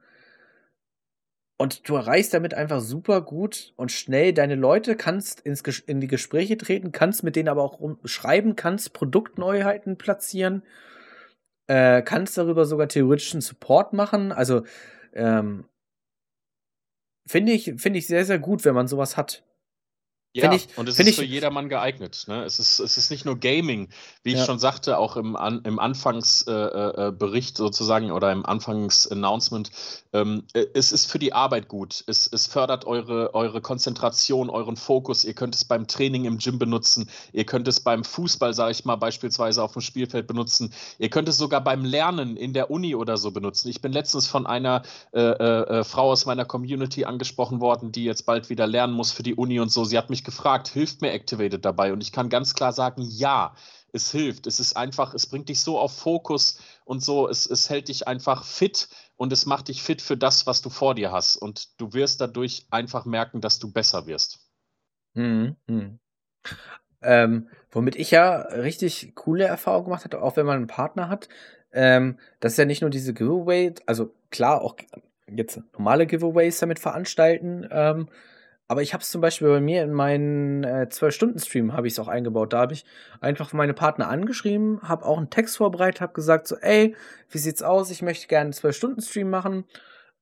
und 1.56 1.88
du 1.88 1.94
erreichst 1.94 2.34
damit 2.34 2.52
einfach 2.52 2.82
super 2.82 3.22
gut 3.22 3.72
und 3.76 3.90
schnell 3.90 4.34
deine 4.34 4.54
Leute, 4.54 4.94
kannst 4.94 5.40
ins, 5.40 5.62
in 5.86 6.02
die 6.02 6.08
Gespräche 6.08 6.58
treten, 6.58 6.92
kannst 6.92 7.22
mit 7.22 7.36
denen 7.36 7.48
aber 7.48 7.62
auch 7.62 7.80
schreiben, 8.04 8.56
kannst 8.56 8.92
Produktneuheiten 8.92 9.96
platzieren, 9.96 10.62
äh, 11.68 12.02
kannst 12.02 12.36
darüber 12.36 12.66
sogar 12.66 12.88
theoretischen 12.88 13.40
Support 13.40 13.94
machen. 13.94 14.30
Also 14.30 14.64
ähm, 15.14 15.64
Finde 17.26 17.52
ich, 17.52 17.74
finde 17.76 17.98
ich 17.98 18.06
sehr, 18.06 18.24
sehr 18.24 18.38
gut, 18.38 18.64
wenn 18.64 18.74
man 18.74 18.88
sowas 18.88 19.16
hat. 19.16 19.45
Ja, 20.36 20.52
ich, 20.52 20.68
und 20.76 20.86
es 20.86 20.98
ist 20.98 21.08
ich, 21.08 21.16
für 21.16 21.24
jedermann 21.24 21.70
geeignet. 21.70 22.24
Ne? 22.26 22.44
Es, 22.44 22.58
ist, 22.58 22.78
es 22.78 22.98
ist 22.98 23.10
nicht 23.10 23.24
nur 23.24 23.38
Gaming, 23.38 23.88
wie 24.22 24.32
ja. 24.32 24.38
ich 24.38 24.44
schon 24.44 24.58
sagte, 24.58 24.98
auch 24.98 25.16
im, 25.16 25.34
An, 25.34 25.62
im 25.64 25.78
Anfangsbericht 25.78 27.58
äh, 27.58 27.62
äh, 27.62 27.64
sozusagen 27.64 28.10
oder 28.10 28.30
im 28.32 28.44
Anfangsannouncement. 28.44 29.70
Ähm, 30.12 30.44
äh, 30.52 30.66
es 30.74 30.92
ist 30.92 31.10
für 31.10 31.18
die 31.18 31.32
Arbeit 31.32 31.68
gut. 31.68 32.04
Es, 32.06 32.26
es 32.30 32.46
fördert 32.46 32.84
eure, 32.84 33.34
eure 33.34 33.62
Konzentration, 33.62 34.50
euren 34.50 34.76
Fokus. 34.76 35.24
Ihr 35.24 35.32
könnt 35.32 35.54
es 35.54 35.64
beim 35.64 35.86
Training 35.86 36.26
im 36.26 36.36
Gym 36.36 36.58
benutzen. 36.58 37.08
Ihr 37.32 37.46
könnt 37.46 37.66
es 37.66 37.80
beim 37.80 38.04
Fußball, 38.04 38.52
sage 38.52 38.72
ich 38.72 38.84
mal, 38.84 38.96
beispielsweise 38.96 39.62
auf 39.62 39.72
dem 39.72 39.80
Spielfeld 39.80 40.26
benutzen. 40.26 40.70
Ihr 40.98 41.08
könnt 41.08 41.30
es 41.30 41.38
sogar 41.38 41.64
beim 41.64 41.82
Lernen 41.82 42.36
in 42.36 42.52
der 42.52 42.70
Uni 42.70 42.94
oder 42.94 43.16
so 43.16 43.30
benutzen. 43.30 43.70
Ich 43.70 43.80
bin 43.80 43.92
letztens 43.92 44.26
von 44.26 44.46
einer 44.46 44.82
äh, 45.12 45.20
äh, 45.20 45.78
äh 45.78 45.84
Frau 45.84 46.10
aus 46.10 46.26
meiner 46.26 46.44
Community 46.44 47.06
angesprochen 47.06 47.60
worden, 47.60 47.90
die 47.90 48.04
jetzt 48.04 48.26
bald 48.26 48.50
wieder 48.50 48.66
lernen 48.66 48.92
muss 48.92 49.12
für 49.12 49.22
die 49.22 49.34
Uni 49.34 49.60
und 49.60 49.72
so. 49.72 49.84
Sie 49.84 49.96
hat 49.96 50.10
mich 50.10 50.25
gefragt, 50.26 50.68
hilft 50.68 51.00
mir 51.00 51.12
Activated 51.12 51.64
dabei? 51.64 51.92
Und 51.94 52.02
ich 52.02 52.12
kann 52.12 52.28
ganz 52.28 52.52
klar 52.52 52.74
sagen, 52.74 53.00
ja, 53.02 53.54
es 53.92 54.10
hilft. 54.10 54.46
Es 54.46 54.60
ist 54.60 54.76
einfach, 54.76 55.14
es 55.14 55.26
bringt 55.26 55.48
dich 55.48 55.62
so 55.62 55.78
auf 55.78 55.96
Fokus 55.96 56.60
und 56.84 57.02
so, 57.02 57.28
es, 57.28 57.46
es 57.46 57.70
hält 57.70 57.88
dich 57.88 58.06
einfach 58.06 58.44
fit 58.44 58.88
und 59.16 59.32
es 59.32 59.46
macht 59.46 59.68
dich 59.68 59.82
fit 59.82 60.02
für 60.02 60.16
das, 60.16 60.46
was 60.46 60.60
du 60.60 60.68
vor 60.68 60.94
dir 60.94 61.12
hast. 61.12 61.36
Und 61.36 61.80
du 61.80 61.94
wirst 61.94 62.20
dadurch 62.20 62.66
einfach 62.70 63.06
merken, 63.06 63.40
dass 63.40 63.58
du 63.58 63.72
besser 63.72 64.06
wirst. 64.06 64.40
Mhm. 65.14 65.56
mhm. 65.66 65.98
Ähm, 67.02 67.48
womit 67.70 67.94
ich 67.94 68.10
ja 68.10 68.36
richtig 68.36 69.14
coole 69.14 69.44
Erfahrungen 69.44 69.84
gemacht 69.84 70.04
habe, 70.04 70.22
auch 70.22 70.36
wenn 70.36 70.46
man 70.46 70.56
einen 70.56 70.66
Partner 70.66 71.08
hat, 71.08 71.28
ähm, 71.72 72.18
das 72.40 72.52
ist 72.52 72.58
ja 72.58 72.64
nicht 72.64 72.80
nur 72.80 72.90
diese 72.90 73.12
Giveaway, 73.12 73.74
also 73.84 74.14
klar, 74.30 74.62
auch 74.62 74.76
jetzt 75.28 75.60
normale 75.74 76.06
Giveaways 76.06 76.58
damit 76.58 76.78
veranstalten, 76.78 77.68
ähm, 77.70 78.08
aber 78.68 78.82
ich 78.82 78.92
habe 78.92 79.02
es 79.02 79.10
zum 79.10 79.20
Beispiel 79.20 79.48
bei 79.48 79.60
mir 79.60 79.82
in 79.84 79.92
meinen 79.92 80.64
äh, 80.64 80.88
12-Stunden-Stream 80.90 81.72
habe 81.72 81.86
ich 81.86 81.92
es 81.92 81.98
auch 82.00 82.08
eingebaut. 82.08 82.52
Da 82.52 82.58
habe 82.58 82.72
ich 82.72 82.84
einfach 83.20 83.52
meine 83.52 83.74
Partner 83.74 84.08
angeschrieben, 84.08 84.80
habe 84.82 85.04
auch 85.04 85.18
einen 85.18 85.30
Text 85.30 85.56
vorbereitet, 85.56 86.00
habe 86.00 86.14
gesagt 86.14 86.48
so, 86.48 86.56
ey, 86.56 86.96
wie 87.30 87.38
sieht's 87.38 87.62
aus? 87.62 87.90
Ich 87.90 88.02
möchte 88.02 88.26
gerne 88.26 88.46
einen 88.46 88.52
12-Stunden-Stream 88.54 89.30
machen. 89.30 89.64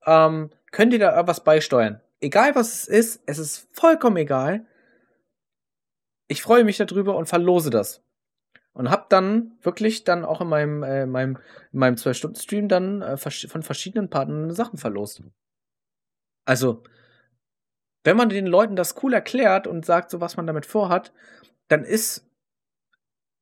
Ähm, 0.04 0.50
könnt 0.72 0.92
ihr 0.92 0.98
da 0.98 1.26
was 1.26 1.42
beisteuern? 1.42 2.00
Egal 2.20 2.54
was 2.54 2.74
es 2.74 2.88
ist, 2.88 3.22
es 3.26 3.38
ist 3.38 3.68
vollkommen 3.72 4.18
egal. 4.18 4.66
Ich 6.28 6.42
freue 6.42 6.64
mich 6.64 6.76
darüber 6.76 7.16
und 7.16 7.26
verlose 7.26 7.70
das. 7.70 8.02
Und 8.74 8.90
habe 8.90 9.07
dann 9.09 9.57
wirklich 9.62 10.04
dann 10.04 10.24
auch 10.24 10.40
in 10.42 10.48
meinem, 10.48 10.83
äh, 10.83 11.07
meinem, 11.07 11.38
in 11.72 11.78
meinem 11.78 11.94
12-Stunden-Stream 11.94 12.68
dann 12.68 13.00
äh, 13.00 13.16
von 13.16 13.62
verschiedenen 13.62 14.11
Partnern 14.11 14.50
Sachen 14.50 14.78
verlost. 14.78 15.22
Also, 16.44 16.83
wenn 18.05 18.17
man 18.17 18.29
den 18.29 18.47
Leuten 18.47 18.77
das 18.77 19.03
cool 19.03 19.14
erklärt 19.14 19.67
und 19.67 19.85
sagt, 19.85 20.11
so 20.11 20.21
was 20.21 20.37
man 20.37 20.47
damit 20.47 20.67
vorhat, 20.67 21.12
dann 21.69 21.85
ist, 21.85 22.27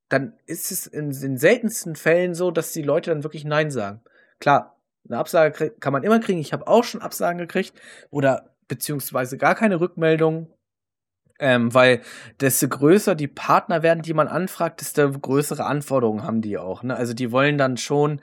dann 0.09 0.35
ist 0.47 0.71
es 0.71 0.87
in 0.87 1.11
den 1.11 1.37
seltensten 1.37 1.97
Fällen 1.97 2.35
so, 2.35 2.51
dass 2.51 2.73
die 2.73 2.83
Leute 2.83 3.11
dann 3.11 3.25
wirklich 3.25 3.45
Nein 3.45 3.71
sagen. 3.71 4.01
Klar, 4.39 4.79
eine 5.09 5.19
Absage 5.19 5.71
kann 5.81 5.93
man 5.93 6.05
immer 6.05 6.21
kriegen. 6.21 6.39
Ich 6.39 6.53
habe 6.53 6.69
auch 6.69 6.85
schon 6.85 7.03
Absagen 7.03 7.39
gekriegt 7.39 7.75
oder 8.11 8.55
beziehungsweise 8.69 9.37
gar 9.37 9.55
keine 9.55 9.81
Rückmeldung. 9.81 10.49
Ähm, 11.39 11.75
weil 11.75 12.03
desto 12.41 12.69
größer 12.69 13.17
die 13.17 13.27
Partner 13.27 13.83
werden, 13.83 14.03
die 14.03 14.15
man 14.15 14.29
anfragt, 14.29 14.81
desto 14.81 15.11
größere 15.11 15.65
Anforderungen 15.65 16.23
haben 16.23 16.41
die 16.41 16.57
auch. 16.57 16.85
Ne? 16.85 16.95
Also 16.95 17.15
die 17.15 17.33
wollen 17.33 17.59
dann 17.59 17.77
schon 17.79 18.21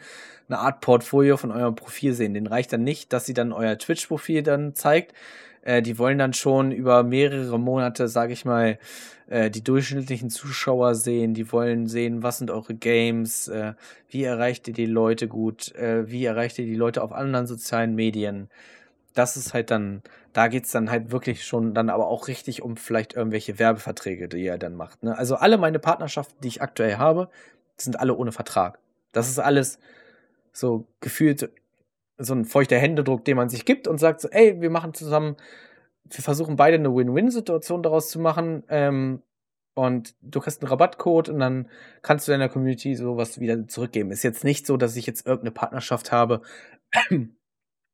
eine 0.48 0.60
Art 0.60 0.80
Portfolio 0.80 1.36
von 1.36 1.52
eurem 1.52 1.76
Profil 1.76 2.14
sehen. 2.14 2.34
Den 2.34 2.48
reicht 2.48 2.72
dann 2.72 2.84
nicht, 2.84 3.12
dass 3.12 3.26
sie 3.26 3.34
dann 3.34 3.52
euer 3.52 3.78
Twitch-Profil 3.78 4.42
dann 4.42 4.74
zeigt, 4.74 5.14
äh, 5.62 5.82
die 5.82 5.98
wollen 5.98 6.18
dann 6.18 6.34
schon 6.34 6.72
über 6.72 7.04
mehrere 7.04 7.60
Monate, 7.60 8.08
sage 8.08 8.34
ich 8.34 8.46
mal, 8.46 8.80
äh, 9.28 9.50
die 9.52 9.64
durchschnittlichen 9.64 10.30
Zuschauer 10.30 10.96
sehen. 10.96 11.34
Die 11.34 11.52
wollen 11.52 11.88
sehen, 11.88 12.24
was 12.24 12.40
sind 12.40 12.52
eure 12.52 12.74
Games, 12.74 13.48
äh, 13.48 13.74
wie 14.10 14.24
erreicht 14.24 14.68
ihr 14.68 14.74
die 14.74 14.86
Leute 14.86 15.28
gut, 15.28 15.74
äh, 15.76 16.10
wie 16.10 16.26
erreicht 16.26 16.60
ihr 16.60 16.66
die 16.66 16.76
Leute 16.76 17.04
auf 17.04 17.12
anderen 17.12 17.48
sozialen 17.48 17.96
Medien. 17.96 18.50
Das 19.14 19.38
ist 19.38 19.54
halt 19.54 19.72
dann, 19.72 20.02
da 20.34 20.48
geht's 20.48 20.72
dann 20.72 20.90
halt 20.90 21.12
wirklich 21.12 21.46
schon 21.46 21.74
dann 21.74 21.90
aber 21.90 22.08
auch 22.08 22.28
richtig 22.28 22.62
um 22.62 22.78
vielleicht 22.78 23.14
irgendwelche 23.14 23.60
Werbeverträge, 23.60 24.30
die 24.30 24.44
ihr 24.44 24.58
dann 24.58 24.76
macht. 24.76 25.04
Ne? 25.04 25.18
Also 25.18 25.36
alle 25.36 25.58
meine 25.58 25.80
Partnerschaften, 25.80 26.36
die 26.42 26.48
ich 26.48 26.62
aktuell 26.62 26.98
habe, 26.98 27.30
sind 27.78 28.00
alle 28.00 28.16
ohne 28.16 28.32
Vertrag. 28.32 28.80
Das 29.12 29.30
ist 29.30 29.40
alles 29.40 29.80
so 30.52 30.86
gefühlt 31.02 31.50
so 32.20 32.34
ein 32.34 32.46
feuchter 32.46 32.78
Händedruck, 32.78 33.26
den 33.26 33.38
man 33.38 33.50
sich 33.50 33.66
gibt 33.66 33.88
und 33.88 33.98
sagt 33.98 34.22
so, 34.22 34.30
ey, 34.30 34.62
wir 34.62 34.70
machen 34.70 34.94
zusammen, 34.94 35.38
wir 36.04 36.24
versuchen 36.24 36.56
beide 36.56 36.76
eine 36.76 36.94
Win-Win-Situation 36.94 37.82
daraus 37.82 38.10
zu 38.10 38.20
machen. 38.20 38.64
Ähm, 38.70 39.24
und 39.74 40.16
du 40.22 40.42
kriegst 40.42 40.62
einen 40.62 40.70
Rabattcode 40.70 41.30
und 41.30 41.40
dann 41.40 41.70
kannst 42.02 42.28
du 42.28 42.34
deiner 42.34 42.50
Community 42.50 42.96
sowas 42.96 43.40
wieder 43.40 43.68
zurückgeben. 43.68 44.12
Ist 44.12 44.24
jetzt 44.24 44.44
nicht 44.44 44.66
so, 44.66 44.76
dass 44.76 44.98
ich 44.98 45.06
jetzt 45.06 45.26
irgendeine 45.26 45.52
Partnerschaft 45.52 46.12
habe, 46.12 46.42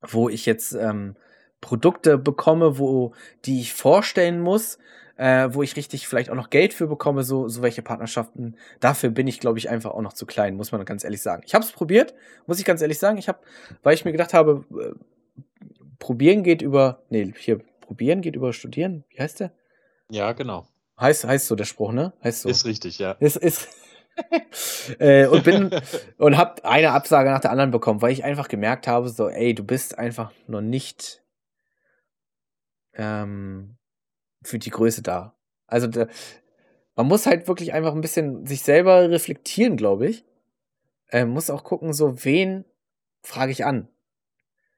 wo 0.01 0.29
ich 0.29 0.47
jetzt 0.47 0.73
ähm, 0.73 1.15
Produkte 1.61 2.17
bekomme, 2.17 2.79
wo 2.79 3.13
die 3.45 3.61
ich 3.61 3.73
vorstellen 3.73 4.41
muss, 4.41 4.79
äh, 5.17 5.49
wo 5.51 5.63
ich 5.63 5.75
richtig 5.75 6.08
vielleicht 6.08 6.30
auch 6.30 6.36
noch 6.36 6.49
Geld 6.49 6.73
für 6.73 6.88
bekomme, 6.88 7.23
so, 7.23 7.47
so 7.47 7.62
welche 7.62 7.82
Partnerschaften. 7.82 8.58
Dafür 8.80 9.10
bin 9.10 9.28
ich, 9.28 9.39
glaube 9.39 9.58
ich, 9.58 9.69
einfach 9.69 9.91
auch 9.91 10.01
noch 10.01 10.13
zu 10.13 10.25
klein, 10.25 10.56
muss 10.56 10.71
man 10.71 10.84
ganz 10.86 11.04
ehrlich 11.04 11.21
sagen. 11.21 11.43
Ich 11.45 11.54
habe 11.54 11.63
es 11.63 11.71
probiert, 11.71 12.13
muss 12.47 12.60
ich 12.60 12.65
ganz 12.65 12.82
ehrlich 12.82 12.99
sagen. 12.99 13.17
Ich 13.17 13.28
habe, 13.28 13.39
weil 13.84 13.93
ich 13.93 14.06
mir 14.06 14.12
gedacht 14.12 14.34
habe, 14.34 14.65
äh, 14.80 14.93
probieren 15.99 16.43
geht 16.43 16.62
über, 16.62 17.04
nee, 17.10 17.34
hier, 17.38 17.60
probieren 17.82 18.21
geht 18.21 18.36
über 18.36 18.54
studieren. 18.54 19.06
Wie 19.10 19.21
heißt 19.21 19.39
der? 19.39 19.51
Ja, 20.10 20.34
genau. 20.34 20.67
Heißt, 20.99 21.25
heißt 21.25 21.47
so 21.47 21.56
der 21.56 21.65
Spruch, 21.65 21.91
ne? 21.91 22.13
Heißt 22.23 22.41
so. 22.41 22.49
Ist 22.49 22.65
richtig, 22.65 22.99
ja. 22.99 23.12
Ist, 23.13 23.38
ist, 23.38 23.67
äh, 24.99 25.28
und 25.28 25.43
bin 25.43 25.71
und 26.17 26.38
hab 26.38 26.63
eine 26.65 26.91
Absage 26.91 27.30
nach 27.30 27.41
der 27.41 27.51
anderen 27.51 27.71
bekommen, 27.71 28.01
weil 28.01 28.12
ich 28.12 28.23
einfach 28.23 28.47
gemerkt 28.47 28.88
habe, 28.88 29.10
so, 29.10 29.30
ey, 29.30 29.54
du 29.54 29.63
bist 29.63 29.97
einfach 29.97 30.32
noch 30.47 30.62
nicht 30.62 31.21
ähm, 32.93 33.78
für 34.45 34.60
die 34.60 34.69
Größe 34.69 35.01
da. 35.01 35.36
Also 35.67 35.88
da, 35.88 36.08
man 36.95 37.08
muss 37.08 37.25
halt 37.25 37.47
wirklich 37.47 37.73
einfach 37.73 37.93
ein 37.93 38.01
bisschen 38.01 38.45
sich 38.45 38.62
selber 38.62 39.10
reflektieren, 39.10 39.77
glaube 39.77 40.08
ich. 40.08 40.25
Äh, 41.10 41.25
muss 41.25 41.49
auch 41.49 41.63
gucken, 41.63 41.93
so 41.93 42.23
wen 42.23 42.65
frage 43.21 43.51
ich 43.51 43.65
an. 43.65 43.89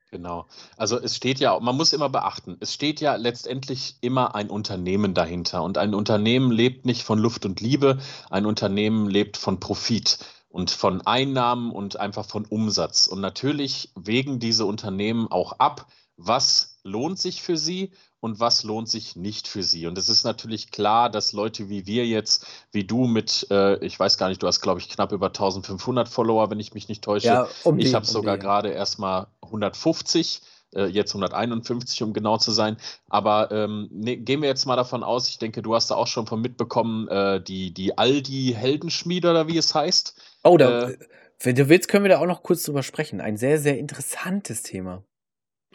Genau. 0.09 0.47
Also 0.77 0.97
es 0.97 1.15
steht 1.17 1.39
ja, 1.39 1.59
man 1.59 1.75
muss 1.75 1.91
immer 1.91 2.07
beachten, 2.09 2.55
es 2.61 2.73
steht 2.73 3.01
ja 3.01 3.15
letztendlich 3.17 3.97
immer 3.99 4.35
ein 4.35 4.49
Unternehmen 4.49 5.13
dahinter. 5.13 5.63
Und 5.63 5.77
ein 5.77 5.93
Unternehmen 5.93 6.51
lebt 6.51 6.85
nicht 6.85 7.03
von 7.03 7.19
Luft 7.19 7.45
und 7.45 7.59
Liebe, 7.59 7.97
ein 8.29 8.45
Unternehmen 8.45 9.09
lebt 9.09 9.35
von 9.35 9.59
Profit 9.59 10.19
und 10.49 10.71
von 10.71 11.01
Einnahmen 11.01 11.71
und 11.71 11.99
einfach 11.99 12.25
von 12.25 12.45
Umsatz. 12.45 13.07
Und 13.07 13.19
natürlich 13.19 13.91
wägen 13.95 14.39
diese 14.39 14.65
Unternehmen 14.65 15.27
auch 15.29 15.59
ab, 15.59 15.87
was 16.15 16.79
lohnt 16.83 17.19
sich 17.19 17.41
für 17.41 17.57
sie 17.57 17.91
und 18.19 18.39
was 18.39 18.63
lohnt 18.63 18.89
sich 18.89 19.15
nicht 19.15 19.47
für 19.47 19.63
sie. 19.63 19.87
Und 19.87 19.97
es 19.97 20.09
ist 20.09 20.23
natürlich 20.23 20.71
klar, 20.71 21.09
dass 21.09 21.33
Leute 21.33 21.69
wie 21.69 21.85
wir 21.85 22.05
jetzt, 22.05 22.45
wie 22.71 22.83
du 22.83 23.05
mit, 23.05 23.47
äh, 23.51 23.77
ich 23.85 23.99
weiß 23.99 24.17
gar 24.17 24.29
nicht, 24.29 24.41
du 24.41 24.47
hast, 24.47 24.61
glaube 24.61 24.79
ich, 24.79 24.89
knapp 24.89 25.11
über 25.11 25.27
1500 25.27 26.09
Follower, 26.09 26.49
wenn 26.49 26.59
ich 26.59 26.73
mich 26.73 26.87
nicht 26.89 27.03
täusche. 27.03 27.27
Ja, 27.27 27.47
um 27.63 27.79
ich 27.79 27.93
habe 27.93 28.05
um 28.05 28.11
sogar 28.11 28.37
gerade 28.37 28.69
erst 28.69 28.99
mal 28.99 29.27
150 29.41 30.41
äh, 30.75 30.85
jetzt 30.85 31.11
151, 31.11 32.03
um 32.03 32.13
genau 32.13 32.37
zu 32.37 32.51
sein. 32.51 32.77
Aber 33.07 33.51
ähm, 33.51 33.89
ne, 33.91 34.17
gehen 34.17 34.41
wir 34.41 34.49
jetzt 34.49 34.65
mal 34.65 34.75
davon 34.75 35.03
aus, 35.03 35.29
ich 35.29 35.37
denke, 35.37 35.61
du 35.61 35.75
hast 35.75 35.91
da 35.91 35.95
auch 35.95 36.07
schon 36.07 36.27
von 36.27 36.41
mitbekommen, 36.41 37.07
äh, 37.07 37.41
die, 37.41 37.73
die 37.73 37.97
Aldi-Heldenschmiede 37.97 39.29
oder 39.29 39.47
wie 39.47 39.57
es 39.57 39.73
heißt. 39.73 40.19
Oh, 40.43 40.57
da, 40.57 40.89
äh, 40.89 40.97
wenn 41.39 41.55
du 41.55 41.69
willst, 41.69 41.87
können 41.87 42.03
wir 42.03 42.09
da 42.09 42.19
auch 42.19 42.25
noch 42.25 42.43
kurz 42.43 42.63
drüber 42.63 42.83
sprechen. 42.83 43.21
Ein 43.21 43.37
sehr, 43.37 43.59
sehr 43.59 43.77
interessantes 43.77 44.63
Thema. 44.63 45.03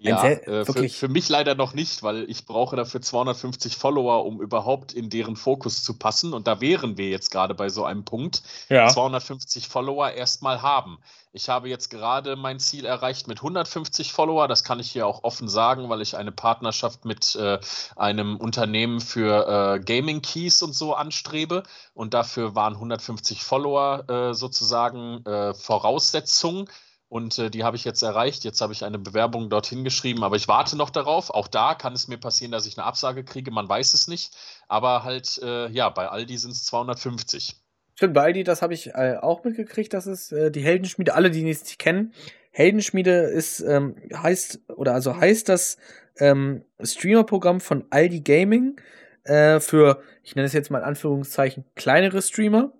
Ja, 0.02 0.24
äh, 0.24 0.64
für, 0.64 0.88
für, 0.88 1.08
mich 1.08 1.28
leider 1.28 1.54
noch 1.54 1.74
nicht, 1.74 2.02
weil 2.02 2.28
ich 2.28 2.44
brauche 2.44 2.76
dafür 2.76 3.00
250 3.00 3.76
Follower, 3.76 4.24
um 4.24 4.40
überhaupt 4.40 4.92
in 4.92 5.10
deren 5.10 5.36
Fokus 5.36 5.84
zu 5.84 5.98
passen. 5.98 6.32
Und 6.32 6.46
da 6.46 6.60
wären 6.60 6.96
wir 6.96 7.08
jetzt 7.08 7.30
gerade 7.30 7.54
bei 7.54 7.68
so 7.68 7.84
einem 7.84 8.04
Punkt. 8.04 8.42
Ja. 8.68 8.88
250 8.88 9.68
Follower 9.68 10.10
erstmal 10.10 10.62
haben. 10.62 10.98
Ich 11.32 11.48
habe 11.48 11.68
jetzt 11.68 11.88
gerade 11.88 12.36
mein 12.36 12.58
Ziel 12.58 12.84
erreicht 12.84 13.26
mit 13.26 13.38
150 13.38 14.12
Follower. 14.12 14.48
Das 14.48 14.64
kann 14.64 14.80
ich 14.80 14.90
hier 14.90 15.06
auch 15.06 15.24
offen 15.24 15.48
sagen, 15.48 15.88
weil 15.88 16.02
ich 16.02 16.16
eine 16.16 16.32
Partnerschaft 16.32 17.04
mit 17.04 17.34
äh, 17.36 17.58
einem 17.96 18.36
Unternehmen 18.36 19.00
für 19.00 19.76
äh, 19.76 19.80
Gaming 19.80 20.20
Keys 20.20 20.62
und 20.62 20.74
so 20.74 20.94
anstrebe. 20.94 21.62
Und 21.94 22.12
dafür 22.12 22.54
waren 22.54 22.74
150 22.74 23.42
Follower 23.42 24.04
äh, 24.10 24.34
sozusagen 24.34 25.24
äh, 25.24 25.54
Voraussetzung 25.54 26.68
und 27.12 27.38
äh, 27.38 27.50
die 27.50 27.62
habe 27.62 27.76
ich 27.76 27.84
jetzt 27.84 28.00
erreicht. 28.00 28.42
Jetzt 28.42 28.62
habe 28.62 28.72
ich 28.72 28.86
eine 28.86 28.98
Bewerbung 28.98 29.50
dorthin 29.50 29.84
geschrieben, 29.84 30.24
aber 30.24 30.36
ich 30.36 30.48
warte 30.48 30.78
noch 30.78 30.88
darauf. 30.88 31.28
Auch 31.28 31.46
da 31.46 31.74
kann 31.74 31.92
es 31.92 32.08
mir 32.08 32.16
passieren, 32.16 32.52
dass 32.52 32.64
ich 32.64 32.78
eine 32.78 32.86
Absage 32.86 33.22
kriege. 33.22 33.50
Man 33.50 33.68
weiß 33.68 33.92
es 33.92 34.08
nicht. 34.08 34.34
Aber 34.66 35.04
halt, 35.04 35.38
äh, 35.42 35.68
ja, 35.68 35.90
bei 35.90 36.08
Aldi 36.08 36.38
sind 36.38 36.52
es 36.52 36.64
250. 36.64 37.54
Stimmt, 37.96 38.14
bei 38.14 38.22
Aldi, 38.22 38.44
das 38.44 38.62
habe 38.62 38.72
ich 38.72 38.94
äh, 38.94 39.18
auch 39.20 39.44
mitgekriegt, 39.44 39.92
dass 39.92 40.06
es 40.06 40.32
äh, 40.32 40.50
die 40.50 40.62
Heldenschmiede, 40.62 41.14
alle, 41.14 41.30
die 41.30 41.46
es 41.50 41.62
nicht 41.62 41.78
kennen. 41.78 42.14
Heldenschmiede 42.50 43.24
ist, 43.24 43.60
ähm, 43.60 43.94
heißt, 44.14 44.60
oder 44.68 44.94
also 44.94 45.14
heißt 45.14 45.50
das 45.50 45.76
ähm, 46.16 46.64
Streamer-Programm 46.82 47.60
von 47.60 47.84
Aldi 47.90 48.22
Gaming 48.22 48.80
äh, 49.24 49.60
für, 49.60 50.02
ich 50.22 50.34
nenne 50.34 50.46
es 50.46 50.54
jetzt 50.54 50.70
mal 50.70 50.78
in 50.78 50.84
Anführungszeichen, 50.84 51.66
kleinere 51.74 52.22
Streamer 52.22 52.72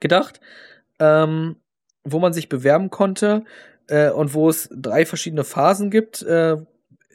gedacht. 0.00 0.40
Ähm, 0.98 1.54
wo 2.04 2.18
man 2.18 2.32
sich 2.32 2.48
bewerben 2.48 2.90
konnte 2.90 3.44
äh, 3.88 4.10
und 4.10 4.34
wo 4.34 4.48
es 4.48 4.68
drei 4.72 5.06
verschiedene 5.06 5.44
Phasen 5.44 5.90
gibt, 5.90 6.22
äh, 6.22 6.56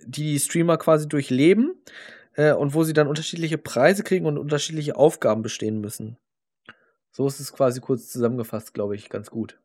die 0.06 0.34
die 0.34 0.40
Streamer 0.40 0.78
quasi 0.78 1.08
durchleben 1.08 1.74
äh, 2.36 2.54
und 2.54 2.74
wo 2.74 2.84
sie 2.84 2.94
dann 2.94 3.08
unterschiedliche 3.08 3.58
Preise 3.58 4.04
kriegen 4.04 4.26
und 4.26 4.38
unterschiedliche 4.38 4.96
Aufgaben 4.96 5.42
bestehen 5.42 5.82
müssen. 5.82 6.18
So 7.12 7.26
ist 7.28 7.40
es 7.40 7.54
quasi 7.54 7.80
kurz 7.80 8.10
zusammengefasst, 8.10 8.74
glaube 8.74 8.96
ich, 8.96 9.10
ganz 9.10 9.32
gut. 9.32 9.58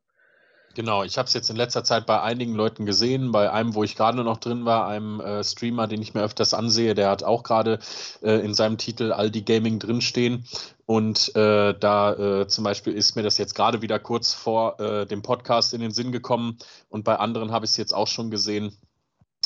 Genau, 0.74 1.02
ich 1.02 1.18
habe 1.18 1.26
es 1.26 1.34
jetzt 1.34 1.50
in 1.50 1.56
letzter 1.56 1.82
Zeit 1.82 2.06
bei 2.06 2.22
einigen 2.22 2.54
Leuten 2.54 2.86
gesehen. 2.86 3.32
Bei 3.32 3.50
einem, 3.50 3.74
wo 3.74 3.82
ich 3.82 3.96
gerade 3.96 4.22
noch 4.22 4.36
drin 4.36 4.64
war, 4.64 4.86
einem 4.86 5.20
äh, 5.20 5.42
Streamer, 5.42 5.88
den 5.88 6.00
ich 6.00 6.14
mir 6.14 6.22
öfters 6.22 6.54
ansehe, 6.54 6.94
der 6.94 7.10
hat 7.10 7.24
auch 7.24 7.42
gerade 7.42 7.80
äh, 8.22 8.44
in 8.44 8.54
seinem 8.54 8.78
Titel 8.78 9.12
Aldi 9.12 9.42
Gaming 9.42 9.80
drinstehen. 9.80 10.44
Und 10.86 11.34
äh, 11.34 11.74
da 11.76 12.12
äh, 12.12 12.46
zum 12.46 12.62
Beispiel 12.62 12.92
ist 12.92 13.16
mir 13.16 13.22
das 13.24 13.36
jetzt 13.36 13.56
gerade 13.56 13.82
wieder 13.82 13.98
kurz 13.98 14.32
vor 14.32 14.78
äh, 14.78 15.06
dem 15.06 15.22
Podcast 15.22 15.74
in 15.74 15.80
den 15.80 15.90
Sinn 15.90 16.12
gekommen. 16.12 16.58
Und 16.88 17.04
bei 17.04 17.16
anderen 17.16 17.50
habe 17.50 17.64
ich 17.64 17.72
es 17.72 17.76
jetzt 17.76 17.92
auch 17.92 18.08
schon 18.08 18.30
gesehen. 18.30 18.76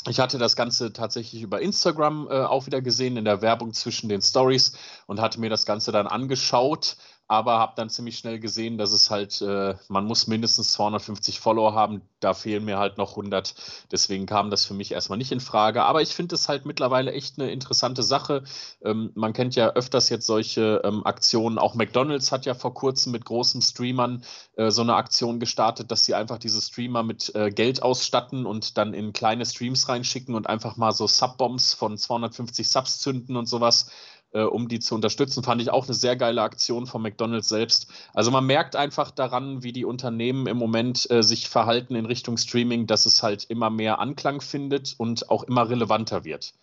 Ich 0.07 0.19
hatte 0.19 0.37
das 0.37 0.55
Ganze 0.55 0.93
tatsächlich 0.93 1.41
über 1.41 1.59
Instagram 1.59 2.27
äh, 2.29 2.41
auch 2.41 2.67
wieder 2.67 2.81
gesehen 2.81 3.17
in 3.17 3.25
der 3.25 3.41
Werbung 3.41 3.73
zwischen 3.73 4.09
den 4.09 4.21
Stories 4.21 4.73
und 5.07 5.19
hatte 5.19 5.39
mir 5.39 5.49
das 5.49 5.65
Ganze 5.65 5.91
dann 5.91 6.05
angeschaut 6.05 6.97
aber 7.27 7.57
habe 7.57 7.73
dann 7.75 7.89
ziemlich 7.89 8.17
schnell 8.17 8.39
gesehen, 8.39 8.77
dass 8.77 8.91
es 8.91 9.09
halt, 9.09 9.41
äh, 9.41 9.75
man 9.87 10.05
muss 10.05 10.27
mindestens 10.27 10.73
250 10.73 11.39
Follower 11.39 11.73
haben, 11.73 12.01
da 12.19 12.33
fehlen 12.35 12.65
mir 12.65 12.77
halt 12.77 12.97
noch 12.97 13.11
100, 13.11 13.55
deswegen 13.91 14.27
kam 14.27 14.51
das 14.51 14.65
für 14.65 14.75
mich 14.75 14.91
erstmal 14.91 15.17
nicht 15.17 15.31
in 15.31 15.39
Frage, 15.39 15.83
aber 15.83 16.03
ich 16.03 16.13
finde 16.13 16.35
es 16.35 16.47
halt 16.47 16.65
mittlerweile 16.65 17.11
echt 17.11 17.39
eine 17.39 17.51
interessante 17.51 18.03
Sache. 18.03 18.43
Ähm, 18.83 19.11
man 19.15 19.33
kennt 19.33 19.55
ja 19.55 19.69
öfters 19.73 20.09
jetzt 20.09 20.27
solche 20.27 20.81
ähm, 20.83 21.05
Aktionen, 21.05 21.57
auch 21.57 21.73
McDonald's 21.73 22.31
hat 22.31 22.45
ja 22.45 22.53
vor 22.53 22.75
kurzem 22.75 23.11
mit 23.11 23.25
großen 23.25 23.61
Streamern 23.61 24.23
äh, 24.55 24.69
so 24.69 24.83
eine 24.83 24.95
Aktion 24.95 25.39
gestartet, 25.39 25.89
dass 25.89 26.05
sie 26.05 26.13
einfach 26.13 26.37
diese 26.37 26.61
Streamer 26.61 27.01
mit 27.01 27.33
äh, 27.33 27.49
Geld 27.49 27.81
ausstatten 27.81 28.45
und 28.45 28.77
dann 28.77 28.93
in 28.93 29.13
kleine 29.13 29.45
Streams 29.45 29.89
reinschicken 29.89 30.35
und 30.35 30.47
einfach 30.47 30.77
mal 30.77 30.91
so 30.91 31.07
Subbombs 31.07 31.73
von 31.73 31.97
250 31.97 32.69
Subs 32.69 32.99
zünden 32.99 33.35
und 33.35 33.47
sowas 33.47 33.87
äh, 34.35 34.43
um 34.43 34.67
die 34.67 34.79
zu 34.79 34.93
unterstützen. 34.93 35.43
Fand 35.43 35.61
ich 35.61 35.71
auch 35.71 35.85
eine 35.85 35.93
sehr 35.93 36.15
geile 36.15 36.41
Aktion 36.43 36.85
von 36.85 37.01
McDonald's 37.01 37.49
selbst. 37.49 37.87
Also 38.13 38.29
man 38.29 38.45
merkt 38.45 38.75
einfach 38.75 39.09
daran, 39.09 39.63
wie 39.63 39.71
die 39.71 39.85
Unternehmen 39.85 40.45
im 40.45 40.57
Moment 40.57 41.09
äh, 41.09 41.23
sich 41.23 41.49
verhalten 41.49 41.95
in 41.95 42.05
Richtung 42.05 42.37
Streaming, 42.37 42.85
dass 42.85 43.05
es 43.05 43.23
halt 43.23 43.45
immer 43.45 43.69
mehr 43.69 43.99
Anklang 43.99 44.41
findet 44.41 44.95
und 44.97 45.29
auch 45.29 45.43
immer 45.43 45.69
relevanter 45.69 46.25
wird. 46.25 46.53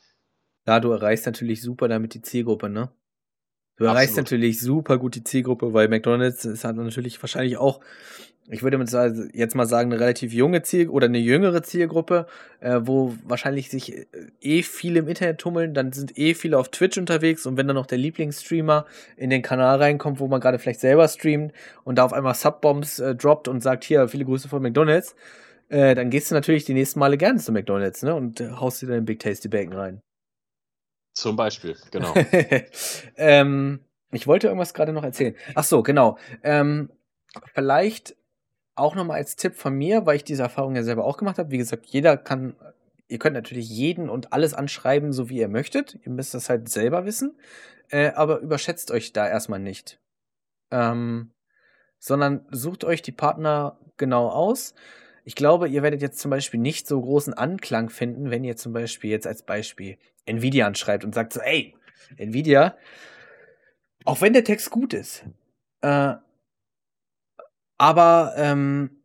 Ja, 0.66 0.78
du 0.78 0.92
erreichst 0.92 1.26
natürlich 1.26 1.62
super 1.62 1.88
damit 1.88 2.14
die 2.14 2.22
Zielgruppe, 2.22 2.68
ne? 2.68 2.90
Du 3.76 3.84
erreichst 3.84 4.16
natürlich 4.16 4.60
super 4.60 4.98
gut 4.98 5.14
die 5.14 5.24
Zielgruppe, 5.24 5.72
weil 5.72 5.88
McDonald's 5.88 6.44
ist 6.44 6.64
halt 6.64 6.76
natürlich 6.76 7.20
wahrscheinlich 7.22 7.56
auch 7.56 7.80
ich 8.50 8.62
würde 8.62 8.78
jetzt 9.32 9.54
mal 9.54 9.66
sagen, 9.66 9.92
eine 9.92 10.00
relativ 10.00 10.32
junge 10.32 10.62
Ziel 10.62 10.88
oder 10.88 11.06
eine 11.06 11.18
jüngere 11.18 11.62
Zielgruppe, 11.62 12.26
äh, 12.60 12.80
wo 12.82 13.14
wahrscheinlich 13.24 13.70
sich 13.70 13.96
äh, 13.96 14.06
eh 14.40 14.62
viele 14.62 15.00
im 15.00 15.08
Internet 15.08 15.38
tummeln, 15.38 15.74
dann 15.74 15.92
sind 15.92 16.18
eh 16.18 16.34
viele 16.34 16.58
auf 16.58 16.68
Twitch 16.68 16.98
unterwegs 16.98 17.46
und 17.46 17.56
wenn 17.56 17.68
dann 17.68 17.76
noch 17.76 17.86
der 17.86 17.98
Lieblingsstreamer 17.98 18.86
in 19.16 19.30
den 19.30 19.42
Kanal 19.42 19.78
reinkommt, 19.78 20.18
wo 20.18 20.26
man 20.26 20.40
gerade 20.40 20.58
vielleicht 20.58 20.80
selber 20.80 21.06
streamt 21.06 21.52
und 21.84 21.96
da 21.96 22.04
auf 22.04 22.12
einmal 22.12 22.34
Subbombs 22.34 22.98
äh, 22.98 23.14
droppt 23.14 23.46
und 23.48 23.62
sagt, 23.62 23.84
hier, 23.84 24.08
viele 24.08 24.24
Grüße 24.24 24.48
von 24.48 24.60
McDonalds, 24.60 25.14
äh, 25.68 25.94
dann 25.94 26.10
gehst 26.10 26.30
du 26.30 26.34
natürlich 26.34 26.64
die 26.64 26.74
nächsten 26.74 26.98
Male 26.98 27.16
gerne 27.16 27.38
zu 27.38 27.52
McDonalds, 27.52 28.02
ne, 28.02 28.14
und 28.14 28.40
äh, 28.40 28.50
haust 28.50 28.82
dir 28.82 28.88
dann 28.88 29.04
Big 29.04 29.20
Tasty 29.20 29.48
Bacon 29.48 29.74
rein. 29.74 30.02
Zum 31.22 31.36
Beispiel, 31.36 31.76
genau. 31.92 32.12
ähm, 33.16 33.78
ich 34.10 34.26
wollte 34.26 34.48
irgendwas 34.48 34.74
gerade 34.74 34.92
noch 34.92 35.04
erzählen. 35.04 35.36
Ach 35.54 35.62
so, 35.62 35.84
genau. 35.84 36.18
Ähm, 36.42 36.90
vielleicht 37.54 38.16
auch 38.74 38.96
nochmal 38.96 39.18
als 39.18 39.36
Tipp 39.36 39.54
von 39.54 39.72
mir, 39.72 40.04
weil 40.04 40.16
ich 40.16 40.24
diese 40.24 40.42
Erfahrung 40.42 40.74
ja 40.74 40.82
selber 40.82 41.04
auch 41.04 41.16
gemacht 41.16 41.38
habe. 41.38 41.52
Wie 41.52 41.58
gesagt, 41.58 41.86
jeder 41.86 42.16
kann, 42.16 42.56
ihr 43.06 43.20
könnt 43.20 43.34
natürlich 43.34 43.68
jeden 43.68 44.10
und 44.10 44.32
alles 44.32 44.52
anschreiben, 44.52 45.12
so 45.12 45.28
wie 45.28 45.38
ihr 45.38 45.48
möchtet. 45.48 45.96
Ihr 46.04 46.10
müsst 46.10 46.34
das 46.34 46.50
halt 46.50 46.68
selber 46.68 47.04
wissen. 47.04 47.38
Äh, 47.88 48.10
aber 48.14 48.40
überschätzt 48.40 48.90
euch 48.90 49.12
da 49.12 49.28
erstmal 49.28 49.60
nicht. 49.60 50.00
Ähm, 50.72 51.30
sondern 52.00 52.44
sucht 52.50 52.82
euch 52.82 53.00
die 53.00 53.12
Partner 53.12 53.78
genau 53.96 54.28
aus. 54.28 54.74
Ich 55.24 55.34
glaube, 55.34 55.68
ihr 55.68 55.82
werdet 55.82 56.02
jetzt 56.02 56.18
zum 56.18 56.30
Beispiel 56.30 56.60
nicht 56.60 56.86
so 56.86 57.00
großen 57.00 57.34
Anklang 57.34 57.90
finden, 57.90 58.30
wenn 58.30 58.44
ihr 58.44 58.56
zum 58.56 58.72
Beispiel 58.72 59.10
jetzt 59.10 59.26
als 59.26 59.42
Beispiel 59.42 59.98
Nvidia 60.26 60.66
anschreibt 60.66 61.04
und 61.04 61.14
sagt 61.14 61.32
so, 61.32 61.40
ey, 61.40 61.74
Nvidia, 62.16 62.76
auch 64.04 64.20
wenn 64.20 64.32
der 64.32 64.44
Text 64.44 64.70
gut 64.70 64.94
ist, 64.94 65.24
äh, 65.82 66.14
aber 67.78 68.34
ähm, 68.36 69.02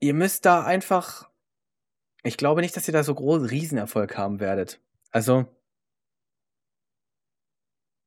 ihr 0.00 0.14
müsst 0.14 0.46
da 0.46 0.64
einfach. 0.64 1.28
Ich 2.22 2.36
glaube 2.36 2.60
nicht, 2.60 2.76
dass 2.76 2.86
ihr 2.86 2.92
da 2.92 3.02
so 3.02 3.14
großen 3.14 3.46
Riesenerfolg 3.46 4.16
haben 4.16 4.40
werdet. 4.40 4.80
Also. 5.10 5.46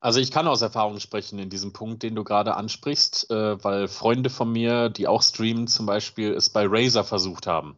Also 0.03 0.19
ich 0.19 0.31
kann 0.31 0.49
aus 0.49 0.61
Erfahrung 0.61 0.99
sprechen 0.99 1.39
in 1.39 1.49
diesem 1.49 1.71
Punkt, 1.71 2.03
den 2.03 2.13
du 2.13 2.25
gerade 2.25 2.57
ansprichst, 2.57 3.31
äh, 3.31 3.63
weil 3.63 3.87
Freunde 3.87 4.29
von 4.29 4.51
mir, 4.51 4.89
die 4.89 5.07
auch 5.07 5.21
streamen, 5.21 5.67
zum 5.67 5.85
Beispiel 5.85 6.33
es 6.33 6.49
bei 6.49 6.65
Razer 6.67 7.05
versucht 7.05 7.47
haben. 7.47 7.77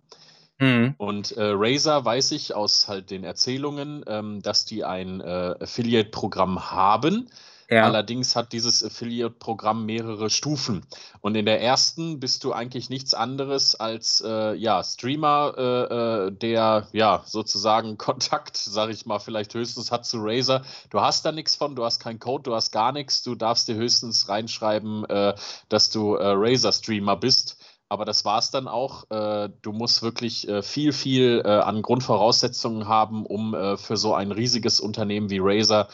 Mhm. 0.57 0.95
Und 0.97 1.33
äh, 1.33 1.51
Razer 1.53 2.03
weiß 2.03 2.31
ich 2.31 2.55
aus 2.55 2.87
halt 2.87 3.11
den 3.11 3.23
Erzählungen, 3.23 4.03
ähm, 4.07 4.41
dass 4.41 4.65
die 4.65 4.83
ein 4.83 5.21
äh, 5.21 5.53
Affiliate-Programm 5.59 6.71
haben, 6.71 7.29
ja. 7.69 7.83
Allerdings 7.83 8.35
hat 8.35 8.53
dieses 8.53 8.83
Affiliate-Programm 8.83 9.85
mehrere 9.85 10.29
Stufen. 10.29 10.85
Und 11.21 11.35
in 11.35 11.45
der 11.45 11.61
ersten 11.61 12.19
bist 12.19 12.43
du 12.43 12.53
eigentlich 12.53 12.89
nichts 12.89 13.13
anderes 13.13 13.73
als 13.75 14.23
äh, 14.25 14.53
ja, 14.53 14.83
Streamer, 14.83 15.53
äh, 15.57 16.27
äh 16.27 16.31
der 16.31 16.87
ja 16.91 17.23
sozusagen 17.25 17.97
Kontakt, 18.05 18.57
sage 18.57 18.91
ich 18.91 19.05
mal, 19.05 19.19
vielleicht 19.19 19.53
höchstens 19.53 19.91
hat 19.91 20.05
zu 20.05 20.17
Razer. 20.21 20.63
Du 20.91 21.01
hast 21.01 21.25
da 21.25 21.31
nichts 21.31 21.55
von, 21.55 21.75
du 21.75 21.83
hast 21.83 21.99
keinen 21.99 22.19
Code, 22.19 22.43
du 22.43 22.55
hast 22.55 22.71
gar 22.71 22.91
nichts. 22.91 23.23
Du 23.23 23.33
darfst 23.35 23.67
dir 23.67 23.75
höchstens 23.75 24.29
reinschreiben, 24.29 25.05
äh, 25.05 25.33
dass 25.69 25.89
du 25.89 26.15
äh, 26.15 26.33
Razer-Streamer 26.35 27.17
bist. 27.17 27.57
Aber 27.87 28.05
das 28.05 28.25
war 28.25 28.39
es 28.39 28.51
dann 28.51 28.67
auch. 28.67 29.09
Äh, 29.11 29.49
du 29.61 29.71
musst 29.71 30.01
wirklich 30.01 30.47
viel, 30.63 30.91
viel 30.91 31.43
an 31.45 31.83
Grundvoraussetzungen 31.83 32.87
haben, 32.87 33.25
um 33.25 33.55
für 33.77 33.95
so 33.95 34.15
ein 34.15 34.31
riesiges 34.31 34.79
Unternehmen 34.79 35.29
wie 35.29 35.39
Razer 35.39 35.87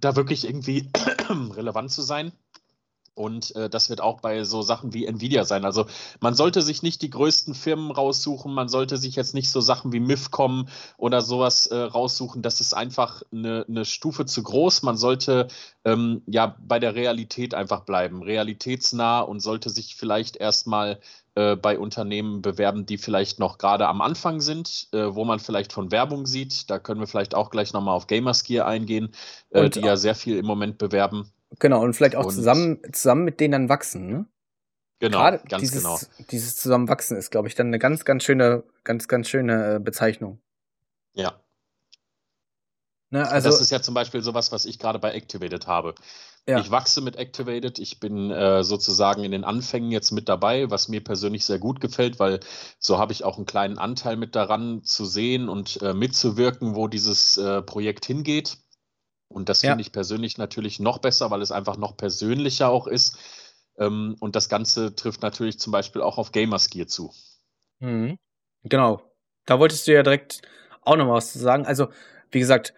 da 0.00 0.16
wirklich 0.16 0.46
irgendwie 0.46 0.90
relevant 1.28 1.90
zu 1.90 2.02
sein. 2.02 2.32
Und 3.14 3.54
äh, 3.56 3.68
das 3.68 3.90
wird 3.90 4.00
auch 4.00 4.20
bei 4.20 4.44
so 4.44 4.62
Sachen 4.62 4.94
wie 4.94 5.06
Nvidia 5.06 5.44
sein. 5.44 5.64
Also 5.64 5.86
man 6.20 6.34
sollte 6.34 6.62
sich 6.62 6.82
nicht 6.82 7.02
die 7.02 7.10
größten 7.10 7.54
Firmen 7.54 7.90
raussuchen, 7.90 8.54
man 8.54 8.68
sollte 8.68 8.96
sich 8.96 9.16
jetzt 9.16 9.34
nicht 9.34 9.50
so 9.50 9.60
Sachen 9.60 9.92
wie 9.92 10.00
MIFCOM 10.00 10.68
oder 10.96 11.20
sowas 11.20 11.66
äh, 11.66 11.76
raussuchen. 11.76 12.42
Das 12.42 12.60
ist 12.60 12.72
einfach 12.72 13.22
eine, 13.32 13.66
eine 13.68 13.84
Stufe 13.84 14.26
zu 14.26 14.42
groß. 14.42 14.82
Man 14.82 14.96
sollte 14.96 15.48
ähm, 15.84 16.22
ja 16.26 16.56
bei 16.60 16.78
der 16.78 16.94
Realität 16.94 17.54
einfach 17.54 17.80
bleiben, 17.80 18.22
realitätsnah 18.22 19.20
und 19.20 19.40
sollte 19.40 19.70
sich 19.70 19.96
vielleicht 19.96 20.36
erstmal 20.36 21.00
äh, 21.36 21.56
bei 21.56 21.78
Unternehmen 21.78 22.42
bewerben, 22.42 22.86
die 22.86 22.98
vielleicht 22.98 23.38
noch 23.38 23.58
gerade 23.58 23.86
am 23.86 24.00
Anfang 24.00 24.40
sind, 24.40 24.88
äh, 24.92 25.14
wo 25.14 25.24
man 25.24 25.38
vielleicht 25.38 25.72
von 25.72 25.92
Werbung 25.92 26.26
sieht. 26.26 26.68
Da 26.70 26.78
können 26.78 27.00
wir 27.00 27.06
vielleicht 27.06 27.34
auch 27.34 27.50
gleich 27.50 27.72
nochmal 27.72 27.94
auf 27.94 28.08
Gamersgear 28.08 28.66
eingehen, 28.66 29.12
äh, 29.50 29.70
die 29.70 29.80
ja 29.80 29.96
sehr 29.96 30.14
viel 30.14 30.36
im 30.36 30.46
Moment 30.46 30.78
bewerben. 30.78 31.30
Genau, 31.58 31.82
und 31.82 31.94
vielleicht 31.94 32.16
auch 32.16 32.26
und, 32.26 32.32
zusammen, 32.32 32.80
zusammen 32.92 33.24
mit 33.24 33.40
denen 33.40 33.52
dann 33.52 33.68
wachsen, 33.68 34.06
ne? 34.06 34.26
Genau, 35.00 35.18
Gerade 35.18 35.40
ganz 35.48 35.62
dieses, 35.62 35.82
genau. 35.82 35.98
Dieses 36.30 36.56
Zusammenwachsen 36.56 37.16
ist, 37.16 37.30
glaube 37.30 37.48
ich, 37.48 37.54
dann 37.54 37.68
eine 37.68 37.78
ganz, 37.78 38.04
ganz 38.04 38.22
schöne, 38.22 38.64
ganz, 38.84 39.08
ganz 39.08 39.28
schöne 39.28 39.76
äh, 39.76 39.78
Bezeichnung. 39.78 40.40
Ja. 41.14 41.40
Ne, 43.08 43.28
also, 43.28 43.48
das 43.48 43.60
ist 43.60 43.70
ja 43.70 43.82
zum 43.82 43.94
Beispiel 43.94 44.22
sowas, 44.22 44.52
was 44.52 44.66
ich 44.66 44.78
gerade 44.78 44.98
bei 44.98 45.12
Activated 45.12 45.66
habe. 45.66 45.94
Ja. 46.46 46.60
Ich 46.60 46.70
wachse 46.70 47.00
mit 47.00 47.16
Activated. 47.16 47.78
Ich 47.78 47.98
bin 47.98 48.30
äh, 48.30 48.62
sozusagen 48.62 49.24
in 49.24 49.32
den 49.32 49.44
Anfängen 49.44 49.90
jetzt 49.90 50.10
mit 50.10 50.28
dabei, 50.28 50.70
was 50.70 50.88
mir 50.88 51.02
persönlich 51.02 51.44
sehr 51.44 51.58
gut 51.58 51.80
gefällt, 51.80 52.18
weil 52.20 52.40
so 52.78 52.98
habe 52.98 53.12
ich 53.12 53.24
auch 53.24 53.36
einen 53.36 53.46
kleinen 53.46 53.78
Anteil 53.78 54.16
mit 54.16 54.36
daran 54.36 54.84
zu 54.84 55.04
sehen 55.06 55.48
und 55.48 55.82
äh, 55.82 55.92
mitzuwirken, 55.92 56.74
wo 56.74 56.88
dieses 56.88 57.36
äh, 57.36 57.62
Projekt 57.62 58.04
hingeht. 58.04 58.58
Und 59.30 59.48
das 59.48 59.62
ja. 59.62 59.70
finde 59.70 59.82
ich 59.82 59.92
persönlich 59.92 60.38
natürlich 60.38 60.80
noch 60.80 60.98
besser, 60.98 61.30
weil 61.30 61.40
es 61.40 61.52
einfach 61.52 61.76
noch 61.76 61.96
persönlicher 61.96 62.68
auch 62.68 62.86
ist. 62.86 63.16
Ähm, 63.78 64.16
und 64.20 64.34
das 64.36 64.48
Ganze 64.48 64.94
trifft 64.94 65.22
natürlich 65.22 65.58
zum 65.58 65.72
Beispiel 65.72 66.02
auch 66.02 66.18
auf 66.18 66.32
Gamersgear 66.32 66.88
zu. 66.88 67.12
Mhm. 67.78 68.18
Genau. 68.64 69.02
Da 69.46 69.58
wolltest 69.58 69.86
du 69.86 69.94
ja 69.94 70.02
direkt 70.02 70.42
auch 70.82 70.96
noch 70.96 71.08
was 71.08 71.32
zu 71.32 71.38
sagen. 71.38 71.64
Also, 71.64 71.88
wie 72.30 72.40
gesagt, 72.40 72.74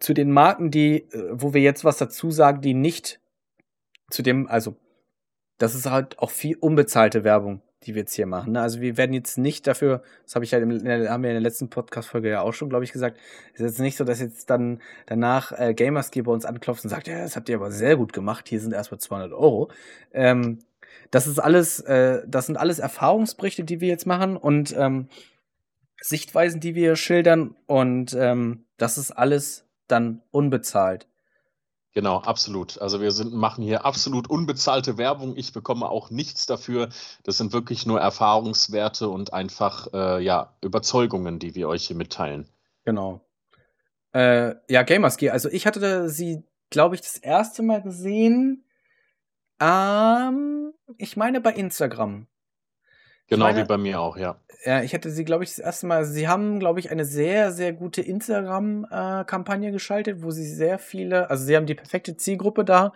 zu 0.00 0.12
den 0.12 0.32
Marken, 0.32 0.70
die, 0.70 1.02
äh, 1.12 1.30
wo 1.30 1.54
wir 1.54 1.62
jetzt 1.62 1.84
was 1.84 1.98
dazu 1.98 2.30
sagen, 2.30 2.60
die 2.60 2.74
nicht 2.74 3.20
zu 4.10 4.22
dem, 4.22 4.48
also 4.48 4.76
das 5.58 5.74
ist 5.74 5.86
halt 5.86 6.18
auch 6.18 6.30
viel 6.30 6.56
unbezahlte 6.56 7.22
Werbung, 7.22 7.62
die 7.86 7.94
wir 7.94 8.02
jetzt 8.02 8.14
hier 8.14 8.26
machen. 8.26 8.52
Ne? 8.52 8.60
Also 8.60 8.80
wir 8.80 8.96
werden 8.96 9.12
jetzt 9.12 9.38
nicht 9.38 9.66
dafür, 9.66 10.02
das 10.24 10.34
habe 10.34 10.44
ich 10.44 10.50
ja, 10.50 10.58
halt 10.58 10.70
im, 10.70 11.08
haben 11.08 11.22
wir 11.22 11.30
in 11.30 11.34
der 11.34 11.40
letzten 11.40 11.70
Podcast-Folge 11.70 12.30
ja 12.30 12.40
auch 12.40 12.52
schon, 12.52 12.68
glaube 12.68 12.84
ich, 12.84 12.92
gesagt, 12.92 13.18
es 13.54 13.60
ist 13.60 13.66
jetzt 13.66 13.80
nicht 13.80 13.96
so, 13.96 14.04
dass 14.04 14.20
jetzt 14.20 14.50
dann 14.50 14.80
danach 15.06 15.52
äh, 15.52 15.74
Gamersky 15.74 16.22
bei 16.22 16.32
uns 16.32 16.44
anklopft 16.44 16.84
und 16.84 16.90
sagt, 16.90 17.08
ja, 17.08 17.22
das 17.22 17.36
habt 17.36 17.48
ihr 17.48 17.56
aber 17.56 17.70
sehr 17.70 17.96
gut 17.96 18.12
gemacht, 18.12 18.48
hier 18.48 18.60
sind 18.60 18.72
erstmal 18.72 19.00
200 19.00 19.32
Euro. 19.32 19.70
Ähm, 20.12 20.58
das 21.10 21.26
ist 21.26 21.38
alles, 21.38 21.80
äh, 21.80 22.22
das 22.26 22.46
sind 22.46 22.56
alles 22.56 22.78
Erfahrungsberichte, 22.78 23.64
die 23.64 23.80
wir 23.80 23.88
jetzt 23.88 24.06
machen 24.06 24.36
und 24.36 24.74
ähm, 24.76 25.08
Sichtweisen, 26.00 26.60
die 26.60 26.74
wir 26.74 26.96
schildern 26.96 27.56
und 27.66 28.14
ähm, 28.18 28.64
das 28.76 28.98
ist 28.98 29.10
alles 29.12 29.66
dann 29.88 30.22
unbezahlt. 30.30 31.06
Genau, 31.94 32.18
absolut. 32.18 32.80
Also 32.82 33.00
wir 33.00 33.12
sind, 33.12 33.32
machen 33.32 33.62
hier 33.62 33.84
absolut 33.84 34.28
unbezahlte 34.28 34.98
Werbung. 34.98 35.36
Ich 35.36 35.52
bekomme 35.52 35.88
auch 35.88 36.10
nichts 36.10 36.44
dafür. 36.44 36.88
Das 37.22 37.38
sind 37.38 37.52
wirklich 37.52 37.86
nur 37.86 38.00
Erfahrungswerte 38.00 39.08
und 39.08 39.32
einfach 39.32 39.86
äh, 39.94 40.20
ja, 40.20 40.56
Überzeugungen, 40.60 41.38
die 41.38 41.54
wir 41.54 41.68
euch 41.68 41.86
hier 41.86 41.96
mitteilen. 41.96 42.48
Genau. 42.84 43.20
Äh, 44.12 44.56
ja, 44.68 44.82
Gamersgear. 44.82 45.32
Also 45.32 45.48
ich 45.48 45.68
hatte 45.68 46.10
sie, 46.10 46.42
glaube 46.68 46.96
ich, 46.96 47.00
das 47.00 47.16
erste 47.16 47.62
Mal 47.62 47.80
gesehen. 47.82 48.64
Ähm, 49.60 50.72
ich 50.98 51.16
meine 51.16 51.40
bei 51.40 51.52
Instagram. 51.52 52.26
Genau 53.28 53.46
meine, 53.46 53.62
wie 53.62 53.64
bei 53.66 53.78
mir 53.78 54.00
auch, 54.00 54.16
ja. 54.16 54.36
Ja, 54.64 54.82
ich 54.82 54.94
hatte 54.94 55.10
sie, 55.10 55.24
glaube 55.24 55.44
ich, 55.44 55.50
das 55.50 55.58
erste 55.58 55.86
Mal. 55.86 56.04
Sie 56.04 56.26
haben, 56.26 56.58
glaube 56.58 56.80
ich, 56.80 56.90
eine 56.90 57.04
sehr, 57.04 57.52
sehr 57.52 57.72
gute 57.72 58.00
Instagram-Kampagne 58.00 59.72
geschaltet, 59.72 60.22
wo 60.22 60.30
sie 60.30 60.46
sehr 60.46 60.78
viele, 60.78 61.28
also 61.30 61.44
sie 61.44 61.56
haben 61.56 61.66
die 61.66 61.74
perfekte 61.74 62.16
Zielgruppe 62.16 62.64
da 62.64 62.92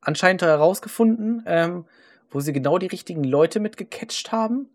anscheinend 0.00 0.42
herausgefunden, 0.42 1.42
ähm, 1.46 1.86
wo 2.30 2.40
sie 2.40 2.52
genau 2.52 2.78
die 2.78 2.86
richtigen 2.86 3.24
Leute 3.24 3.60
mitgecatcht 3.60 4.32
haben 4.32 4.68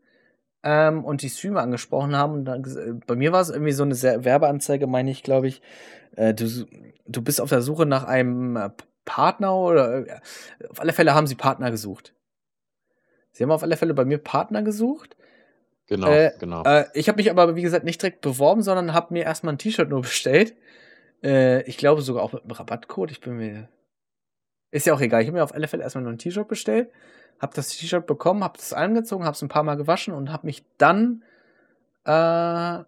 ähm, 0.64 1.06
und 1.06 1.22
die 1.22 1.30
Streamer 1.30 1.62
angesprochen 1.62 2.16
haben. 2.16 2.34
Und 2.34 2.46
dann, 2.46 3.02
bei 3.06 3.16
mir 3.16 3.32
war 3.32 3.42
es 3.42 3.50
irgendwie 3.50 3.72
so 3.72 3.84
eine 3.84 3.96
sehr 3.96 4.26
Werbeanzeige, 4.26 4.88
meine 4.88 5.12
ich, 5.12 5.24
glaube 5.24 5.48
ich. 5.48 5.62
Äh, 6.16 6.34
du, 6.34 6.66
du 7.06 7.22
bist 7.22 7.40
auf 7.40 7.50
der 7.50 7.62
Suche 7.62 7.86
nach 7.86 8.04
einem 8.04 8.58
äh, 8.58 8.70
Partner 9.06 9.56
oder 9.56 10.08
äh, 10.08 10.20
auf 10.70 10.82
alle 10.82 10.94
Fälle 10.94 11.14
haben 11.14 11.28
sie 11.28 11.36
Partner 11.36 11.72
gesucht. 11.72 12.14
Sie 13.38 13.44
haben 13.44 13.52
auf 13.52 13.62
alle 13.62 13.78
Fälle 13.78 13.94
bei 13.94 14.04
mir 14.04 14.18
Partner 14.18 14.64
gesucht. 14.64 15.16
Genau, 15.86 16.08
äh, 16.10 16.32
genau. 16.40 16.64
Äh, 16.64 16.86
ich 16.96 17.08
habe 17.08 17.18
mich 17.18 17.30
aber, 17.30 17.56
wie 17.56 17.62
gesagt, 17.62 17.86
nicht 17.86 18.02
direkt 18.02 18.22
beworben, 18.22 18.64
sondern 18.64 18.96
habe 18.96 19.14
mir 19.14 19.26
erstmal 19.26 19.54
ein 19.54 19.60
T-Shirt 19.60 19.90
nur 19.90 20.02
bestellt. 20.02 20.56
Äh, 21.24 21.62
ich 21.70 21.78
glaube 21.78 22.02
sogar 22.02 22.24
auch 22.24 22.34
mit 22.34 22.42
einem 22.42 22.52
Rabattcode. 22.52 23.12
Ich 23.12 23.22
bin 23.22 23.38
mir. 23.38 23.70
Ist 24.72 24.88
ja 24.88 24.96
auch 24.96 25.02
egal. 25.02 25.22
Ich 25.22 25.28
habe 25.28 25.38
mir 25.38 25.44
auf 25.44 25.54
alle 25.54 25.68
Fälle 25.68 25.84
erstmal 25.84 26.04
nur 26.04 26.14
ein 26.14 26.18
T-Shirt 26.18 26.48
bestellt. 26.48 26.90
Habe 27.40 27.54
das 27.56 27.70
T-Shirt 27.70 28.08
bekommen, 28.08 28.44
habe 28.44 28.58
das 28.58 28.74
angezogen, 28.74 29.24
habe 29.24 29.36
es 29.36 29.42
ein 29.44 29.50
paar 29.50 29.62
Mal 29.62 29.78
gewaschen 29.78 30.16
und 30.16 30.32
habe 30.32 30.48
mich 30.48 30.66
dann 30.80 31.24
äh, 32.06 32.80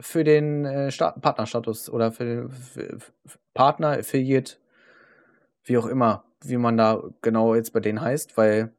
für 0.00 0.24
den 0.24 0.64
äh, 0.64 0.90
Partnerstatus 0.90 1.88
oder 1.88 2.10
für 2.10 2.24
den 2.24 2.50
für, 2.50 2.98
für 2.98 3.38
Partner, 3.54 3.90
Affiliate, 3.90 4.56
wie 5.62 5.78
auch 5.78 5.86
immer, 5.86 6.24
wie 6.42 6.56
man 6.56 6.76
da 6.76 7.00
genau 7.20 7.54
jetzt 7.54 7.72
bei 7.72 7.78
denen 7.78 8.00
heißt, 8.00 8.36
weil 8.36 8.72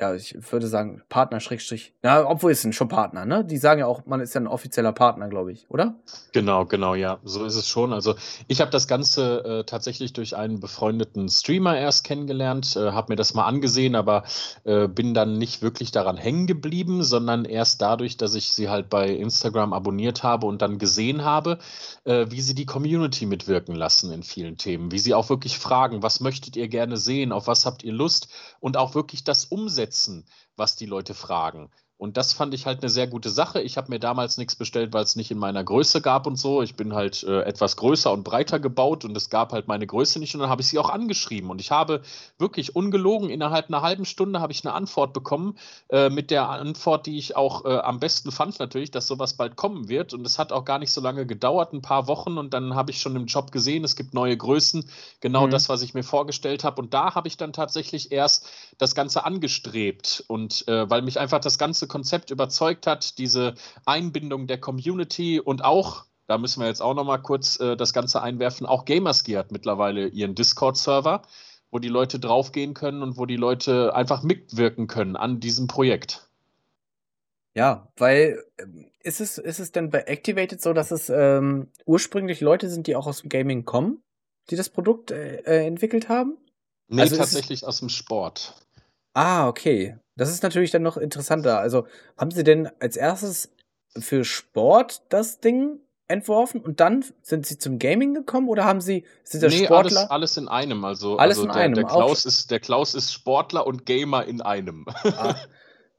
ja, 0.00 0.14
ich 0.14 0.36
würde 0.52 0.68
sagen, 0.68 1.02
Partner 1.08 1.40
Schrägstrich. 1.40 1.92
Ja, 2.04 2.28
obwohl 2.28 2.52
es 2.52 2.62
sind 2.62 2.74
schon 2.74 2.88
Partner, 2.88 3.24
ne? 3.24 3.44
Die 3.44 3.56
sagen 3.56 3.80
ja 3.80 3.86
auch, 3.86 4.06
man 4.06 4.20
ist 4.20 4.34
ja 4.34 4.40
ein 4.40 4.46
offizieller 4.46 4.92
Partner, 4.92 5.28
glaube 5.28 5.50
ich, 5.52 5.68
oder? 5.70 5.96
Genau, 6.32 6.66
genau, 6.66 6.94
ja, 6.94 7.18
so 7.24 7.44
ist 7.44 7.56
es 7.56 7.66
schon. 7.66 7.92
Also 7.92 8.14
ich 8.46 8.60
habe 8.60 8.70
das 8.70 8.86
Ganze 8.86 9.44
äh, 9.44 9.64
tatsächlich 9.64 10.12
durch 10.12 10.36
einen 10.36 10.60
befreundeten 10.60 11.28
Streamer 11.28 11.76
erst 11.76 12.04
kennengelernt, 12.04 12.76
äh, 12.76 12.92
habe 12.92 13.12
mir 13.12 13.16
das 13.16 13.34
mal 13.34 13.46
angesehen, 13.46 13.96
aber 13.96 14.22
äh, 14.64 14.86
bin 14.86 15.14
dann 15.14 15.36
nicht 15.36 15.62
wirklich 15.62 15.90
daran 15.90 16.16
hängen 16.16 16.46
geblieben, 16.46 17.02
sondern 17.02 17.44
erst 17.44 17.82
dadurch, 17.82 18.16
dass 18.16 18.34
ich 18.34 18.52
sie 18.52 18.68
halt 18.68 18.88
bei 18.88 19.08
Instagram 19.08 19.72
abonniert 19.72 20.22
habe 20.22 20.46
und 20.46 20.62
dann 20.62 20.78
gesehen 20.78 21.24
habe, 21.24 21.58
äh, 22.04 22.26
wie 22.28 22.40
sie 22.40 22.54
die 22.54 22.66
Community 22.66 23.26
mitwirken 23.26 23.74
lassen 23.74 24.12
in 24.12 24.22
vielen 24.22 24.56
Themen, 24.58 24.92
wie 24.92 24.98
sie 25.00 25.14
auch 25.14 25.28
wirklich 25.28 25.58
fragen, 25.58 26.02
was 26.04 26.20
möchtet 26.20 26.56
ihr 26.56 26.68
gerne 26.68 26.96
sehen, 26.96 27.32
auf 27.32 27.48
was 27.48 27.66
habt 27.66 27.82
ihr 27.82 27.92
Lust 27.92 28.28
und 28.60 28.76
auch 28.76 28.94
wirklich 28.94 29.24
das 29.24 29.44
umsetzen 29.44 29.87
umsetzen, 29.88 30.24
was 30.56 30.76
die 30.76 30.86
Leute 30.86 31.14
fragen. 31.14 31.70
Und 31.98 32.16
das 32.16 32.32
fand 32.32 32.54
ich 32.54 32.64
halt 32.64 32.80
eine 32.80 32.90
sehr 32.90 33.08
gute 33.08 33.28
Sache. 33.28 33.60
Ich 33.60 33.76
habe 33.76 33.90
mir 33.90 33.98
damals 33.98 34.38
nichts 34.38 34.54
bestellt, 34.54 34.92
weil 34.92 35.02
es 35.02 35.16
nicht 35.16 35.32
in 35.32 35.38
meiner 35.38 35.64
Größe 35.64 36.00
gab 36.00 36.28
und 36.28 36.36
so. 36.36 36.62
Ich 36.62 36.76
bin 36.76 36.94
halt 36.94 37.24
äh, 37.24 37.42
etwas 37.42 37.76
größer 37.76 38.12
und 38.12 38.22
breiter 38.22 38.60
gebaut 38.60 39.04
und 39.04 39.16
es 39.16 39.30
gab 39.30 39.52
halt 39.52 39.66
meine 39.66 39.84
Größe 39.84 40.20
nicht. 40.20 40.32
Und 40.36 40.40
dann 40.40 40.48
habe 40.48 40.62
ich 40.62 40.68
sie 40.68 40.78
auch 40.78 40.90
angeschrieben. 40.90 41.50
Und 41.50 41.60
ich 41.60 41.72
habe 41.72 42.02
wirklich 42.38 42.76
ungelogen, 42.76 43.30
innerhalb 43.30 43.68
einer 43.68 43.82
halben 43.82 44.04
Stunde 44.04 44.38
habe 44.38 44.52
ich 44.52 44.64
eine 44.64 44.74
Antwort 44.74 45.12
bekommen, 45.12 45.58
äh, 45.88 46.08
mit 46.08 46.30
der 46.30 46.48
Antwort, 46.48 47.06
die 47.06 47.18
ich 47.18 47.34
auch 47.34 47.64
äh, 47.64 47.78
am 47.78 47.98
besten 47.98 48.30
fand 48.30 48.60
natürlich, 48.60 48.92
dass 48.92 49.08
sowas 49.08 49.34
bald 49.34 49.56
kommen 49.56 49.88
wird. 49.88 50.14
Und 50.14 50.24
es 50.24 50.38
hat 50.38 50.52
auch 50.52 50.64
gar 50.64 50.78
nicht 50.78 50.92
so 50.92 51.00
lange 51.00 51.26
gedauert, 51.26 51.72
ein 51.72 51.82
paar 51.82 52.06
Wochen. 52.06 52.38
Und 52.38 52.54
dann 52.54 52.76
habe 52.76 52.92
ich 52.92 53.00
schon 53.00 53.16
im 53.16 53.26
Job 53.26 53.50
gesehen, 53.50 53.82
es 53.82 53.96
gibt 53.96 54.14
neue 54.14 54.36
Größen, 54.36 54.88
genau 55.18 55.46
mhm. 55.46 55.50
das, 55.50 55.68
was 55.68 55.82
ich 55.82 55.94
mir 55.94 56.04
vorgestellt 56.04 56.62
habe. 56.62 56.80
Und 56.80 56.94
da 56.94 57.16
habe 57.16 57.26
ich 57.26 57.36
dann 57.36 57.52
tatsächlich 57.52 58.12
erst 58.12 58.46
das 58.78 58.94
Ganze 58.94 59.24
angestrebt. 59.24 60.22
Und 60.28 60.68
äh, 60.68 60.88
weil 60.88 61.02
mich 61.02 61.18
einfach 61.18 61.40
das 61.40 61.58
Ganze 61.58 61.87
Konzept 61.88 62.30
überzeugt 62.30 62.86
hat, 62.86 63.18
diese 63.18 63.54
Einbindung 63.84 64.46
der 64.46 64.58
Community 64.58 65.40
und 65.40 65.64
auch, 65.64 66.04
da 66.26 66.38
müssen 66.38 66.60
wir 66.60 66.68
jetzt 66.68 66.82
auch 66.82 66.94
nochmal 66.94 67.22
kurz 67.22 67.58
äh, 67.60 67.76
das 67.76 67.92
Ganze 67.92 68.22
einwerfen, 68.22 68.66
auch 68.66 68.84
Gamersky 68.84 69.32
hat 69.32 69.50
mittlerweile 69.50 70.08
ihren 70.08 70.34
Discord-Server, 70.34 71.22
wo 71.70 71.78
die 71.78 71.88
Leute 71.88 72.18
draufgehen 72.18 72.74
können 72.74 73.02
und 73.02 73.16
wo 73.16 73.26
die 73.26 73.36
Leute 73.36 73.94
einfach 73.94 74.22
mitwirken 74.22 74.86
können 74.86 75.16
an 75.16 75.40
diesem 75.40 75.66
Projekt. 75.66 76.28
Ja, 77.54 77.88
weil 77.96 78.44
ähm, 78.58 78.86
ist 79.00 79.20
es, 79.20 79.38
ist 79.38 79.58
es 79.58 79.72
denn 79.72 79.90
bei 79.90 80.02
Activated 80.02 80.60
so, 80.60 80.72
dass 80.72 80.90
es 80.90 81.08
ähm, 81.08 81.68
ursprünglich 81.86 82.40
Leute 82.40 82.68
sind, 82.68 82.86
die 82.86 82.94
auch 82.94 83.06
aus 83.06 83.22
dem 83.22 83.30
Gaming 83.30 83.64
kommen, 83.64 84.02
die 84.50 84.56
das 84.56 84.68
Produkt 84.68 85.10
äh, 85.10 85.36
äh 85.38 85.66
entwickelt 85.66 86.08
haben? 86.08 86.36
Nee, 86.88 87.02
also 87.02 87.16
tatsächlich 87.16 87.66
aus 87.66 87.80
dem 87.80 87.88
Sport. 87.88 88.54
Ah, 89.18 89.48
okay. 89.48 89.98
Das 90.14 90.30
ist 90.30 90.44
natürlich 90.44 90.70
dann 90.70 90.82
noch 90.82 90.96
interessanter. 90.96 91.58
Also, 91.58 91.88
haben 92.16 92.30
Sie 92.30 92.44
denn 92.44 92.70
als 92.78 92.96
erstes 92.96 93.50
für 93.98 94.24
Sport 94.24 95.02
das 95.08 95.40
Ding 95.40 95.80
entworfen 96.06 96.60
und 96.60 96.78
dann 96.78 97.04
sind 97.22 97.44
Sie 97.44 97.58
zum 97.58 97.80
Gaming 97.80 98.14
gekommen 98.14 98.48
oder 98.48 98.64
haben 98.64 98.80
Sie 98.80 99.04
sind 99.24 99.42
nee, 99.42 99.64
Sportler? 99.64 100.02
Alles, 100.02 100.10
alles 100.10 100.36
in 100.36 100.46
einem. 100.46 100.84
Also, 100.84 101.16
alles 101.16 101.38
also 101.38 101.48
in 101.48 101.52
der, 101.52 101.62
einem. 101.62 101.74
Der 101.74 101.84
Klaus, 101.84 102.26
ist, 102.26 102.52
der 102.52 102.60
Klaus 102.60 102.94
ist 102.94 103.12
Sportler 103.12 103.66
und 103.66 103.86
Gamer 103.86 104.24
in 104.24 104.40
einem. 104.40 104.86
Ah, 105.02 105.34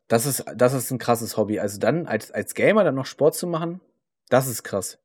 das, 0.07 0.25
ist, 0.25 0.45
das 0.55 0.73
ist 0.73 0.89
ein 0.89 0.97
krasses 0.97 1.35
Hobby. 1.35 1.59
Also 1.59 1.77
dann 1.77 2.07
als, 2.07 2.31
als 2.31 2.53
Gamer 2.53 2.85
dann 2.85 2.95
noch 2.95 3.05
Sport 3.05 3.35
zu 3.35 3.47
machen, 3.47 3.81
das 4.29 4.47
ist 4.47 4.63
krass. 4.63 4.97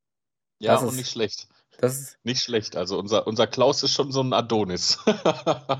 Ja, 0.60 0.74
das 0.74 0.82
und 0.82 0.90
ist, 0.90 0.96
nicht 0.98 1.10
schlecht. 1.10 1.48
Das 1.78 1.98
ist 1.98 2.18
nicht 2.22 2.44
schlecht. 2.44 2.76
Also 2.76 2.96
unser, 2.96 3.26
unser 3.26 3.48
Klaus 3.48 3.82
ist 3.82 3.92
schon 3.92 4.12
so 4.12 4.22
ein 4.22 4.32
Adonis. 4.32 5.00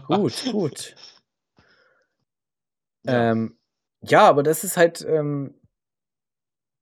gut, 0.09 0.35
gut. 0.51 0.97
Ja. 3.05 3.31
Ähm, 3.31 3.59
ja, 4.01 4.29
aber 4.29 4.43
das 4.43 4.65
ist 4.65 4.77
halt, 4.77 5.05
ähm, 5.09 5.55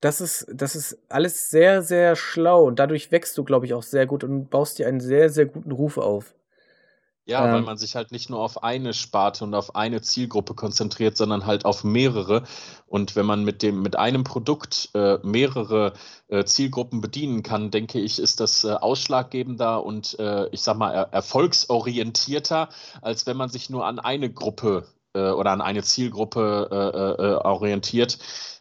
das 0.00 0.20
ist, 0.20 0.46
das 0.52 0.74
ist 0.74 0.98
alles 1.08 1.50
sehr, 1.50 1.82
sehr 1.82 2.16
schlau 2.16 2.64
und 2.64 2.78
dadurch 2.78 3.12
wächst 3.12 3.38
du, 3.38 3.44
glaube 3.44 3.66
ich, 3.66 3.74
auch 3.74 3.85
sehr 3.85 4.06
gut 4.06 4.24
und 4.24 4.50
baust 4.50 4.78
dir 4.78 4.88
einen 4.88 5.00
sehr, 5.00 5.30
sehr 5.30 5.46
guten 5.46 5.70
Ruf 5.70 5.98
auf. 5.98 6.35
Ja, 7.24 7.46
ähm, 7.46 7.52
weil 7.52 7.62
man 7.62 7.78
sich 7.78 7.94
halt 7.94 8.11
nicht 8.11 8.30
nur 8.30 8.40
auf 8.40 8.64
eine 8.64 8.94
Sparte 8.94 9.44
und 9.44 9.54
auf 9.54 9.76
eine 9.76 10.00
Zielgruppe 10.02 10.54
konzentriert, 10.54 11.16
sondern 11.16 11.46
halt 11.46 11.64
auf 11.64 11.85
mehrere. 11.85 12.42
Und 12.87 13.14
wenn 13.14 13.26
man 13.26 13.44
mit 13.44 13.62
dem, 13.62 13.80
mit 13.80 13.94
einem 13.96 14.24
Produkt 14.24 14.90
äh, 14.94 15.18
mehrere 15.22 15.92
äh, 16.26 16.44
Zielgruppen 16.44 17.00
bedienen 17.00 17.44
kann, 17.44 17.70
denke 17.70 18.00
ich, 18.00 18.18
ist 18.18 18.40
das 18.40 18.64
äh, 18.64 18.72
ausschlaggebender 18.72 19.85
und 19.85 20.18
äh, 20.18 20.48
ich 20.48 20.62
sag 20.62 20.76
mal 20.76 20.92
er 20.92 21.12
erfolgsorientierter, 21.12 22.70
als 23.02 23.26
wenn 23.26 23.37
man 23.37 23.50
sich 23.50 23.70
nur 23.70 23.87
an 23.87 24.00
eine 24.00 24.32
Gruppe 24.32 24.88
äh, 25.14 25.31
oder 25.31 25.51
an 25.51 25.61
eine 25.61 25.83
Zielgruppe 25.83 26.68
äh, 26.70 27.22
äh, 27.22 27.35
orientiert. 27.44 28.18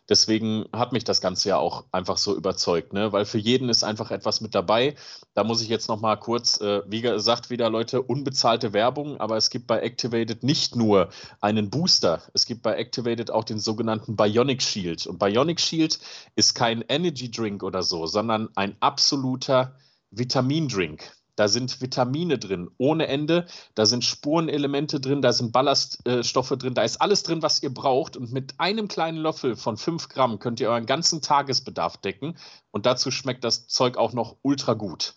Deswegen 0.10 0.66
hat 0.74 0.92
mich 0.92 1.06
das 1.06 1.22
Ganze 1.22 1.50
ja 1.50 1.58
auch 1.58 1.86
einfach 1.94 2.18
so 2.18 2.36
überzeugt, 2.36 2.92
ne? 2.92 3.14
weil 3.14 3.24
für 3.24 3.38
jeden 3.38 3.70
ist 3.70 3.84
einfach 3.84 4.12
etwas 4.12 4.42
mit 4.42 4.54
dabei. 4.54 4.96
Da 5.36 5.46
muss 5.46 5.62
ich 5.62 5.70
jetzt 5.70 5.88
noch 5.88 6.02
mal 6.02 6.18
kurz, 6.18 6.60
äh, 6.60 6.82
wie 6.86 7.00
gesagt, 7.02 7.50
wieder 7.50 7.70
Leute, 7.70 8.02
unbezahlte 8.02 8.74
Werbung, 8.74 9.22
aber 9.22 9.38
es 9.38 9.50
gibt 9.50 9.68
bei 9.68 9.80
Activated 9.80 10.44
nicht 10.44 10.76
nur 10.76 11.10
einen 11.40 11.70
Booster, 11.70 12.22
es 12.34 12.46
gibt 12.46 12.62
bei 12.62 12.76
Activated 12.76 13.32
auch 13.32 13.46
den 13.46 13.60
sogenannten 13.60 14.18
Bionic 14.18 14.62
Shield. 14.62 15.08
Und 15.08 15.18
Bionic 15.18 15.62
Shield 15.62 16.00
ist 16.36 16.56
kein 16.56 16.84
Energy 16.90 17.32
Drink 17.32 17.64
oder 17.64 17.82
so, 17.82 18.06
sondern 18.06 18.50
ein 18.56 18.76
absoluter 18.82 19.78
Vitamindrink. 20.10 21.10
Da 21.36 21.48
sind 21.48 21.82
Vitamine 21.82 22.38
drin, 22.38 22.70
ohne 22.78 23.08
Ende. 23.08 23.46
Da 23.76 23.86
sind 23.86 24.04
Spurenelemente 24.04 25.00
drin, 25.00 25.22
da 25.22 25.32
sind 25.34 25.52
Ballaststoffe 25.52 26.50
drin, 26.58 26.74
da 26.74 26.84
ist 26.84 27.02
alles 27.02 27.24
drin, 27.24 27.42
was 27.42 27.64
ihr 27.64 27.74
braucht. 27.74 28.18
Und 28.18 28.32
mit 28.32 28.60
einem 28.60 28.88
kleinen 28.88 29.18
Löffel 29.18 29.56
von 29.56 29.78
5 29.78 30.10
Gramm 30.10 30.40
könnt 30.40 30.60
ihr 30.60 30.70
euren 30.70 30.86
ganzen 30.86 31.22
Tagesbedarf 31.22 31.98
decken. 31.98 32.38
Und 32.72 32.86
dazu 32.86 33.12
schmeckt 33.12 33.44
das 33.44 33.68
Zeug 33.68 33.98
auch 33.98 34.14
noch 34.14 34.38
ultra 34.42 34.74
gut. 34.74 35.16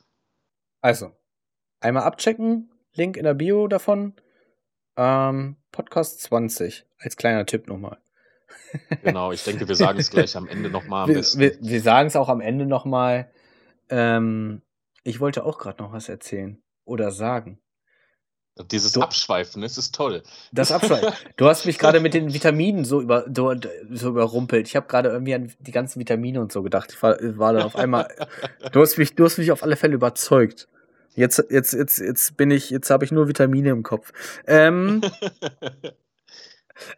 Also, 0.81 1.13
einmal 1.81 2.05
abchecken. 2.05 2.71
Link 2.95 3.17
in 3.17 3.25
der 3.25 3.35
Bio 3.35 3.67
davon. 3.67 4.15
Ähm, 4.97 5.57
Podcast 5.73 6.21
20 6.23 6.87
als 6.99 7.17
kleiner 7.17 7.47
Tipp 7.47 7.67
nochmal. 7.67 7.99
genau, 9.03 9.33
ich 9.33 9.43
denke, 9.43 9.67
wir 9.67 9.75
sagen 9.75 9.99
es 9.99 10.11
gleich 10.11 10.37
am 10.37 10.47
Ende 10.47 10.71
nochmal. 10.71 11.09
Wir, 11.09 11.17
wir, 11.17 11.59
wir 11.61 11.81
sagen 11.81 12.07
es 12.07 12.17
auch 12.17 12.29
am 12.29 12.41
Ende 12.41 12.67
nochmal. 12.67 13.31
Ähm, 13.89 14.63
ich 15.05 15.21
wollte 15.21 15.45
auch 15.45 15.59
gerade 15.59 15.83
noch 15.83 15.93
was 15.93 16.09
erzählen 16.09 16.61
oder 16.85 17.13
sagen. 17.13 17.61
Dieses 18.71 18.93
du, 18.93 19.01
Abschweifen, 19.01 19.63
das 19.63 19.79
ist 19.79 19.95
toll. 19.95 20.23
Das 20.53 20.71
Abschweifen. 20.71 21.13
Du 21.37 21.47
hast 21.47 21.67
mich 21.67 21.77
gerade 21.77 21.99
mit 21.99 22.15
den 22.15 22.33
Vitaminen 22.33 22.85
so, 22.85 23.01
über, 23.01 23.25
so 23.29 24.09
überrumpelt. 24.09 24.69
Ich 24.69 24.77
habe 24.77 24.87
gerade 24.87 25.09
irgendwie 25.09 25.35
an 25.35 25.53
die 25.59 25.73
ganzen 25.73 25.99
Vitamine 25.99 26.41
und 26.41 26.53
so 26.53 26.63
gedacht. 26.63 26.93
Ich 26.93 27.03
war, 27.03 27.17
war 27.21 27.53
dann 27.53 27.63
auf 27.63 27.75
einmal. 27.75 28.09
du, 28.73 28.81
hast 28.81 28.97
mich, 28.97 29.17
du 29.17 29.25
hast 29.25 29.39
mich 29.39 29.51
auf 29.51 29.65
alle 29.65 29.75
Fälle 29.75 29.95
überzeugt. 29.95 30.69
Jetzt, 31.17 31.45
jetzt, 31.51 31.73
jetzt, 31.73 31.99
jetzt 31.99 32.37
bin 32.37 32.53
ich, 32.53 32.71
jetzt 32.71 32.91
habe 32.91 33.05
ich 33.05 33.11
nur 33.11 33.27
Vitamine 33.27 33.71
im 33.71 33.83
Kopf. 33.83 34.13
Ähm, 34.47 35.01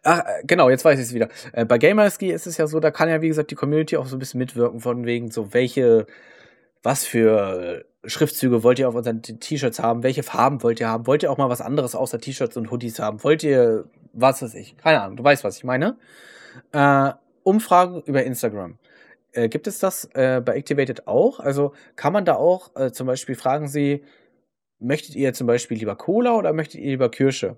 Ach, 0.03 0.19
äh, 0.19 0.43
genau, 0.45 0.69
jetzt 0.69 0.85
weiß 0.85 0.99
ich 0.99 1.05
es 1.05 1.13
wieder. 1.13 1.29
Äh, 1.53 1.65
bei 1.65 1.77
Gamerski 1.77 2.31
ist 2.31 2.47
es 2.47 2.57
ja 2.57 2.67
so, 2.67 2.79
da 2.79 2.91
kann 2.91 3.09
ja, 3.09 3.21
wie 3.21 3.27
gesagt, 3.27 3.51
die 3.51 3.55
Community 3.55 3.97
auch 3.97 4.07
so 4.07 4.15
ein 4.15 4.19
bisschen 4.19 4.39
mitwirken, 4.39 4.79
von 4.79 5.05
wegen 5.05 5.31
so, 5.31 5.53
welche, 5.53 6.07
was 6.83 7.05
für 7.05 7.85
Schriftzüge 8.07 8.63
wollt 8.63 8.79
ihr 8.79 8.89
auf 8.89 8.95
unseren 8.95 9.21
T-Shirts 9.21 9.79
haben? 9.79 10.01
Welche 10.01 10.23
Farben 10.23 10.63
wollt 10.63 10.79
ihr 10.79 10.87
haben? 10.87 11.05
Wollt 11.07 11.23
ihr 11.23 11.31
auch 11.31 11.37
mal 11.37 11.49
was 11.49 11.61
anderes 11.61 11.93
außer 11.93 12.19
T-Shirts 12.19 12.57
und 12.57 12.71
Hoodies 12.71 12.99
haben? 12.99 13.23
Wollt 13.23 13.43
ihr, 13.43 13.85
was 14.13 14.41
weiß 14.41 14.55
ich? 14.55 14.77
Keine 14.77 15.01
Ahnung, 15.01 15.17
du 15.17 15.23
weißt, 15.23 15.43
was 15.43 15.57
ich 15.57 15.63
meine. 15.63 15.97
Äh, 16.71 17.11
Umfragen 17.43 18.01
über 18.05 18.23
Instagram. 18.23 18.77
Äh, 19.33 19.49
gibt 19.49 19.67
es 19.67 19.79
das 19.79 20.05
äh, 20.13 20.41
bei 20.43 20.55
Activated 20.55 21.07
auch? 21.07 21.39
Also 21.39 21.73
kann 21.95 22.13
man 22.13 22.25
da 22.25 22.35
auch 22.35 22.75
äh, 22.75 22.91
zum 22.91 23.07
Beispiel 23.07 23.35
fragen 23.35 23.67
Sie, 23.67 24.03
möchtet 24.79 25.15
ihr 25.15 25.33
zum 25.33 25.47
Beispiel 25.47 25.77
lieber 25.77 25.95
Cola 25.95 26.35
oder 26.35 26.53
möchtet 26.53 26.81
ihr 26.81 26.91
lieber 26.91 27.09
Kirsche? 27.09 27.57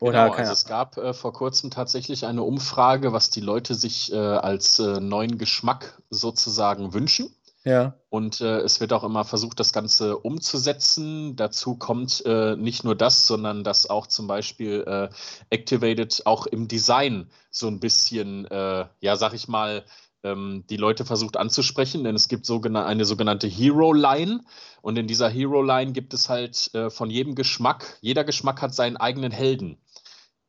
Oder 0.00 0.24
genau, 0.24 0.34
also 0.34 0.52
es 0.52 0.64
gab 0.64 0.96
äh, 0.96 1.12
vor 1.12 1.34
kurzem 1.34 1.70
tatsächlich 1.70 2.24
eine 2.24 2.42
Umfrage, 2.42 3.12
was 3.12 3.28
die 3.28 3.42
Leute 3.42 3.74
sich 3.74 4.10
äh, 4.12 4.16
als 4.16 4.78
äh, 4.78 4.98
neuen 4.98 5.36
Geschmack 5.36 6.00
sozusagen 6.08 6.94
wünschen. 6.94 7.34
Ja. 7.64 7.94
Und 8.08 8.40
äh, 8.40 8.60
es 8.60 8.80
wird 8.80 8.92
auch 8.92 9.04
immer 9.04 9.24
versucht, 9.24 9.60
das 9.60 9.72
Ganze 9.72 10.16
umzusetzen. 10.16 11.36
Dazu 11.36 11.76
kommt 11.76 12.24
äh, 12.24 12.56
nicht 12.56 12.84
nur 12.84 12.94
das, 12.94 13.26
sondern 13.26 13.64
dass 13.64 13.88
auch 13.88 14.06
zum 14.06 14.26
Beispiel 14.26 14.82
äh, 14.86 15.08
Activated 15.50 16.22
auch 16.24 16.46
im 16.46 16.68
Design 16.68 17.30
so 17.50 17.66
ein 17.66 17.80
bisschen, 17.80 18.46
ja, 18.50 19.16
sag 19.16 19.34
ich 19.34 19.48
mal, 19.48 19.84
ähm, 20.22 20.64
die 20.70 20.76
Leute 20.76 21.04
versucht 21.04 21.36
anzusprechen, 21.36 22.04
denn 22.04 22.14
es 22.14 22.28
gibt 22.28 22.46
sogenan 22.46 22.84
eine 22.84 23.04
sogenannte 23.04 23.48
Hero-Line. 23.48 24.40
Und 24.82 24.96
in 24.96 25.08
dieser 25.08 25.28
Hero-Line 25.28 25.92
gibt 25.92 26.14
es 26.14 26.28
halt 26.28 26.70
von 26.90 27.10
jedem 27.10 27.34
Geschmack, 27.34 27.98
jeder 28.00 28.22
Geschmack 28.22 28.62
hat 28.62 28.74
seinen 28.74 28.96
eigenen 28.96 29.32
Helden 29.32 29.78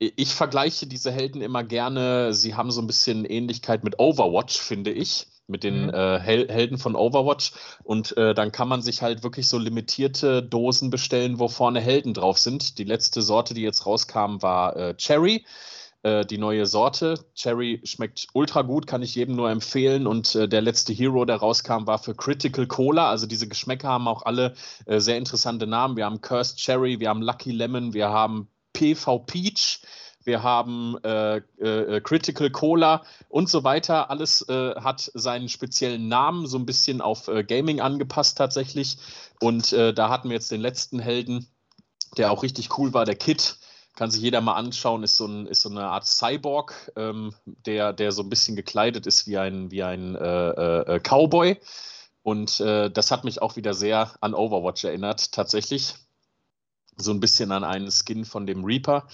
ich 0.01 0.33
vergleiche 0.33 0.87
diese 0.87 1.11
Helden 1.11 1.43
immer 1.43 1.63
gerne. 1.63 2.33
Sie 2.33 2.55
haben 2.55 2.71
so 2.71 2.81
ein 2.81 2.87
bisschen 2.87 3.23
Ähnlichkeit 3.23 3.83
mit 3.83 3.99
Overwatch, 3.99 4.59
finde 4.59 4.91
ich, 4.91 5.27
mit 5.47 5.63
den 5.63 5.87
mhm. 5.87 5.93
äh, 5.93 6.19
Hel 6.19 6.47
Helden 6.49 6.77
von 6.77 6.95
Overwatch. 6.95 7.53
Und 7.83 8.15
äh, 8.17 8.33
dann 8.33 8.51
kann 8.51 8.67
man 8.67 8.81
sich 8.81 9.01
halt 9.01 9.23
wirklich 9.23 9.47
so 9.47 9.57
limitierte 9.57 10.41
Dosen 10.43 10.89
bestellen, 10.89 11.39
wo 11.39 11.47
vorne 11.47 11.81
Helden 11.81 12.13
drauf 12.13 12.37
sind. 12.37 12.77
Die 12.77 12.83
letzte 12.83 13.21
Sorte, 13.21 13.53
die 13.53 13.61
jetzt 13.61 13.85
rauskam, 13.85 14.41
war 14.41 14.75
äh, 14.75 14.95
Cherry. 14.95 15.45
Äh, 16.03 16.25
die 16.25 16.39
neue 16.39 16.65
Sorte. 16.65 17.25
Cherry 17.35 17.81
schmeckt 17.83 18.27
ultra 18.33 18.63
gut, 18.63 18.87
kann 18.87 19.03
ich 19.03 19.13
jedem 19.13 19.35
nur 19.35 19.51
empfehlen. 19.51 20.07
Und 20.07 20.33
äh, 20.33 20.47
der 20.47 20.61
letzte 20.61 20.93
Hero, 20.93 21.25
der 21.25 21.37
rauskam, 21.37 21.85
war 21.85 21.99
für 21.99 22.15
Critical 22.15 22.65
Cola. 22.65 23.09
Also 23.09 23.27
diese 23.27 23.47
Geschmäcker 23.47 23.89
haben 23.89 24.07
auch 24.07 24.23
alle 24.23 24.55
äh, 24.87 24.99
sehr 24.99 25.17
interessante 25.17 25.67
Namen. 25.67 25.97
Wir 25.97 26.05
haben 26.05 26.21
Cursed 26.21 26.57
Cherry, 26.57 26.99
wir 26.99 27.09
haben 27.09 27.21
Lucky 27.21 27.51
Lemon, 27.51 27.93
wir 27.93 28.09
haben 28.09 28.47
PV 28.73 29.19
Peach, 29.19 29.81
wir 30.23 30.43
haben 30.43 30.97
äh, 31.03 31.37
äh, 31.37 32.01
Critical 32.01 32.49
Cola 32.51 33.03
und 33.29 33.49
so 33.49 33.63
weiter. 33.63 34.09
Alles 34.09 34.47
äh, 34.47 34.75
hat 34.75 35.11
seinen 35.13 35.49
speziellen 35.49 36.07
Namen, 36.07 36.47
so 36.47 36.57
ein 36.57 36.65
bisschen 36.65 37.01
auf 37.01 37.27
äh, 37.27 37.43
Gaming 37.43 37.81
angepasst 37.81 38.37
tatsächlich. 38.37 38.97
Und 39.39 39.73
äh, 39.73 39.93
da 39.93 40.09
hatten 40.09 40.29
wir 40.29 40.35
jetzt 40.35 40.51
den 40.51 40.61
letzten 40.61 40.99
Helden, 40.99 41.47
der 42.17 42.31
auch 42.31 42.43
richtig 42.43 42.77
cool 42.77 42.93
war, 42.93 43.05
der 43.05 43.15
Kid. 43.15 43.57
Kann 43.95 44.11
sich 44.11 44.21
jeder 44.21 44.41
mal 44.41 44.55
anschauen, 44.55 45.03
ist 45.03 45.17
so, 45.17 45.25
ein, 45.25 45.47
ist 45.47 45.61
so 45.61 45.69
eine 45.69 45.85
Art 45.85 46.05
Cyborg, 46.05 46.91
ähm, 46.95 47.33
der, 47.45 47.91
der 47.91 48.11
so 48.11 48.21
ein 48.21 48.29
bisschen 48.29 48.55
gekleidet 48.55 49.05
ist 49.05 49.27
wie 49.27 49.37
ein, 49.37 49.69
wie 49.69 49.83
ein 49.83 50.15
äh, 50.15 50.99
Cowboy. 51.03 51.59
Und 52.23 52.59
das 52.59 53.09
hat 53.09 53.23
mich 53.23 53.41
auch 53.41 53.55
wieder 53.55 53.73
sehr 53.73 54.11
an 54.21 54.35
Overwatch 54.35 54.83
erinnert, 54.83 55.31
tatsächlich 55.31 55.95
so 56.95 57.11
ein 57.11 57.19
bisschen 57.19 57.51
an 57.51 57.63
einen 57.63 57.89
Skin 57.89 58.25
von 58.25 58.45
dem 58.45 58.63
Reaper. 58.63 59.07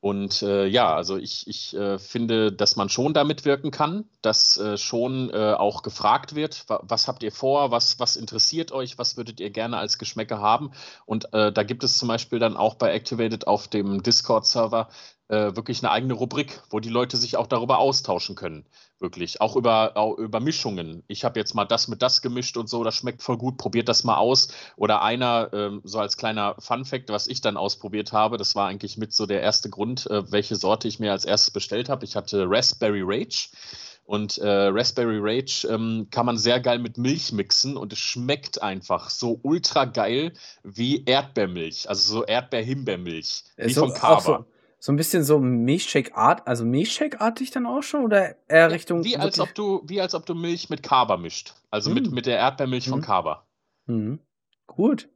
Und 0.00 0.40
äh, 0.40 0.66
ja, 0.66 0.94
also 0.94 1.18
ich, 1.18 1.46
ich 1.46 1.76
äh, 1.76 1.98
finde, 1.98 2.52
dass 2.52 2.74
man 2.76 2.88
schon 2.88 3.12
damit 3.12 3.44
wirken 3.44 3.70
kann, 3.70 4.06
dass 4.22 4.56
äh, 4.56 4.78
schon 4.78 5.28
äh, 5.28 5.52
auch 5.52 5.82
gefragt 5.82 6.34
wird, 6.34 6.64
wa 6.68 6.80
was 6.82 7.06
habt 7.06 7.22
ihr 7.22 7.32
vor, 7.32 7.70
was, 7.70 7.98
was 7.98 8.16
interessiert 8.16 8.72
euch, 8.72 8.96
was 8.96 9.18
würdet 9.18 9.40
ihr 9.40 9.50
gerne 9.50 9.76
als 9.76 9.98
Geschmäcker 9.98 10.40
haben. 10.40 10.72
Und 11.04 11.34
äh, 11.34 11.52
da 11.52 11.64
gibt 11.64 11.84
es 11.84 11.98
zum 11.98 12.08
Beispiel 12.08 12.38
dann 12.38 12.56
auch 12.56 12.76
bei 12.76 12.92
Activated 12.92 13.46
auf 13.46 13.68
dem 13.68 14.02
Discord-Server 14.02 14.88
äh, 15.28 15.54
wirklich 15.54 15.82
eine 15.82 15.92
eigene 15.92 16.14
Rubrik, 16.14 16.62
wo 16.70 16.80
die 16.80 16.88
Leute 16.88 17.18
sich 17.18 17.36
auch 17.36 17.46
darüber 17.46 17.78
austauschen 17.78 18.36
können. 18.36 18.64
Wirklich. 19.00 19.40
Auch 19.40 19.56
über, 19.56 19.96
auch 19.96 20.18
über 20.18 20.40
Mischungen. 20.40 21.02
Ich 21.08 21.24
habe 21.24 21.40
jetzt 21.40 21.54
mal 21.54 21.64
das 21.64 21.88
mit 21.88 22.02
das 22.02 22.20
gemischt 22.20 22.58
und 22.58 22.68
so, 22.68 22.84
das 22.84 22.94
schmeckt 22.94 23.22
voll 23.22 23.38
gut, 23.38 23.56
probiert 23.56 23.88
das 23.88 24.04
mal 24.04 24.18
aus. 24.18 24.48
Oder 24.76 25.00
einer, 25.00 25.48
ähm, 25.54 25.80
so 25.84 25.98
als 25.98 26.18
kleiner 26.18 26.54
Fun-Fact, 26.58 27.08
was 27.08 27.26
ich 27.26 27.40
dann 27.40 27.56
ausprobiert 27.56 28.12
habe, 28.12 28.36
das 28.36 28.54
war 28.54 28.68
eigentlich 28.68 28.98
mit 28.98 29.14
so 29.14 29.24
der 29.24 29.40
erste 29.40 29.70
Grund, 29.70 30.06
äh, 30.10 30.30
welche 30.30 30.54
Sorte 30.54 30.86
ich 30.86 31.00
mir 31.00 31.12
als 31.12 31.24
erstes 31.24 31.50
bestellt 31.50 31.88
habe. 31.88 32.04
Ich 32.04 32.14
hatte 32.14 32.44
Raspberry 32.46 33.00
Rage. 33.02 33.48
Und 34.04 34.36
äh, 34.36 34.46
Raspberry 34.46 35.18
Rage 35.18 35.66
ähm, 35.70 36.08
kann 36.10 36.26
man 36.26 36.36
sehr 36.36 36.60
geil 36.60 36.78
mit 36.78 36.98
Milch 36.98 37.32
mixen 37.32 37.78
und 37.78 37.94
es 37.94 38.00
schmeckt 38.00 38.60
einfach 38.60 39.08
so 39.08 39.40
ultra 39.42 39.86
geil 39.86 40.34
wie 40.62 41.04
Erdbeermilch, 41.04 41.88
also 41.88 42.16
so 42.16 42.24
Erdbeer-Himbeermilch, 42.24 43.44
wie 43.56 43.72
so, 43.72 43.86
von 43.86 43.94
Kava. 43.94 44.44
So, 44.82 44.92
ein 44.92 44.96
bisschen 44.96 45.24
so 45.24 45.38
Milchshake-art, 45.38 46.48
also 46.48 46.64
Milchshake-artig 46.64 47.50
dann 47.50 47.66
auch 47.66 47.82
schon 47.82 48.02
oder 48.02 48.34
eher 48.48 48.70
Richtung. 48.70 49.04
Wie 49.04 49.18
als 49.18 49.38
ob 49.38 49.54
du, 49.54 49.82
wie 49.84 50.00
als 50.00 50.14
ob 50.14 50.24
du 50.24 50.34
Milch 50.34 50.70
mit 50.70 50.82
Kaba 50.82 51.18
mischt. 51.18 51.54
Also 51.70 51.90
mm. 51.90 51.94
mit, 51.94 52.10
mit 52.12 52.26
der 52.26 52.38
Erdbeermilch 52.38 52.88
mm. 52.88 52.90
von 52.90 53.00
Kaba. 53.02 53.46
Mm. 53.86 54.14
Gut. 54.66 55.08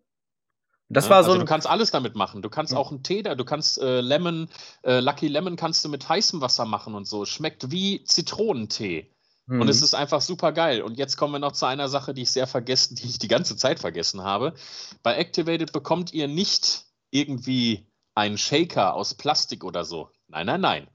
Das 0.91 1.07
ja, 1.07 1.13
war 1.13 1.25
so 1.25 1.31
also 1.31 1.41
du 1.41 1.47
kannst 1.47 1.67
alles 1.67 1.91
damit 1.91 2.15
machen. 2.15 2.43
Du 2.43 2.51
kannst 2.51 2.75
auch 2.75 2.91
einen 2.91 3.03
Tee 3.03 3.23
da, 3.23 3.35
du 3.35 3.45
kannst 3.47 3.81
äh, 3.81 4.03
Lemon, 4.03 4.49
äh, 4.83 5.01
Lucky 5.01 5.29
Lemon 5.29 5.57
kannst 5.57 5.83
du 5.83 5.89
mit 5.89 6.07
heißem 6.07 6.43
Wasser 6.43 6.67
machen 6.67 6.95
und 6.95 7.07
so. 7.07 7.25
Schmeckt 7.25 7.71
wie 7.71 8.05
Zitronentee. 8.05 9.11
Und 9.47 9.69
es 9.69 9.81
mhm. 9.81 9.85
ist 9.85 9.95
einfach 9.95 10.23
super 10.23 10.53
geil. 10.53 10.81
Und 10.81 10.97
jetzt 10.97 11.19
kommen 11.19 11.35
wir 11.35 11.39
noch 11.39 11.53
zu 11.53 11.67
einer 11.67 11.89
Sache, 11.89 12.15
die 12.15 12.23
ich 12.23 12.31
sehr 12.31 12.47
vergessen, 12.47 12.95
die 12.95 13.07
ich 13.07 13.19
die 13.19 13.29
ganze 13.29 13.57
Zeit 13.57 13.79
vergessen 13.79 14.23
habe. 14.23 14.55
Bei 15.03 15.17
Activated 15.17 15.73
bekommt 15.73 16.15
ihr 16.15 16.29
nicht 16.29 16.85
irgendwie 17.11 17.87
ein 18.15 18.39
Shaker 18.39 18.95
aus 18.95 19.15
Plastik 19.15 19.65
oder 19.65 19.85
so. 19.85 20.11
Nein, 20.29 20.47
nein, 20.47 20.61
nein. 20.61 20.89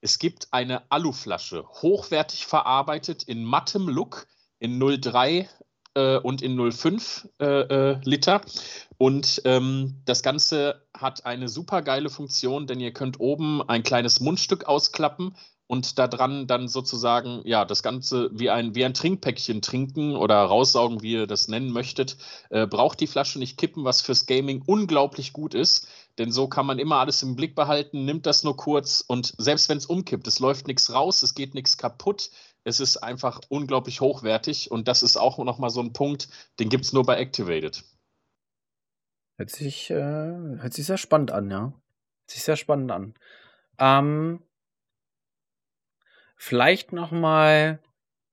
Es 0.00 0.18
gibt 0.18 0.48
eine 0.52 0.90
Aluflasche, 0.90 1.64
hochwertig 1.68 2.46
verarbeitet 2.46 3.22
in 3.22 3.44
mattem 3.44 3.88
Look 3.88 4.26
in 4.58 4.80
03 4.80 5.48
äh, 5.94 6.16
und 6.18 6.42
in 6.42 6.72
05 6.72 7.28
äh, 7.40 7.44
äh, 7.44 8.00
Liter. 8.04 8.42
Und 8.98 9.42
ähm, 9.44 10.02
das 10.04 10.22
Ganze 10.22 10.86
hat 10.96 11.26
eine 11.26 11.48
super 11.48 11.82
geile 11.82 12.10
Funktion, 12.10 12.66
denn 12.66 12.80
ihr 12.80 12.92
könnt 12.92 13.20
oben 13.20 13.62
ein 13.68 13.82
kleines 13.82 14.20
Mundstück 14.20 14.64
ausklappen 14.64 15.36
und 15.72 15.98
da 15.98 16.06
dran 16.06 16.46
dann 16.46 16.68
sozusagen, 16.68 17.40
ja, 17.44 17.64
das 17.64 17.82
Ganze 17.82 18.30
wie 18.32 18.50
ein, 18.50 18.74
wie 18.74 18.84
ein 18.84 18.92
Trinkpäckchen 18.92 19.62
trinken 19.62 20.16
oder 20.16 20.36
raussaugen, 20.36 21.02
wie 21.02 21.12
ihr 21.12 21.26
das 21.26 21.48
nennen 21.48 21.72
möchtet. 21.72 22.18
Äh, 22.50 22.66
braucht 22.66 23.00
die 23.00 23.06
Flasche 23.06 23.38
nicht 23.38 23.56
kippen, 23.56 23.82
was 23.82 24.02
fürs 24.02 24.26
Gaming 24.26 24.62
unglaublich 24.66 25.32
gut 25.32 25.54
ist. 25.54 25.88
Denn 26.18 26.30
so 26.30 26.46
kann 26.46 26.66
man 26.66 26.78
immer 26.78 26.96
alles 26.96 27.22
im 27.22 27.36
Blick 27.36 27.54
behalten, 27.54 28.04
nimmt 28.04 28.26
das 28.26 28.44
nur 28.44 28.56
kurz 28.56 29.02
und 29.06 29.34
selbst 29.38 29.68
wenn 29.68 29.78
es 29.78 29.86
umkippt, 29.86 30.26
es 30.26 30.40
läuft 30.40 30.66
nichts 30.66 30.92
raus, 30.92 31.22
es 31.22 31.34
geht 31.34 31.54
nichts 31.54 31.78
kaputt. 31.78 32.30
Es 32.64 32.80
ist 32.80 32.98
einfach 32.98 33.40
unglaublich 33.48 34.00
hochwertig 34.00 34.70
und 34.70 34.88
das 34.88 35.02
ist 35.02 35.16
auch 35.16 35.38
nochmal 35.38 35.70
so 35.70 35.80
ein 35.80 35.92
Punkt, 35.92 36.28
den 36.60 36.68
gibt 36.68 36.84
es 36.84 36.92
nur 36.92 37.04
bei 37.04 37.16
Activated. 37.16 37.82
Hört 39.38 39.50
sich, 39.50 39.90
äh, 39.90 39.94
hört 39.94 40.72
sich 40.72 40.86
sehr 40.86 40.98
spannend 40.98 41.32
an, 41.32 41.50
ja. 41.50 41.60
Hört 41.60 42.30
sich 42.30 42.42
sehr 42.44 42.56
spannend 42.56 42.92
an. 42.92 43.14
Ähm, 43.78 44.42
vielleicht 46.36 46.92
nochmal 46.92 47.80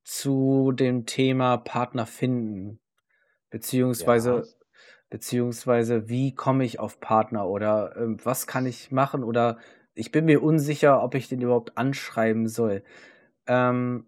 zu 0.03 0.73
dem 0.73 1.05
Thema 1.05 1.57
Partner 1.57 2.05
finden. 2.05 2.79
Beziehungsweise 3.49 4.43
ja 4.45 4.58
beziehungsweise 5.09 6.09
wie 6.09 6.33
komme 6.35 6.65
ich 6.65 6.79
auf 6.79 6.99
Partner 6.99 7.47
oder 7.47 7.95
äh, 7.97 8.15
was 8.23 8.47
kann 8.47 8.65
ich 8.65 8.91
machen 8.91 9.23
oder 9.23 9.57
ich 9.95 10.11
bin 10.11 10.25
mir 10.25 10.41
unsicher, 10.43 11.03
ob 11.03 11.15
ich 11.15 11.27
den 11.29 11.41
überhaupt 11.41 11.77
anschreiben 11.77 12.47
soll. 12.47 12.83
Ähm, 13.47 14.05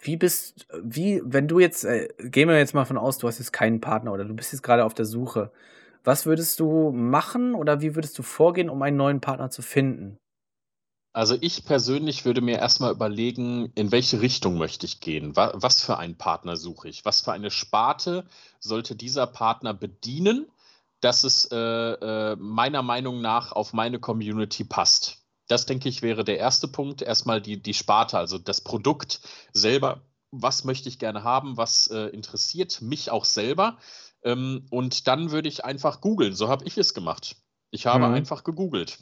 wie 0.00 0.16
bist, 0.16 0.66
wie, 0.82 1.20
wenn 1.24 1.46
du 1.48 1.58
jetzt, 1.60 1.84
äh, 1.84 2.08
gehen 2.18 2.48
wir 2.48 2.56
jetzt 2.58 2.74
mal 2.74 2.84
von 2.86 2.98
aus, 2.98 3.18
du 3.18 3.28
hast 3.28 3.38
jetzt 3.38 3.52
keinen 3.52 3.80
Partner 3.80 4.12
oder 4.12 4.24
du 4.24 4.34
bist 4.34 4.52
jetzt 4.52 4.62
gerade 4.62 4.84
auf 4.84 4.94
der 4.94 5.04
Suche. 5.04 5.52
Was 6.04 6.26
würdest 6.26 6.60
du 6.60 6.90
machen 6.92 7.54
oder 7.54 7.80
wie 7.82 7.94
würdest 7.94 8.18
du 8.18 8.22
vorgehen, 8.22 8.70
um 8.70 8.80
einen 8.82 8.96
neuen 8.96 9.20
Partner 9.20 9.50
zu 9.50 9.62
finden? 9.62 10.18
Also 11.12 11.36
ich 11.40 11.64
persönlich 11.64 12.24
würde 12.24 12.40
mir 12.40 12.58
erstmal 12.58 12.92
überlegen, 12.92 13.72
in 13.74 13.90
welche 13.90 14.20
Richtung 14.20 14.58
möchte 14.58 14.86
ich 14.86 15.00
gehen? 15.00 15.34
Was 15.34 15.82
für 15.82 15.98
einen 15.98 16.16
Partner 16.16 16.56
suche 16.56 16.88
ich? 16.88 17.04
Was 17.04 17.20
für 17.20 17.32
eine 17.32 17.50
Sparte 17.50 18.26
sollte 18.60 18.94
dieser 18.94 19.26
Partner 19.26 19.74
bedienen, 19.74 20.46
dass 21.00 21.24
es 21.24 21.46
äh, 21.50 21.56
äh, 21.56 22.36
meiner 22.36 22.82
Meinung 22.82 23.20
nach 23.20 23.52
auf 23.52 23.72
meine 23.72 23.98
Community 23.98 24.62
passt? 24.62 25.18
Das 25.48 25.66
denke 25.66 25.88
ich 25.88 26.02
wäre 26.02 26.22
der 26.22 26.38
erste 26.38 26.68
Punkt. 26.68 27.02
Erstmal 27.02 27.40
die, 27.40 27.60
die 27.60 27.74
Sparte, 27.74 28.16
also 28.16 28.38
das 28.38 28.60
Produkt 28.60 29.20
selber 29.52 30.02
was 30.30 30.64
möchte 30.64 30.88
ich 30.88 30.98
gerne 30.98 31.24
haben, 31.24 31.56
was 31.56 31.88
äh, 31.88 32.06
interessiert 32.06 32.80
mich 32.82 33.10
auch 33.10 33.24
selber. 33.24 33.78
Ähm, 34.22 34.66
und 34.70 35.08
dann 35.08 35.30
würde 35.30 35.48
ich 35.48 35.64
einfach 35.64 36.00
googeln. 36.00 36.34
So 36.34 36.48
habe 36.48 36.64
ich 36.66 36.78
es 36.78 36.94
gemacht. 36.94 37.36
Ich 37.70 37.86
habe 37.86 38.08
mhm. 38.08 38.14
einfach 38.14 38.44
gegoogelt 38.44 38.98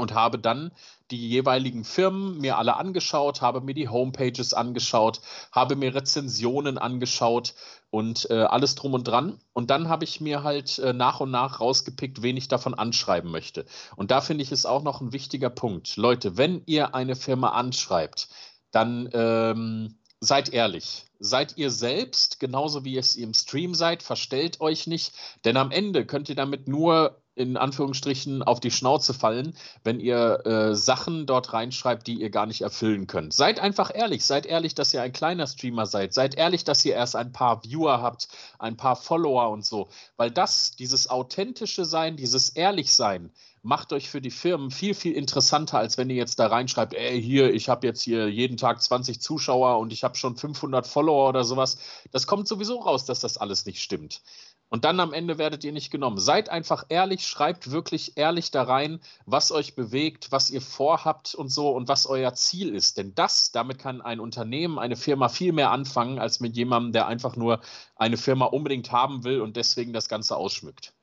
und 0.00 0.14
habe 0.14 0.38
dann 0.38 0.72
die 1.10 1.28
jeweiligen 1.28 1.84
Firmen 1.84 2.38
mir 2.38 2.58
alle 2.58 2.76
angeschaut, 2.76 3.40
habe 3.42 3.60
mir 3.60 3.74
die 3.74 3.88
Homepages 3.88 4.54
angeschaut, 4.54 5.20
habe 5.52 5.76
mir 5.76 5.94
Rezensionen 5.94 6.78
angeschaut 6.78 7.54
und 7.90 8.30
äh, 8.30 8.42
alles 8.42 8.76
drum 8.76 8.94
und 8.94 9.06
dran. 9.06 9.40
Und 9.52 9.70
dann 9.70 9.88
habe 9.88 10.04
ich 10.04 10.20
mir 10.20 10.42
halt 10.42 10.78
äh, 10.78 10.92
nach 10.92 11.20
und 11.20 11.30
nach 11.30 11.60
rausgepickt, 11.60 12.22
wen 12.22 12.36
ich 12.36 12.48
davon 12.48 12.74
anschreiben 12.74 13.30
möchte. 13.30 13.66
Und 13.96 14.10
da 14.10 14.20
finde 14.20 14.42
ich 14.42 14.52
es 14.52 14.66
auch 14.66 14.82
noch 14.82 15.00
ein 15.00 15.12
wichtiger 15.12 15.50
Punkt. 15.50 15.96
Leute, 15.96 16.36
wenn 16.36 16.62
ihr 16.66 16.94
eine 16.94 17.16
Firma 17.16 17.50
anschreibt, 17.50 18.28
dann 18.70 19.08
ähm, 19.12 19.98
seid 20.20 20.52
ehrlich. 20.52 21.06
Seid 21.18 21.58
ihr 21.58 21.70
selbst, 21.70 22.40
genauso 22.40 22.84
wie 22.84 22.96
es 22.96 23.16
ihr 23.16 23.24
im 23.26 23.34
Stream 23.34 23.74
seid, 23.74 24.02
verstellt 24.02 24.60
euch 24.60 24.86
nicht, 24.86 25.12
denn 25.44 25.56
am 25.56 25.70
Ende 25.70 26.06
könnt 26.06 26.28
ihr 26.30 26.34
damit 26.34 26.66
nur 26.66 27.20
in 27.40 27.56
Anführungsstrichen 27.56 28.42
auf 28.42 28.60
die 28.60 28.70
Schnauze 28.70 29.14
fallen, 29.14 29.54
wenn 29.82 29.98
ihr 29.98 30.46
äh, 30.46 30.74
Sachen 30.74 31.26
dort 31.26 31.52
reinschreibt, 31.52 32.06
die 32.06 32.20
ihr 32.20 32.30
gar 32.30 32.46
nicht 32.46 32.60
erfüllen 32.60 33.06
könnt. 33.06 33.32
Seid 33.32 33.58
einfach 33.58 33.90
ehrlich, 33.94 34.24
seid 34.24 34.46
ehrlich, 34.46 34.74
dass 34.74 34.92
ihr 34.92 35.02
ein 35.02 35.12
kleiner 35.12 35.46
Streamer 35.46 35.86
seid, 35.86 36.12
seid 36.12 36.36
ehrlich, 36.36 36.64
dass 36.64 36.84
ihr 36.84 36.94
erst 36.94 37.16
ein 37.16 37.32
paar 37.32 37.62
Viewer 37.64 38.02
habt, 38.02 38.28
ein 38.58 38.76
paar 38.76 38.96
Follower 38.96 39.50
und 39.50 39.64
so, 39.64 39.88
weil 40.16 40.30
das, 40.30 40.76
dieses 40.76 41.08
authentische 41.08 41.84
Sein, 41.84 42.16
dieses 42.16 42.50
ehrlich 42.50 42.92
sein, 42.92 43.30
macht 43.62 43.92
euch 43.92 44.08
für 44.08 44.20
die 44.20 44.30
Firmen 44.30 44.70
viel, 44.70 44.94
viel 44.94 45.12
interessanter, 45.12 45.78
als 45.78 45.98
wenn 45.98 46.08
ihr 46.08 46.16
jetzt 46.16 46.38
da 46.38 46.46
reinschreibt, 46.46 46.94
ey, 46.94 47.20
hier, 47.20 47.52
ich 47.52 47.68
habe 47.68 47.86
jetzt 47.86 48.00
hier 48.02 48.28
jeden 48.28 48.56
Tag 48.56 48.82
20 48.82 49.20
Zuschauer 49.20 49.78
und 49.78 49.92
ich 49.92 50.02
habe 50.02 50.16
schon 50.16 50.36
500 50.36 50.86
Follower 50.86 51.28
oder 51.28 51.44
sowas. 51.44 51.78
Das 52.10 52.26
kommt 52.26 52.48
sowieso 52.48 52.78
raus, 52.78 53.04
dass 53.04 53.20
das 53.20 53.36
alles 53.36 53.66
nicht 53.66 53.82
stimmt. 53.82 54.22
Und 54.70 54.84
dann 54.84 55.00
am 55.00 55.12
Ende 55.12 55.36
werdet 55.36 55.64
ihr 55.64 55.72
nicht 55.72 55.90
genommen. 55.90 56.18
Seid 56.18 56.48
einfach 56.48 56.84
ehrlich, 56.88 57.26
schreibt 57.26 57.72
wirklich 57.72 58.16
ehrlich 58.16 58.52
da 58.52 58.62
rein, 58.62 59.00
was 59.26 59.50
euch 59.50 59.74
bewegt, 59.74 60.30
was 60.30 60.48
ihr 60.48 60.60
vorhabt 60.60 61.34
und 61.34 61.48
so 61.48 61.70
und 61.70 61.88
was 61.88 62.06
euer 62.06 62.34
Ziel 62.34 62.72
ist. 62.72 62.96
Denn 62.96 63.12
das, 63.16 63.50
damit 63.50 63.80
kann 63.80 64.00
ein 64.00 64.20
Unternehmen, 64.20 64.78
eine 64.78 64.94
Firma 64.94 65.28
viel 65.28 65.52
mehr 65.52 65.72
anfangen, 65.72 66.20
als 66.20 66.38
mit 66.38 66.56
jemandem, 66.56 66.92
der 66.92 67.08
einfach 67.08 67.34
nur 67.34 67.60
eine 67.96 68.16
Firma 68.16 68.46
unbedingt 68.46 68.92
haben 68.92 69.24
will 69.24 69.40
und 69.40 69.56
deswegen 69.56 69.92
das 69.92 70.08
Ganze 70.08 70.36
ausschmückt. 70.36 70.94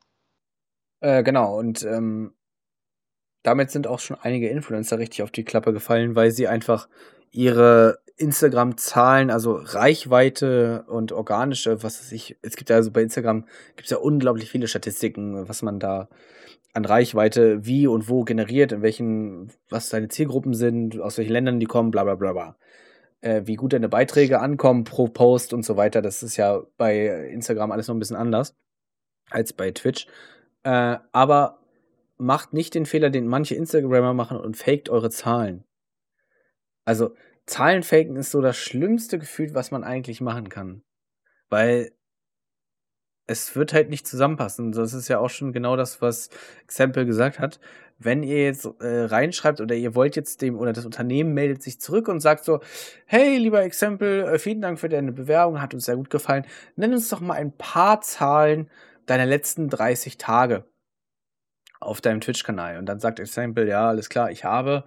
Äh, 1.02 1.24
genau, 1.24 1.60
und 1.60 1.84
ähm, 1.84 2.34
damit 3.44 3.70
sind 3.72 3.86
auch 3.86 4.00
schon 4.00 4.18
einige 4.22 4.48
Influencer 4.48 4.98
richtig 4.98 5.24
auf 5.24 5.32
die 5.32 5.44
Klappe 5.44 5.74
gefallen, 5.74 6.16
weil 6.16 6.32
sie 6.32 6.48
einfach 6.48 6.88
ihre 7.32 8.00
Instagram-Zahlen, 8.18 9.30
also 9.30 9.60
Reichweite 9.62 10.86
und 10.88 11.12
organische, 11.12 11.84
was 11.84 12.00
weiß 12.00 12.12
ich, 12.12 12.38
es 12.42 12.56
gibt 12.56 12.70
ja 12.70 12.76
also 12.76 12.92
bei 12.92 13.04
Instagram 13.04 13.46
gibt 13.76 13.86
es 13.86 13.92
ja 13.92 13.98
unglaublich 13.98 14.50
viele 14.50 14.68
Statistiken, 14.68 15.48
was 15.48 15.62
man 15.62 15.80
da 15.80 16.10
an 16.74 16.86
Reichweite 16.86 17.66
wie 17.66 17.88
und 17.88 18.10
wo 18.10 18.24
generiert, 18.24 18.72
in 18.72 18.82
welchen, 18.82 19.52
was 19.70 19.90
seine 19.90 20.08
Zielgruppen 20.08 20.54
sind, 20.54 21.00
aus 21.00 21.18
welchen 21.18 21.32
Ländern 21.32 21.60
die 21.60 21.66
kommen, 21.66 21.92
bla 21.92 22.04
bla 22.04 22.16
bla 22.16 22.34
bla. 22.34 22.58
Äh, 23.22 23.44
wie 23.46 23.56
gut 23.56 23.74
deine 23.74 23.90
Beiträge 23.90 24.40
ankommen 24.40 24.84
pro 24.84 25.08
Post 25.08 25.54
und 25.54 25.64
so 25.64 25.76
weiter. 25.76 26.02
Das 26.02 26.22
ist 26.22 26.38
ja 26.38 26.62
bei 26.78 27.30
Instagram 27.30 27.72
alles 27.72 27.88
noch 27.88 27.96
ein 27.96 28.00
bisschen 28.00 28.16
anders 28.16 28.56
als 29.30 29.54
bei 29.54 29.72
Twitch. 29.72 30.08
Äh, 30.64 30.98
aber 31.12 31.60
macht 32.18 32.54
nicht 32.54 32.76
den 32.76 32.86
Fehler, 32.86 33.10
den 33.10 33.28
manche 33.28 33.56
Instagrammer 33.56 34.14
machen 34.14 34.38
und 34.38 34.58
faked 34.58 34.90
eure 34.90 35.10
Zahlen. 35.10 35.64
Also, 36.86 37.16
Zahlen 37.48 37.82
faken 37.82 38.18
ist 38.18 38.32
so 38.32 38.42
das 38.42 38.58
schlimmste 38.58 39.18
Gefühl, 39.18 39.56
was 39.56 39.72
man 39.72 39.84
eigentlich 39.84 40.22
machen 40.22 40.50
kann. 40.50 40.84
Weil 41.50 41.92
es 43.26 43.56
wird 43.56 43.74
halt 43.74 43.90
nicht 43.90 44.08
zusammenpassen. 44.08 44.72
Das 44.72 44.94
ist 44.94 45.08
ja 45.08 45.20
auch 45.20 45.30
schon 45.30 45.52
genau 45.52 45.76
das, 45.76 46.02
was 46.02 46.30
Example 46.64 47.06
gesagt 47.06 47.40
hat. 47.40 47.60
Wenn 48.00 48.24
ihr 48.24 48.44
jetzt 48.44 48.66
äh, 48.80 49.04
reinschreibt 49.04 49.60
oder 49.60 49.76
ihr 49.76 49.96
wollt 49.96 50.16
jetzt 50.16 50.42
dem 50.42 50.58
oder 50.58 50.72
das 50.72 50.86
Unternehmen 50.86 51.34
meldet 51.34 51.64
sich 51.64 51.82
zurück 51.82 52.08
und 52.10 52.20
sagt 52.20 52.44
so, 52.46 52.62
hey, 53.06 53.38
lieber 53.38 53.64
Example, 53.64 54.32
äh, 54.32 54.40
vielen 54.40 54.62
Dank 54.62 54.80
für 54.80 54.88
deine 54.88 55.12
Bewerbung, 55.12 55.62
hat 55.62 55.74
uns 55.74 55.86
sehr 55.86 55.96
gut 55.96 56.10
gefallen. 56.10 56.46
Nenn 56.76 56.94
uns 56.94 57.10
doch 57.10 57.20
mal 57.20 57.34
ein 57.34 57.52
paar 57.58 58.02
Zahlen 58.02 58.70
deiner 59.08 59.26
letzten 59.26 59.70
30 59.70 60.18
Tage 60.18 60.66
auf 61.80 62.02
deinem 62.02 62.22
Twitch-Kanal. 62.22 62.78
Und 62.78 62.86
dann 62.86 63.00
sagt 63.00 63.20
Example, 63.20 63.68
ja, 63.68 63.88
alles 63.88 64.10
klar, 64.10 64.32
ich 64.32 64.44
habe 64.44 64.84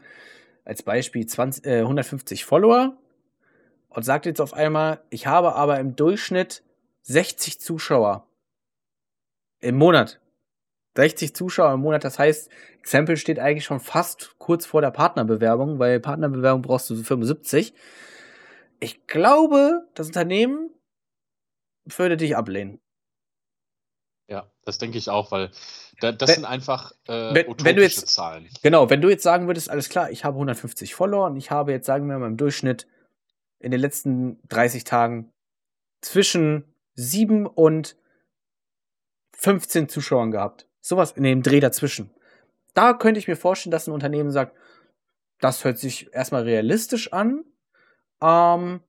als 0.64 0.82
Beispiel 0.82 1.26
20, 1.26 1.66
äh, 1.66 1.80
150 1.80 2.44
Follower 2.44 2.96
und 3.88 4.04
sagt 4.04 4.26
jetzt 4.26 4.40
auf 4.40 4.54
einmal, 4.54 5.02
ich 5.10 5.26
habe 5.26 5.54
aber 5.54 5.78
im 5.80 5.96
Durchschnitt 5.96 6.62
60 7.02 7.60
Zuschauer 7.60 8.26
im 9.60 9.76
Monat. 9.76 10.20
60 10.96 11.34
Zuschauer 11.34 11.74
im 11.74 11.80
Monat, 11.80 12.04
das 12.04 12.18
heißt, 12.18 12.50
Example 12.80 13.16
steht 13.16 13.38
eigentlich 13.38 13.64
schon 13.64 13.80
fast 13.80 14.34
kurz 14.38 14.66
vor 14.66 14.80
der 14.80 14.90
Partnerbewerbung, 14.90 15.78
weil 15.78 16.00
Partnerbewerbung 16.00 16.62
brauchst 16.62 16.90
du 16.90 16.96
75. 16.96 17.74
Ich 18.80 19.06
glaube, 19.06 19.86
das 19.94 20.08
Unternehmen 20.08 20.70
würde 21.84 22.16
dich 22.16 22.36
ablehnen. 22.36 22.80
Ja, 24.30 24.48
das 24.64 24.78
denke 24.78 24.96
ich 24.96 25.10
auch, 25.10 25.32
weil 25.32 25.50
da, 26.00 26.12
das 26.12 26.28
wenn, 26.28 26.36
sind 26.36 26.44
einfach 26.44 26.92
äh, 27.08 27.34
wenn, 27.34 27.46
wenn 27.64 27.76
du 27.76 27.82
jetzt, 27.82 28.06
Zahlen. 28.06 28.48
Genau, 28.62 28.88
wenn 28.88 29.00
du 29.00 29.10
jetzt 29.10 29.24
sagen 29.24 29.48
würdest, 29.48 29.68
alles 29.68 29.88
klar, 29.88 30.10
ich 30.10 30.24
habe 30.24 30.36
150 30.36 30.94
Follower 30.94 31.26
und 31.26 31.36
ich 31.36 31.50
habe 31.50 31.72
jetzt, 31.72 31.86
sagen 31.86 32.08
wir 32.08 32.16
mal, 32.16 32.28
im 32.28 32.36
Durchschnitt 32.36 32.86
in 33.58 33.72
den 33.72 33.80
letzten 33.80 34.40
30 34.48 34.84
Tagen 34.84 35.32
zwischen 36.00 36.64
7 36.94 37.46
und 37.46 37.96
15 39.36 39.88
Zuschauern 39.88 40.30
gehabt. 40.30 40.68
Sowas 40.80 41.12
in 41.12 41.24
dem 41.24 41.42
Dreh 41.42 41.60
dazwischen. 41.60 42.14
Da 42.72 42.94
könnte 42.94 43.18
ich 43.18 43.26
mir 43.26 43.36
vorstellen, 43.36 43.72
dass 43.72 43.88
ein 43.88 43.92
Unternehmen 43.92 44.30
sagt, 44.30 44.56
das 45.40 45.64
hört 45.64 45.78
sich 45.78 46.14
erstmal 46.14 46.42
realistisch 46.42 47.12
an. 47.12 47.44
Ähm, 48.22 48.80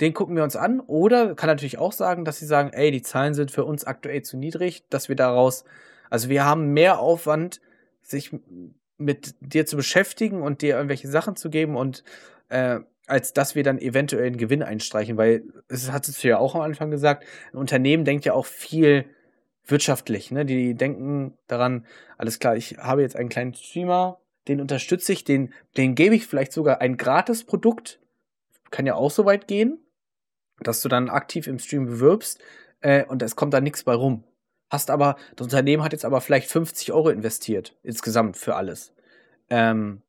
den 0.00 0.14
gucken 0.14 0.36
wir 0.36 0.44
uns 0.44 0.56
an. 0.56 0.80
Oder 0.80 1.34
kann 1.34 1.48
natürlich 1.48 1.78
auch 1.78 1.92
sagen, 1.92 2.24
dass 2.24 2.38
sie 2.38 2.46
sagen, 2.46 2.70
ey, 2.72 2.90
die 2.90 3.02
Zahlen 3.02 3.34
sind 3.34 3.50
für 3.50 3.64
uns 3.64 3.84
aktuell 3.84 4.22
zu 4.22 4.36
niedrig, 4.36 4.84
dass 4.90 5.08
wir 5.08 5.16
daraus, 5.16 5.64
also 6.10 6.28
wir 6.28 6.44
haben 6.44 6.72
mehr 6.72 6.98
Aufwand, 6.98 7.60
sich 8.02 8.30
mit 8.98 9.34
dir 9.40 9.66
zu 9.66 9.76
beschäftigen 9.76 10.42
und 10.42 10.62
dir 10.62 10.76
irgendwelche 10.76 11.08
Sachen 11.08 11.36
zu 11.36 11.50
geben 11.50 11.76
und 11.76 12.04
äh, 12.48 12.80
als 13.06 13.32
dass 13.32 13.54
wir 13.54 13.62
dann 13.62 13.78
eventuell 13.78 14.26
einen 14.26 14.36
Gewinn 14.36 14.62
einstreichen, 14.62 15.16
weil 15.16 15.44
es 15.68 15.92
hat 15.92 16.08
es 16.08 16.22
ja 16.22 16.38
auch 16.38 16.54
am 16.54 16.62
Anfang 16.62 16.90
gesagt, 16.90 17.24
ein 17.52 17.58
Unternehmen 17.58 18.04
denkt 18.04 18.24
ja 18.24 18.32
auch 18.32 18.46
viel 18.46 19.04
wirtschaftlich, 19.64 20.30
ne? 20.30 20.44
Die 20.44 20.74
denken 20.74 21.36
daran, 21.46 21.86
alles 22.18 22.38
klar, 22.38 22.56
ich 22.56 22.78
habe 22.78 23.02
jetzt 23.02 23.16
einen 23.16 23.28
kleinen 23.28 23.54
Streamer, 23.54 24.20
den 24.48 24.60
unterstütze 24.60 25.12
ich, 25.12 25.24
den, 25.24 25.52
den 25.76 25.94
gebe 25.94 26.14
ich 26.14 26.26
vielleicht 26.26 26.52
sogar 26.52 26.80
ein 26.80 26.96
Gratis-Produkt, 26.96 28.00
kann 28.70 28.86
ja 28.86 28.94
auch 28.94 29.10
so 29.10 29.24
weit 29.24 29.48
gehen, 29.48 29.78
dass 30.60 30.80
du 30.80 30.88
dann 30.88 31.10
aktiv 31.10 31.46
im 31.46 31.58
Stream 31.58 31.86
bewirbst 31.86 32.40
äh, 32.80 33.04
und 33.04 33.22
es 33.22 33.36
kommt 33.36 33.54
da 33.54 33.60
nichts 33.60 33.84
bei 33.84 33.94
rum. 33.94 34.24
Hast 34.70 34.90
aber, 34.90 35.16
das 35.36 35.44
Unternehmen 35.44 35.82
hat 35.82 35.92
jetzt 35.92 36.04
aber 36.04 36.20
vielleicht 36.20 36.50
50 36.50 36.92
Euro 36.92 37.10
investiert, 37.10 37.76
insgesamt 37.82 38.36
für 38.36 38.56
alles. 38.56 38.92
Ähm, 39.48 40.02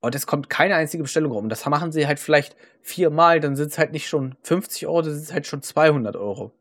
und 0.00 0.14
es 0.14 0.26
kommt 0.26 0.48
keine 0.48 0.74
einzige 0.76 1.02
Bestellung 1.02 1.32
rum. 1.32 1.48
Das 1.48 1.64
machen 1.66 1.92
sie 1.92 2.06
halt 2.06 2.18
vielleicht 2.18 2.56
viermal, 2.82 3.40
dann 3.40 3.56
sind 3.56 3.70
es 3.72 3.78
halt 3.78 3.92
nicht 3.92 4.08
schon 4.08 4.36
50 4.42 4.86
Euro, 4.86 5.02
dann 5.02 5.12
sind 5.12 5.24
es 5.24 5.32
halt 5.32 5.46
schon 5.46 5.62
200 5.62 6.16
Euro. 6.16 6.52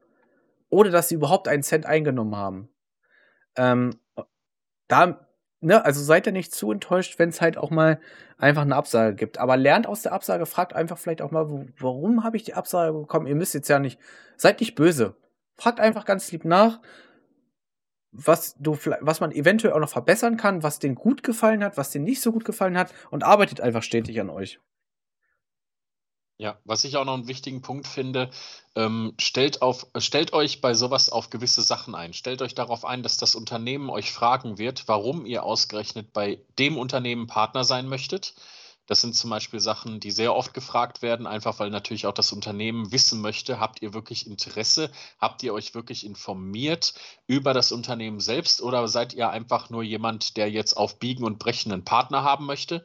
Ohne 0.70 0.91
dass 0.91 1.10
sie 1.10 1.16
überhaupt 1.16 1.47
einen 1.47 1.64
Cent 1.64 1.86
eingenommen 1.86 2.36
haben. 2.36 2.70
Ähm, 3.55 3.99
da 4.88 5.28
ne, 5.62 5.84
also 5.84 6.01
seid 6.01 6.26
ihr 6.28 6.32
nicht 6.32 6.53
zu 6.53 6.72
enttäuscht, 6.72 7.20
wenn 7.20 7.30
es 7.30 7.41
halt 7.41 7.57
auch 7.57 7.70
mal 7.70 7.99
einfach 8.38 8.62
eine 8.64 8.76
Absage 8.76 9.16
gibt. 9.16 9.38
Aber 9.38 9.57
lernt 9.57 9.88
aus 9.88 10.01
der 10.01 10.14
Absage, 10.14 10.45
fragt 10.45 10.74
einfach 10.74 10.97
vielleicht 10.97 11.22
auch 11.22 11.32
mal, 11.32 11.68
warum 11.80 12.24
habe 12.24 12.38
ich 12.38 12.43
die 12.43 12.53
Absage 12.53 12.93
bekommen? 12.93 13.28
Ihr 13.28 13.36
müsst 13.36 13.53
jetzt 13.53 13.70
ja 13.70 13.80
nicht, 13.80 13.99
seid 14.38 14.60
nicht 14.60 14.76
böse. 14.76 15.16
Fragt 15.57 15.80
einfach 15.80 16.05
ganz 16.05 16.32
lieb 16.32 16.45
nach, 16.45 16.80
was 18.12 18.55
du, 18.57 18.78
was 19.01 19.20
man 19.20 19.32
eventuell 19.32 19.74
auch 19.74 19.80
noch 19.80 19.89
verbessern 19.89 20.38
kann, 20.38 20.64
was 20.64 20.80
denen 20.80 20.95
gut 20.95 21.22
gefallen 21.24 21.64
hat, 21.64 21.78
was 21.78 21.91
denen 21.91 22.05
nicht 22.05 22.22
so 22.22 22.32
gut 22.32 22.45
gefallen 22.45 22.78
hat 22.78 22.93
und 23.12 23.24
arbeitet 23.24 23.62
einfach 23.62 23.84
stetig 23.84 24.20
an 24.20 24.30
euch. 24.30 24.60
Ja, 26.41 26.57
was 26.63 26.85
ich 26.85 26.95
auch 26.95 27.03
noch 27.03 27.15
einen 27.15 27.27
wichtigen 27.27 27.61
Punkt 27.61 27.85
finde, 27.85 28.29
ähm, 28.73 29.13
stellt, 29.19 29.61
auf, 29.61 29.87
stellt 29.97 30.31
euch 30.31 30.61
bei 30.61 30.73
sowas 30.73 31.09
auf 31.09 31.29
gewisse 31.29 31.61
Sachen 31.61 31.95
ein. 31.95 32.13
Stellt 32.13 32.41
euch 32.41 32.55
darauf 32.55 32.85
ein, 32.85 33.03
dass 33.03 33.17
das 33.17 33.35
Unternehmen 33.35 33.89
euch 33.89 34.13
fragen 34.13 34.57
wird, 34.57 34.87
warum 34.87 35.25
ihr 35.25 35.43
ausgerechnet 35.43 36.13
bei 36.13 36.41
dem 36.57 36.77
Unternehmen 36.77 37.27
Partner 37.27 37.65
sein 37.65 37.87
möchtet. 37.89 38.35
Das 38.85 39.01
sind 39.01 39.15
zum 39.15 39.29
Beispiel 39.29 39.59
Sachen, 39.59 39.99
die 39.99 40.11
sehr 40.11 40.33
oft 40.33 40.53
gefragt 40.53 41.01
werden, 41.01 41.27
einfach 41.27 41.59
weil 41.59 41.71
natürlich 41.71 42.07
auch 42.07 42.13
das 42.13 42.31
Unternehmen 42.31 42.93
wissen 42.93 43.19
möchte, 43.19 43.59
habt 43.59 43.81
ihr 43.81 43.93
wirklich 43.93 44.25
Interesse, 44.25 44.91
habt 45.19 45.43
ihr 45.43 45.53
euch 45.53 45.75
wirklich 45.75 46.05
informiert 46.05 46.93
über 47.27 47.53
das 47.53 47.73
Unternehmen 47.73 48.21
selbst 48.21 48.61
oder 48.61 48.87
seid 48.87 49.13
ihr 49.13 49.29
einfach 49.29 49.69
nur 49.69 49.83
jemand, 49.83 50.37
der 50.37 50.49
jetzt 50.49 50.77
auf 50.77 50.99
Biegen 50.99 51.25
und 51.25 51.37
Brechen 51.37 51.73
einen 51.73 51.83
Partner 51.83 52.23
haben 52.23 52.45
möchte? 52.45 52.81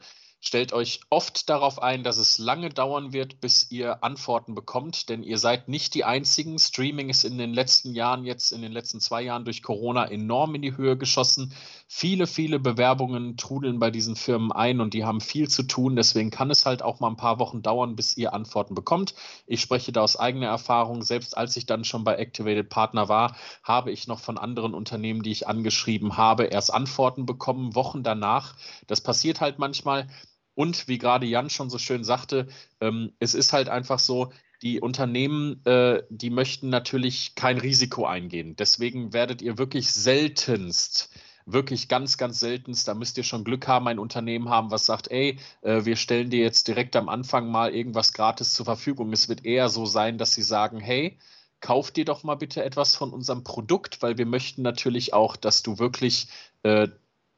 Stellt 0.47 0.73
euch 0.73 0.99
oft 1.09 1.49
darauf 1.49 1.81
ein, 1.81 2.03
dass 2.03 2.17
es 2.17 2.37
lange 2.37 2.69
dauern 2.69 3.13
wird, 3.13 3.41
bis 3.41 3.71
ihr 3.71 4.03
Antworten 4.03 4.53
bekommt, 4.53 5.09
denn 5.09 5.23
ihr 5.23 5.39
seid 5.39 5.69
nicht 5.69 5.95
die 5.95 6.03
einzigen. 6.03 6.59
Streaming 6.59 7.09
ist 7.09 7.23
in 7.25 7.39
den 7.39 7.51
letzten 7.51 7.95
Jahren, 7.95 8.25
jetzt 8.25 8.51
in 8.51 8.61
den 8.61 8.71
letzten 8.71 9.01
zwei 9.01 9.23
Jahren 9.23 9.43
durch 9.43 9.63
Corona 9.63 10.05
enorm 10.05 10.53
in 10.53 10.61
die 10.61 10.77
Höhe 10.77 10.97
geschossen. 10.97 11.51
Viele, 11.87 12.27
viele 12.27 12.59
Bewerbungen 12.59 13.37
trudeln 13.37 13.79
bei 13.79 13.89
diesen 13.89 14.15
Firmen 14.15 14.51
ein 14.51 14.81
und 14.81 14.93
die 14.93 15.03
haben 15.03 15.19
viel 15.19 15.49
zu 15.49 15.63
tun. 15.63 15.95
Deswegen 15.95 16.29
kann 16.29 16.51
es 16.51 16.67
halt 16.67 16.83
auch 16.83 16.99
mal 16.99 17.09
ein 17.09 17.17
paar 17.17 17.39
Wochen 17.39 17.63
dauern, 17.63 17.95
bis 17.95 18.15
ihr 18.15 18.35
Antworten 18.35 18.75
bekommt. 18.75 19.15
Ich 19.47 19.61
spreche 19.61 19.93
da 19.93 20.01
aus 20.01 20.15
eigener 20.15 20.47
Erfahrung. 20.47 21.01
Selbst 21.01 21.35
als 21.35 21.57
ich 21.57 21.65
dann 21.65 21.83
schon 21.83 22.03
bei 22.03 22.17
Activated 22.17 22.69
Partner 22.69 23.09
war, 23.09 23.35
habe 23.63 23.91
ich 23.91 24.05
noch 24.05 24.19
von 24.19 24.37
anderen 24.37 24.75
Unternehmen, 24.75 25.23
die 25.23 25.31
ich 25.31 25.47
angeschrieben 25.47 26.17
habe, 26.17 26.43
erst 26.43 26.71
Antworten 26.71 27.25
bekommen, 27.25 27.73
Wochen 27.73 28.03
danach. 28.03 28.55
Das 28.85 29.01
passiert 29.01 29.41
halt 29.41 29.57
manchmal. 29.57 30.07
Und 30.55 30.87
wie 30.87 30.97
gerade 30.97 31.25
Jan 31.25 31.49
schon 31.49 31.69
so 31.69 31.77
schön 31.77 32.03
sagte, 32.03 32.47
ähm, 32.81 33.11
es 33.19 33.33
ist 33.33 33.53
halt 33.53 33.69
einfach 33.69 33.99
so, 33.99 34.31
die 34.61 34.79
Unternehmen, 34.79 35.63
äh, 35.65 36.03
die 36.09 36.29
möchten 36.29 36.69
natürlich 36.69 37.35
kein 37.35 37.57
Risiko 37.57 38.05
eingehen. 38.05 38.55
Deswegen 38.55 39.13
werdet 39.13 39.41
ihr 39.41 39.57
wirklich 39.57 39.91
seltenst, 39.91 41.09
wirklich 41.45 41.87
ganz, 41.87 42.17
ganz 42.17 42.39
seltenst, 42.39 42.87
da 42.87 42.93
müsst 42.93 43.17
ihr 43.17 43.23
schon 43.23 43.43
Glück 43.43 43.67
haben, 43.67 43.87
ein 43.87 43.99
Unternehmen 43.99 44.49
haben, 44.49 44.71
was 44.71 44.85
sagt, 44.85 45.11
ey, 45.11 45.39
äh, 45.61 45.85
wir 45.85 45.95
stellen 45.97 46.29
dir 46.29 46.41
jetzt 46.41 46.67
direkt 46.67 46.95
am 46.95 47.09
Anfang 47.09 47.51
mal 47.51 47.75
irgendwas 47.75 48.13
gratis 48.13 48.53
zur 48.53 48.65
Verfügung. 48.65 49.13
Es 49.13 49.29
wird 49.29 49.45
eher 49.45 49.69
so 49.69 49.85
sein, 49.85 50.17
dass 50.17 50.33
sie 50.33 50.41
sagen, 50.41 50.79
hey, 50.79 51.19
kauf 51.61 51.91
dir 51.91 52.05
doch 52.05 52.23
mal 52.23 52.35
bitte 52.35 52.63
etwas 52.63 52.95
von 52.95 53.11
unserem 53.11 53.43
Produkt, 53.43 54.01
weil 54.01 54.17
wir 54.17 54.25
möchten 54.25 54.61
natürlich 54.61 55.13
auch, 55.13 55.35
dass 55.35 55.63
du 55.63 55.79
wirklich 55.79 56.27
äh, 56.63 56.87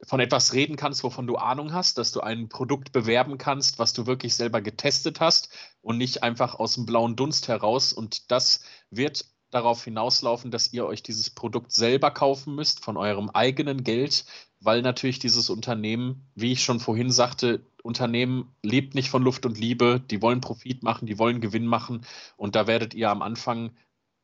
von 0.04 0.20
etwas 0.20 0.52
reden 0.52 0.76
kannst, 0.76 1.02
wovon 1.02 1.26
du 1.26 1.36
Ahnung 1.36 1.72
hast, 1.72 1.98
dass 1.98 2.12
du 2.12 2.20
ein 2.20 2.48
Produkt 2.48 2.92
bewerben 2.92 3.36
kannst, 3.38 3.78
was 3.78 3.92
du 3.92 4.06
wirklich 4.06 4.34
selber 4.34 4.60
getestet 4.60 5.20
hast 5.20 5.50
und 5.82 5.98
nicht 5.98 6.22
einfach 6.22 6.54
aus 6.54 6.74
dem 6.74 6.86
blauen 6.86 7.16
Dunst 7.16 7.48
heraus. 7.48 7.92
Und 7.92 8.30
das 8.30 8.60
wird 8.90 9.24
darauf 9.50 9.82
hinauslaufen, 9.82 10.50
dass 10.50 10.72
ihr 10.72 10.86
euch 10.86 11.02
dieses 11.02 11.30
Produkt 11.30 11.72
selber 11.72 12.10
kaufen 12.10 12.54
müsst 12.54 12.84
von 12.84 12.96
eurem 12.96 13.30
eigenen 13.30 13.82
Geld, 13.82 14.24
weil 14.60 14.82
natürlich 14.82 15.18
dieses 15.18 15.50
Unternehmen, 15.50 16.28
wie 16.34 16.52
ich 16.52 16.62
schon 16.62 16.80
vorhin 16.80 17.10
sagte, 17.10 17.66
Unternehmen 17.82 18.54
lebt 18.62 18.94
nicht 18.94 19.08
von 19.08 19.22
Luft 19.22 19.46
und 19.46 19.58
Liebe, 19.58 20.00
die 20.10 20.20
wollen 20.20 20.40
Profit 20.40 20.82
machen, 20.82 21.06
die 21.06 21.18
wollen 21.18 21.40
Gewinn 21.40 21.66
machen 21.66 22.04
und 22.36 22.54
da 22.54 22.66
werdet 22.66 22.92
ihr 22.92 23.10
am 23.10 23.22
Anfang 23.22 23.70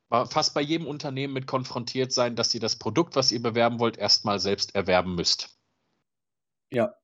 fast 0.09 0.53
bei 0.53 0.61
jedem 0.61 0.85
Unternehmen 0.85 1.33
mit 1.33 1.47
konfrontiert 1.47 2.13
sein, 2.13 2.35
dass 2.35 2.53
ihr 2.53 2.59
das 2.59 2.75
Produkt, 2.75 3.15
was 3.15 3.31
ihr 3.31 3.41
bewerben 3.41 3.79
wollt, 3.79 3.97
erstmal 3.97 4.39
selbst 4.39 4.75
erwerben 4.75 5.15
müsst. 5.15 5.54
Ja. 6.71 6.95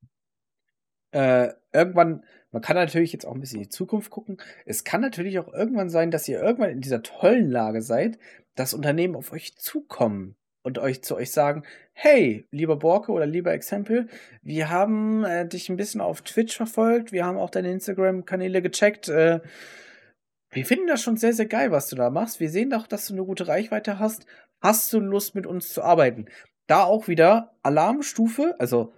Äh, 1.12 1.54
irgendwann, 1.74 2.24
man 2.52 2.62
kann 2.62 2.76
natürlich 2.76 3.14
jetzt 3.14 3.26
auch 3.26 3.34
ein 3.34 3.42
bisschen 3.42 3.58
in 3.58 3.64
die 3.64 3.70
Zukunft 3.70 4.12
gucken. 4.12 4.38
Es 4.66 4.84
kann 4.84 5.02
natürlich 5.02 5.40
auch 5.40 5.54
irgendwann 5.54 5.90
sein, 5.90 6.12
dass 6.12 6.28
ihr 6.28 6.42
irgendwann 6.42 6.70
in 6.70 6.82
dieser 6.82 7.04
tollen 7.04 7.50
Lage 7.50 7.82
seid, 7.82 8.18
dass 8.56 8.74
Unternehmen 8.74 9.16
auf 9.16 9.32
euch 9.32 9.56
zukommen 9.58 10.36
und 10.64 10.80
euch 10.80 11.04
zu 11.04 11.16
euch 11.16 11.32
sagen, 11.32 11.64
hey, 11.94 12.48
lieber 12.52 12.78
Borke 12.78 13.12
oder 13.12 13.26
lieber 13.26 13.52
Exempel, 13.52 14.08
wir 14.42 14.70
haben 14.70 15.24
äh, 15.24 15.48
dich 15.48 15.70
ein 15.70 15.78
bisschen 15.78 16.02
auf 16.02 16.22
Twitch 16.22 16.56
verfolgt, 16.56 17.12
wir 17.12 17.26
haben 17.26 17.38
auch 17.38 17.50
deine 17.50 17.72
Instagram-Kanäle 17.72 18.62
gecheckt. 18.62 19.10
Äh, 19.10 19.42
wir 20.52 20.66
finden 20.66 20.88
das 20.88 21.02
schon 21.02 21.18
sehr, 21.18 21.34
sehr 21.34 21.46
geil, 21.46 21.72
was 21.72 21.88
du 21.88 21.96
da 21.96 22.10
machst. 22.10 22.40
Wir 22.40 22.50
sehen 22.50 22.70
doch, 22.70 22.86
dass 22.86 23.08
du 23.08 23.14
eine 23.14 23.26
gute 23.26 23.48
Reichweite 23.48 24.00
hast. 24.00 24.26
Hast 24.60 24.92
du 24.94 25.00
Lust, 25.00 25.34
mit 25.34 25.48
uns 25.48 25.74
zu 25.74 25.82
arbeiten? 25.82 26.26
Da 26.68 26.84
auch 26.84 27.08
wieder 27.08 27.56
Alarmstufe, 27.64 28.56
also 28.60 28.94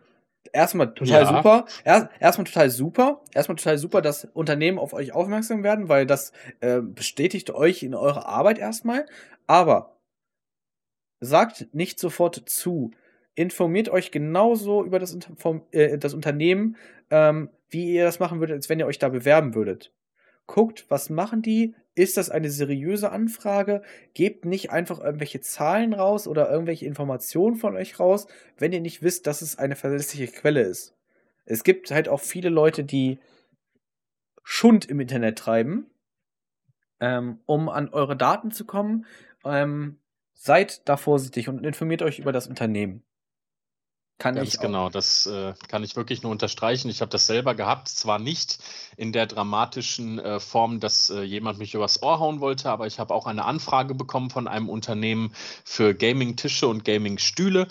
erstmal 0.52 0.94
total 0.94 1.24
ja. 1.24 1.28
super. 1.28 1.66
Erst, 1.84 2.10
erstmal 2.20 2.46
total 2.46 2.70
super. 2.70 3.22
Erstmal 3.34 3.56
total 3.56 3.78
super, 3.78 4.02
dass 4.02 4.26
Unternehmen 4.26 4.80
auf 4.80 4.94
euch 4.94 5.14
aufmerksam 5.14 5.64
werden, 5.64 5.90
weil 5.90 6.06
das 6.06 6.34
äh, 6.60 6.82
bestätigt 6.82 7.52
euch 7.52 7.84
in 7.84 7.96
eurer 7.96 8.26
Arbeit 8.28 8.58
erstmal. 8.58 9.06
Aber 9.48 9.98
sagt 11.20 11.68
nicht 11.74 12.00
sofort 12.00 12.50
zu. 12.50 12.92
Informiert 13.36 13.90
euch 13.90 14.12
genauso 14.12 14.84
über 14.84 15.00
das, 15.00 15.18
vom, 15.38 15.64
äh, 15.72 15.98
das 15.98 16.14
Unternehmen, 16.14 16.76
ähm, 17.10 17.50
wie 17.70 17.94
ihr 17.94 18.04
das 18.04 18.20
machen 18.20 18.40
würdet, 18.40 18.56
als 18.56 18.70
wenn 18.70 18.80
ihr 18.80 18.86
euch 18.86 19.00
da 19.00 19.10
bewerben 19.10 19.56
würdet. 19.56 19.92
Guckt, 20.48 20.86
was 20.90 21.10
machen 21.10 21.42
die? 21.42 21.76
Ist 21.96 22.18
das 22.18 22.30
eine 22.30 22.50
seriöse 22.50 23.12
Anfrage? 23.12 23.84
Gebt 24.14 24.46
nicht 24.46 24.72
einfach 24.72 25.00
irgendwelche 25.00 25.42
Zahlen 25.42 25.94
raus 25.94 26.28
oder 26.28 26.50
irgendwelche 26.50 26.86
Informationen 26.86 27.56
von 27.56 27.76
euch 27.76 28.00
raus, 28.00 28.28
wenn 28.58 28.74
ihr 28.74 28.82
nicht 28.82 29.04
wisst, 29.04 29.28
dass 29.28 29.42
es 29.42 29.58
eine 29.58 29.76
verlässliche 29.76 30.28
Quelle 30.32 30.62
ist. 30.62 30.96
Es 31.46 31.64
gibt 31.64 31.92
halt 31.92 32.10
auch 32.10 32.22
viele 32.22 32.50
Leute, 32.50 32.84
die 32.84 33.20
Schund 34.44 34.86
im 34.86 35.00
Internet 35.00 35.38
treiben, 35.38 35.88
ähm, 37.00 37.40
um 37.46 37.70
an 37.70 37.90
eure 37.90 38.18
Daten 38.18 38.52
zu 38.52 38.66
kommen. 38.66 39.06
Ähm, 39.46 40.00
seid 40.34 40.88
da 40.90 40.98
vorsichtig 40.98 41.48
und 41.48 41.66
informiert 41.66 42.02
euch 42.02 42.20
über 42.20 42.32
das 42.32 42.48
Unternehmen. 42.48 43.04
Kann 44.20 44.36
Ganz 44.36 44.54
ich 44.54 44.60
genau, 44.60 44.90
das 44.90 45.26
äh, 45.26 45.54
kann 45.68 45.84
ich 45.84 45.96
wirklich 45.96 46.22
nur 46.22 46.32
unterstreichen. 46.32 46.90
Ich 46.90 47.02
habe 47.02 47.10
das 47.10 47.26
selber 47.26 47.56
gehabt, 47.56 47.90
zwar 47.90 48.20
nicht 48.20 48.60
in 48.96 49.12
der 49.12 49.26
dramatischen 49.26 50.20
äh, 50.20 50.40
Form, 50.40 50.80
dass 50.80 51.10
äh, 51.10 51.24
jemand 51.24 51.58
mich 51.58 51.74
übers 51.74 52.02
Ohr 52.04 52.20
hauen 52.20 52.40
wollte, 52.40 52.70
aber 52.70 52.88
ich 52.88 53.00
habe 53.00 53.14
auch 53.14 53.26
eine 53.26 53.44
Anfrage 53.44 53.96
bekommen 53.96 54.30
von 54.30 54.48
einem 54.48 54.70
Unternehmen 54.70 55.34
für 55.66 55.94
Gaming-Tische 55.94 56.68
und 56.68 56.86
Gaming-Stühle 56.86 57.68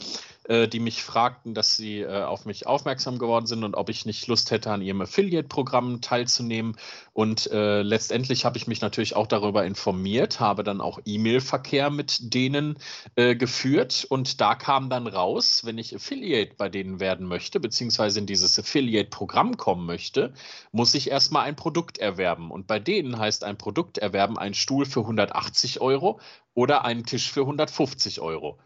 äh, 0.53 0.69
die 0.69 0.81
mich 0.81 1.03
fragten, 1.03 1.55
dass 1.55 1.77
sie 1.77 2.01
äh, 2.01 2.25
auf 2.25 2.45
mich 2.45 2.67
aufmerksam 2.67 3.19
geworden 3.19 3.47
sind 3.47 3.65
und 3.65 3.75
ob 3.75 3.89
ich 3.89 4.05
nicht 4.05 4.27
Lust 4.27 4.51
hätte, 4.51 4.71
an 4.71 4.83
ihrem 4.83 5.01
Affiliate-Programm 5.01 6.03
teilzunehmen. 6.03 6.77
Und 7.15 7.51
äh, 7.51 7.81
letztendlich 7.81 8.45
habe 8.45 8.59
ich 8.59 8.67
mich 8.67 8.83
natürlich 8.83 9.17
auch 9.17 9.27
darüber 9.27 9.65
informiert, 9.65 10.41
habe 10.41 10.63
dann 10.63 10.83
auch 10.83 11.01
E-Mail-Verkehr 11.07 11.89
mit 11.89 12.35
denen 12.35 12.77
äh, 13.17 13.35
geführt 13.35 14.07
und 14.11 14.43
da 14.43 14.55
kam 14.55 14.91
dann 14.91 15.07
raus, 15.07 15.63
wenn 15.65 15.79
ich 15.79 15.95
Affiliate 15.95 16.55
bei 16.57 16.69
denen 16.69 17.01
werden 17.01 17.27
möchte, 17.27 17.59
beziehungsweise 17.59 18.19
in 18.19 18.27
dieses 18.27 18.59
Affiliate-Programm 18.59 19.57
kommen 19.57 19.87
möchte, 19.87 20.35
muss 20.71 20.95
ich 20.95 21.11
erstmal 21.11 21.45
ein 21.45 21.57
Produkt 21.57 21.97
erwerben. 21.97 22.51
Und 22.51 22.67
bei 22.67 22.79
denen 22.79 23.19
heißt 23.19 23.45
ein 23.45 23.57
Produkt 23.57 23.97
erwerben 23.97 24.37
ein 24.37 24.53
Stuhl 24.53 24.85
für 24.85 25.01
180 25.01 25.81
Euro 25.81 26.21
oder 26.53 26.85
einen 26.85 27.07
Tisch 27.07 27.33
für 27.33 27.41
150 27.41 28.21
Euro. 28.21 28.59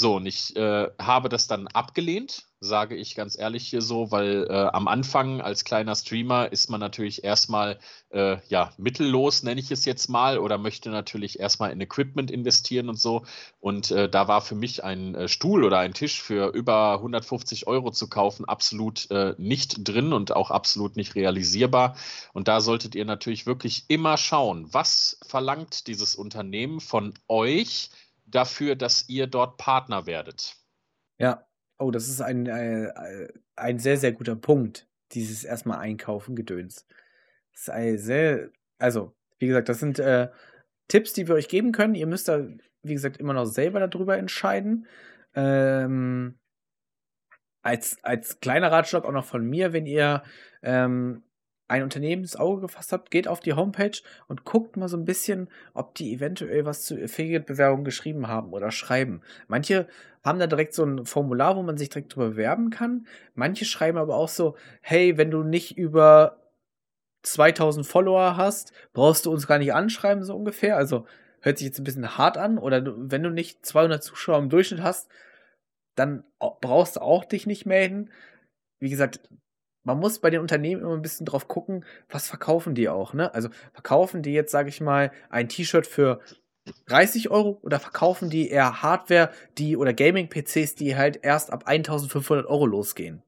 So, 0.00 0.16
und 0.16 0.24
ich 0.24 0.56
äh, 0.56 0.88
habe 0.98 1.28
das 1.28 1.46
dann 1.46 1.66
abgelehnt, 1.66 2.46
sage 2.58 2.96
ich 2.96 3.14
ganz 3.14 3.38
ehrlich 3.38 3.68
hier 3.68 3.82
so, 3.82 4.10
weil 4.10 4.46
äh, 4.48 4.70
am 4.72 4.88
Anfang 4.88 5.42
als 5.42 5.62
kleiner 5.62 5.94
Streamer 5.94 6.50
ist 6.50 6.70
man 6.70 6.80
natürlich 6.80 7.22
erstmal 7.22 7.78
äh, 8.08 8.38
ja, 8.48 8.72
mittellos, 8.78 9.42
nenne 9.42 9.60
ich 9.60 9.70
es 9.70 9.84
jetzt 9.84 10.08
mal, 10.08 10.38
oder 10.38 10.56
möchte 10.56 10.88
natürlich 10.88 11.38
erstmal 11.38 11.70
in 11.70 11.82
Equipment 11.82 12.30
investieren 12.30 12.88
und 12.88 12.98
so. 12.98 13.26
Und 13.60 13.90
äh, 13.90 14.08
da 14.08 14.26
war 14.26 14.40
für 14.40 14.54
mich 14.54 14.82
ein 14.82 15.14
äh, 15.14 15.28
Stuhl 15.28 15.64
oder 15.64 15.80
ein 15.80 15.92
Tisch 15.92 16.22
für 16.22 16.50
über 16.54 16.94
150 16.94 17.66
Euro 17.66 17.90
zu 17.90 18.08
kaufen 18.08 18.46
absolut 18.46 19.10
äh, 19.10 19.34
nicht 19.36 19.86
drin 19.86 20.14
und 20.14 20.34
auch 20.34 20.50
absolut 20.50 20.96
nicht 20.96 21.14
realisierbar. 21.14 21.94
Und 22.32 22.48
da 22.48 22.62
solltet 22.62 22.94
ihr 22.94 23.04
natürlich 23.04 23.44
wirklich 23.44 23.84
immer 23.88 24.16
schauen, 24.16 24.66
was 24.72 25.18
verlangt 25.26 25.88
dieses 25.88 26.14
Unternehmen 26.14 26.80
von 26.80 27.12
euch 27.28 27.90
dafür, 28.30 28.76
dass 28.76 29.08
ihr 29.08 29.26
dort 29.26 29.56
Partner 29.58 30.06
werdet. 30.06 30.56
Ja, 31.18 31.46
oh, 31.78 31.90
das 31.90 32.08
ist 32.08 32.20
ein, 32.20 32.48
ein, 32.48 32.86
äh, 32.86 33.28
ein 33.56 33.78
sehr, 33.78 33.96
sehr 33.96 34.12
guter 34.12 34.36
Punkt, 34.36 34.88
dieses 35.12 35.44
erstmal 35.44 35.78
Einkaufen 35.78 36.36
Gedöns. 36.36 36.86
Das 37.52 37.62
ist 37.62 37.70
ein 37.70 37.98
sehr, 37.98 38.50
also, 38.78 39.14
wie 39.38 39.46
gesagt, 39.46 39.68
das 39.68 39.80
sind 39.80 39.98
äh, 39.98 40.28
Tipps, 40.88 41.12
die 41.12 41.28
wir 41.28 41.34
euch 41.34 41.48
geben 41.48 41.72
können. 41.72 41.94
Ihr 41.94 42.06
müsst 42.06 42.28
da, 42.28 42.46
wie 42.82 42.94
gesagt, 42.94 43.18
immer 43.18 43.32
noch 43.32 43.46
selber 43.46 43.86
darüber 43.86 44.16
entscheiden. 44.16 44.86
Ähm, 45.34 46.38
als, 47.62 48.02
als 48.02 48.40
kleiner 48.40 48.72
Ratschlag 48.72 49.04
auch 49.04 49.12
noch 49.12 49.24
von 49.24 49.44
mir, 49.44 49.72
wenn 49.72 49.86
ihr 49.86 50.22
ähm, 50.62 51.22
ein 51.70 51.84
Unternehmen 51.84 52.22
ins 52.22 52.36
Auge 52.36 52.62
gefasst 52.62 52.92
habt, 52.92 53.10
geht 53.10 53.28
auf 53.28 53.38
die 53.38 53.52
Homepage 53.52 53.96
und 54.26 54.44
guckt 54.44 54.76
mal 54.76 54.88
so 54.88 54.96
ein 54.96 55.04
bisschen, 55.04 55.48
ob 55.72 55.94
die 55.94 56.12
eventuell 56.12 56.66
was 56.66 56.82
zu 56.82 57.00
Affiliate-Bewerbung 57.00 57.84
geschrieben 57.84 58.26
haben 58.26 58.52
oder 58.52 58.72
schreiben. 58.72 59.22
Manche 59.46 59.86
haben 60.24 60.40
da 60.40 60.48
direkt 60.48 60.74
so 60.74 60.84
ein 60.84 61.06
Formular, 61.06 61.56
wo 61.56 61.62
man 61.62 61.78
sich 61.78 61.88
direkt 61.88 62.14
drüber 62.14 62.30
bewerben 62.30 62.70
kann. 62.70 63.06
Manche 63.34 63.64
schreiben 63.64 63.98
aber 63.98 64.16
auch 64.16 64.28
so, 64.28 64.56
hey, 64.80 65.16
wenn 65.16 65.30
du 65.30 65.44
nicht 65.44 65.78
über 65.78 66.40
2000 67.22 67.86
Follower 67.86 68.36
hast, 68.36 68.72
brauchst 68.92 69.26
du 69.26 69.30
uns 69.30 69.46
gar 69.46 69.58
nicht 69.58 69.72
anschreiben, 69.72 70.24
so 70.24 70.34
ungefähr. 70.34 70.76
Also 70.76 71.06
hört 71.40 71.58
sich 71.58 71.68
jetzt 71.68 71.78
ein 71.78 71.84
bisschen 71.84 72.18
hart 72.18 72.36
an. 72.36 72.58
Oder 72.58 72.80
du, 72.80 72.94
wenn 72.96 73.22
du 73.22 73.30
nicht 73.30 73.64
200 73.64 74.02
Zuschauer 74.02 74.38
im 74.38 74.50
Durchschnitt 74.50 74.82
hast, 74.82 75.08
dann 75.94 76.24
brauchst 76.38 76.96
du 76.96 77.00
auch 77.00 77.24
dich 77.24 77.46
nicht 77.46 77.64
melden. 77.64 78.10
Wie 78.80 78.90
gesagt, 78.90 79.20
man 79.82 79.98
muss 79.98 80.18
bei 80.18 80.30
den 80.30 80.40
Unternehmen 80.40 80.82
immer 80.82 80.94
ein 80.94 81.02
bisschen 81.02 81.26
drauf 81.26 81.48
gucken, 81.48 81.84
was 82.08 82.28
verkaufen 82.28 82.74
die 82.74 82.88
auch, 82.88 83.14
ne? 83.14 83.32
Also 83.34 83.48
verkaufen 83.72 84.22
die 84.22 84.32
jetzt, 84.32 84.52
sage 84.52 84.68
ich 84.68 84.80
mal, 84.80 85.10
ein 85.30 85.48
T-Shirt 85.48 85.86
für 85.86 86.20
30 86.86 87.30
Euro 87.30 87.58
oder 87.62 87.80
verkaufen 87.80 88.30
die 88.30 88.50
eher 88.50 88.82
Hardware, 88.82 89.30
die 89.58 89.76
oder 89.76 89.92
Gaming-PCs, 89.94 90.74
die 90.74 90.96
halt 90.96 91.20
erst 91.22 91.52
ab 91.52 91.64
1500 91.66 92.46
Euro 92.46 92.66
losgehen? 92.66 93.22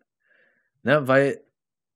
Ne? 0.82 1.09
Weil 1.09 1.40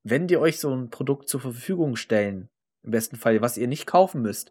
wenn 0.02 0.26
die 0.26 0.36
euch 0.36 0.58
so 0.58 0.74
ein 0.74 0.90
Produkt 0.90 1.28
zur 1.28 1.40
Verfügung 1.40 1.96
stellen, 1.96 2.48
im 2.82 2.92
besten 2.92 3.16
Fall, 3.16 3.40
was 3.42 3.58
ihr 3.58 3.68
nicht 3.68 3.86
kaufen 3.86 4.22
müsst, 4.22 4.50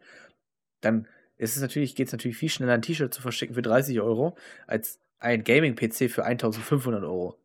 dann 0.82 1.08
ist 1.38 1.56
es 1.56 1.62
natürlich, 1.62 1.95
geht 1.95 2.08
es 2.08 2.14
natürlich 2.14 2.38
viel 2.38 2.49
schneller, 2.49 2.74
ein 2.74 2.82
T-Shirt 2.82 3.14
zu 3.14 3.22
verschicken 3.22 3.56
für 3.56 3.62
30 3.62 3.99
Euro, 4.01 4.38
als 4.68 4.99
ein 5.20 5.43
Gaming-PC 5.43 6.12
für 6.12 6.26
1500 6.26 7.03
Euro. 7.03 7.39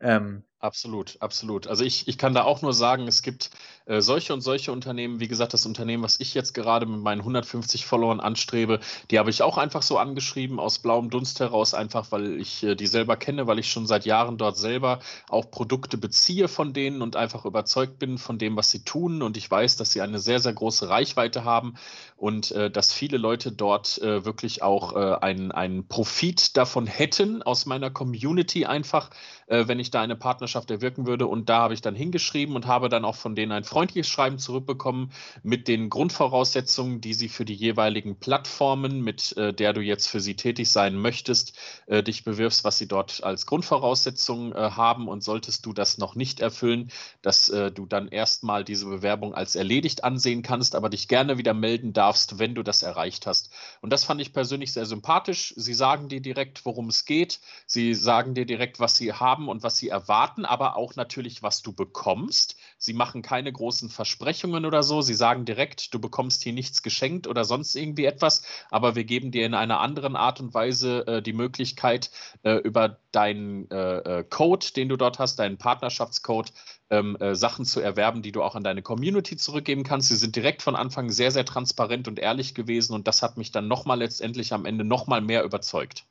Ähm, 0.00 0.42
Absolut, 0.64 1.16
absolut. 1.18 1.66
Also 1.66 1.82
ich, 1.82 2.06
ich 2.06 2.18
kann 2.18 2.34
da 2.34 2.44
auch 2.44 2.62
nur 2.62 2.72
sagen, 2.72 3.08
es 3.08 3.22
gibt 3.22 3.50
äh, 3.86 4.00
solche 4.00 4.32
und 4.32 4.42
solche 4.42 4.70
Unternehmen. 4.70 5.18
Wie 5.18 5.26
gesagt, 5.26 5.54
das 5.54 5.66
Unternehmen, 5.66 6.04
was 6.04 6.20
ich 6.20 6.34
jetzt 6.34 6.54
gerade 6.54 6.86
mit 6.86 7.00
meinen 7.00 7.18
150 7.18 7.84
Followern 7.84 8.20
anstrebe, 8.20 8.78
die 9.10 9.18
habe 9.18 9.30
ich 9.30 9.42
auch 9.42 9.58
einfach 9.58 9.82
so 9.82 9.98
angeschrieben, 9.98 10.60
aus 10.60 10.78
blauem 10.78 11.10
Dunst 11.10 11.40
heraus, 11.40 11.74
einfach 11.74 12.12
weil 12.12 12.40
ich 12.40 12.62
äh, 12.62 12.76
die 12.76 12.86
selber 12.86 13.16
kenne, 13.16 13.48
weil 13.48 13.58
ich 13.58 13.72
schon 13.72 13.88
seit 13.88 14.04
Jahren 14.06 14.38
dort 14.38 14.56
selber 14.56 15.00
auch 15.28 15.50
Produkte 15.50 15.98
beziehe 15.98 16.46
von 16.46 16.72
denen 16.72 17.02
und 17.02 17.16
einfach 17.16 17.44
überzeugt 17.44 17.98
bin 17.98 18.16
von 18.16 18.38
dem, 18.38 18.56
was 18.56 18.70
sie 18.70 18.84
tun. 18.84 19.22
Und 19.22 19.36
ich 19.36 19.50
weiß, 19.50 19.76
dass 19.78 19.90
sie 19.90 20.00
eine 20.00 20.20
sehr, 20.20 20.38
sehr 20.38 20.52
große 20.52 20.88
Reichweite 20.88 21.42
haben 21.42 21.74
und 22.16 22.52
äh, 22.52 22.70
dass 22.70 22.92
viele 22.92 23.18
Leute 23.18 23.50
dort 23.50 23.98
äh, 23.98 24.24
wirklich 24.24 24.62
auch 24.62 24.94
äh, 24.94 25.16
einen, 25.20 25.50
einen 25.50 25.88
Profit 25.88 26.56
davon 26.56 26.86
hätten 26.86 27.42
aus 27.42 27.66
meiner 27.66 27.90
Community 27.90 28.64
einfach, 28.64 29.10
äh, 29.48 29.66
wenn 29.66 29.80
ich 29.80 29.90
da 29.90 30.00
eine 30.00 30.14
Partnerschaft 30.14 30.51
Partnerschaft 30.52 30.70
erwirken 30.70 31.06
würde. 31.06 31.26
Und 31.26 31.48
da 31.48 31.62
habe 31.62 31.74
ich 31.74 31.80
dann 31.80 31.94
hingeschrieben 31.94 32.54
und 32.54 32.66
habe 32.66 32.88
dann 32.88 33.04
auch 33.04 33.16
von 33.16 33.34
denen 33.34 33.52
ein 33.52 33.64
freundliches 33.64 34.08
Schreiben 34.08 34.38
zurückbekommen 34.38 35.10
mit 35.42 35.68
den 35.68 35.88
Grundvoraussetzungen, 35.88 37.00
die 37.00 37.14
sie 37.14 37.28
für 37.28 37.44
die 37.44 37.54
jeweiligen 37.54 38.16
Plattformen, 38.16 39.02
mit 39.02 39.36
äh, 39.36 39.52
der 39.54 39.72
du 39.72 39.80
jetzt 39.80 40.08
für 40.08 40.20
sie 40.20 40.36
tätig 40.36 40.70
sein 40.70 40.96
möchtest, 40.96 41.56
äh, 41.86 42.02
dich 42.02 42.24
bewirbst, 42.24 42.64
was 42.64 42.78
sie 42.78 42.86
dort 42.86 43.22
als 43.24 43.46
Grundvoraussetzungen 43.46 44.52
äh, 44.52 44.56
haben. 44.56 45.08
Und 45.08 45.24
solltest 45.24 45.64
du 45.66 45.72
das 45.72 45.98
noch 45.98 46.14
nicht 46.14 46.40
erfüllen, 46.40 46.90
dass 47.22 47.48
äh, 47.48 47.70
du 47.70 47.86
dann 47.86 48.08
erstmal 48.08 48.64
diese 48.64 48.86
Bewerbung 48.86 49.34
als 49.34 49.54
erledigt 49.54 50.04
ansehen 50.04 50.42
kannst, 50.42 50.74
aber 50.74 50.90
dich 50.90 51.08
gerne 51.08 51.38
wieder 51.38 51.54
melden 51.54 51.92
darfst, 51.92 52.38
wenn 52.38 52.54
du 52.54 52.62
das 52.62 52.82
erreicht 52.82 53.26
hast. 53.26 53.50
Und 53.80 53.90
das 53.92 54.04
fand 54.04 54.20
ich 54.20 54.32
persönlich 54.32 54.72
sehr 54.72 54.86
sympathisch. 54.86 55.54
Sie 55.56 55.74
sagen 55.74 56.08
dir 56.08 56.20
direkt, 56.20 56.64
worum 56.64 56.88
es 56.88 57.04
geht. 57.04 57.40
Sie 57.66 57.94
sagen 57.94 58.34
dir 58.34 58.44
direkt, 58.44 58.80
was 58.80 58.96
sie 58.96 59.12
haben 59.12 59.48
und 59.48 59.62
was 59.62 59.76
sie 59.76 59.88
erwarten 59.88 60.41
verraten 60.42 60.44
aber 60.44 60.76
auch 60.76 60.96
natürlich, 60.96 61.42
was 61.42 61.62
du 61.62 61.72
bekommst. 61.72 62.56
Sie 62.78 62.92
machen 62.92 63.22
keine 63.22 63.52
großen 63.52 63.88
Versprechungen 63.88 64.64
oder 64.64 64.82
so. 64.82 65.02
Sie 65.02 65.14
sagen 65.14 65.44
direkt, 65.44 65.94
du 65.94 65.98
bekommst 65.98 66.42
hier 66.42 66.52
nichts 66.52 66.82
geschenkt 66.82 67.26
oder 67.26 67.44
sonst 67.44 67.74
irgendwie 67.74 68.04
etwas, 68.06 68.42
aber 68.70 68.94
wir 68.94 69.04
geben 69.04 69.30
dir 69.30 69.46
in 69.46 69.54
einer 69.54 69.80
anderen 69.80 70.16
Art 70.16 70.40
und 70.40 70.54
Weise 70.54 71.06
äh, 71.06 71.22
die 71.22 71.32
Möglichkeit, 71.32 72.10
äh, 72.44 72.56
über 72.56 72.98
deinen 73.12 73.70
äh, 73.70 74.20
äh 74.20 74.24
Code, 74.24 74.66
den 74.74 74.88
du 74.88 74.96
dort 74.96 75.18
hast, 75.18 75.38
deinen 75.38 75.58
Partnerschaftscode, 75.58 76.52
ähm, 76.90 77.16
äh, 77.20 77.34
Sachen 77.34 77.64
zu 77.64 77.80
erwerben, 77.80 78.22
die 78.22 78.32
du 78.32 78.42
auch 78.42 78.54
an 78.54 78.64
deine 78.64 78.82
Community 78.82 79.36
zurückgeben 79.36 79.84
kannst. 79.84 80.08
Sie 80.08 80.16
sind 80.16 80.36
direkt 80.36 80.62
von 80.62 80.76
Anfang 80.76 81.10
sehr, 81.10 81.30
sehr 81.30 81.44
transparent 81.44 82.08
und 82.08 82.18
ehrlich 82.18 82.54
gewesen 82.54 82.94
und 82.94 83.06
das 83.06 83.22
hat 83.22 83.36
mich 83.36 83.52
dann 83.52 83.68
nochmal 83.68 83.98
letztendlich 83.98 84.52
am 84.52 84.66
Ende 84.66 84.84
nochmal 84.84 85.20
mehr 85.20 85.44
überzeugt. 85.44 86.04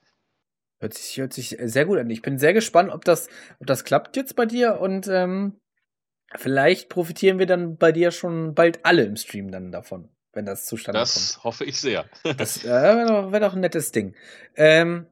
Hört 0.81 0.95
sich, 0.95 1.17
hört 1.17 1.31
sich 1.31 1.55
sehr 1.61 1.85
gut 1.85 1.99
an. 1.99 2.09
Ich 2.09 2.23
bin 2.23 2.39
sehr 2.39 2.53
gespannt, 2.53 2.89
ob 2.89 3.05
das, 3.05 3.29
ob 3.59 3.67
das 3.67 3.83
klappt 3.83 4.17
jetzt 4.17 4.35
bei 4.35 4.47
dir 4.47 4.79
und 4.79 5.07
ähm, 5.07 5.59
vielleicht 6.35 6.89
profitieren 6.89 7.37
wir 7.37 7.45
dann 7.45 7.77
bei 7.77 7.91
dir 7.91 8.09
schon 8.09 8.55
bald 8.55 8.83
alle 8.83 9.03
im 9.03 9.15
Stream 9.15 9.51
dann 9.51 9.71
davon, 9.71 10.09
wenn 10.33 10.47
das 10.47 10.65
zustande 10.65 10.99
das 10.99 11.13
kommt. 11.13 11.25
Das 11.25 11.43
hoffe 11.43 11.65
ich 11.65 11.79
sehr. 11.79 12.05
das 12.37 12.65
äh, 12.65 12.69
wäre 12.69 13.05
doch, 13.05 13.31
wär 13.31 13.39
doch 13.39 13.53
ein 13.53 13.59
nettes 13.59 13.91
Ding. 13.91 14.15
Ähm, 14.55 15.05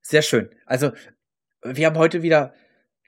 sehr 0.00 0.22
schön. 0.22 0.50
Also, 0.66 0.90
wir 1.62 1.86
haben 1.86 1.98
heute 1.98 2.22
wieder. 2.22 2.52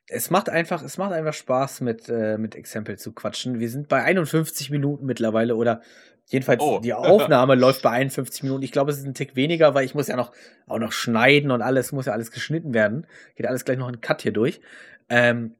Es 0.06 0.30
macht 0.30 0.48
einfach, 0.48 0.82
es 0.84 0.98
macht 0.98 1.12
einfach 1.12 1.34
Spaß, 1.34 1.80
mit, 1.80 2.08
äh, 2.08 2.38
mit 2.38 2.54
Exempel 2.54 2.96
zu 2.96 3.12
quatschen. 3.12 3.58
Wir 3.58 3.70
sind 3.70 3.88
bei 3.88 4.04
51 4.04 4.70
Minuten 4.70 5.04
mittlerweile 5.04 5.56
oder 5.56 5.82
Jedenfalls, 6.26 6.62
oh. 6.62 6.80
die 6.80 6.92
Aufnahme 6.94 7.54
läuft 7.54 7.82
bei 7.82 7.90
51 7.90 8.42
Minuten. 8.42 8.62
Ich 8.62 8.72
glaube, 8.72 8.90
es 8.90 8.98
ist 8.98 9.06
ein 9.06 9.14
Tick 9.14 9.36
weniger, 9.36 9.74
weil 9.74 9.84
ich 9.84 9.94
muss 9.94 10.08
ja 10.08 10.16
noch, 10.16 10.32
auch 10.66 10.78
noch 10.78 10.92
schneiden 10.92 11.50
und 11.50 11.62
alles, 11.62 11.92
muss 11.92 12.06
ja 12.06 12.12
alles 12.12 12.30
geschnitten 12.30 12.74
werden. 12.74 13.06
Geht 13.36 13.46
alles 13.46 13.64
gleich 13.64 13.78
noch 13.78 13.88
ein 13.88 14.00
Cut 14.00 14.22
hier 14.22 14.32
durch. 14.32 14.60
Ähm, 15.08 15.54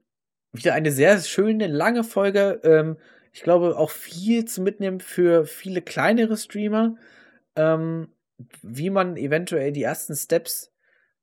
wieder 0.52 0.74
eine 0.74 0.90
sehr 0.92 1.18
schöne, 1.20 1.66
lange 1.66 2.04
Folge. 2.04 2.60
Ähm, 2.64 2.96
ich 3.32 3.42
glaube, 3.42 3.76
auch 3.76 3.90
viel 3.90 4.44
zu 4.44 4.62
mitnehmen 4.62 5.00
für 5.00 5.44
viele 5.44 5.82
kleinere 5.82 6.36
Streamer. 6.36 6.96
Ähm, 7.56 8.08
wie 8.62 8.90
man 8.90 9.16
eventuell 9.16 9.72
die 9.72 9.82
ersten 9.82 10.14
Steps 10.14 10.72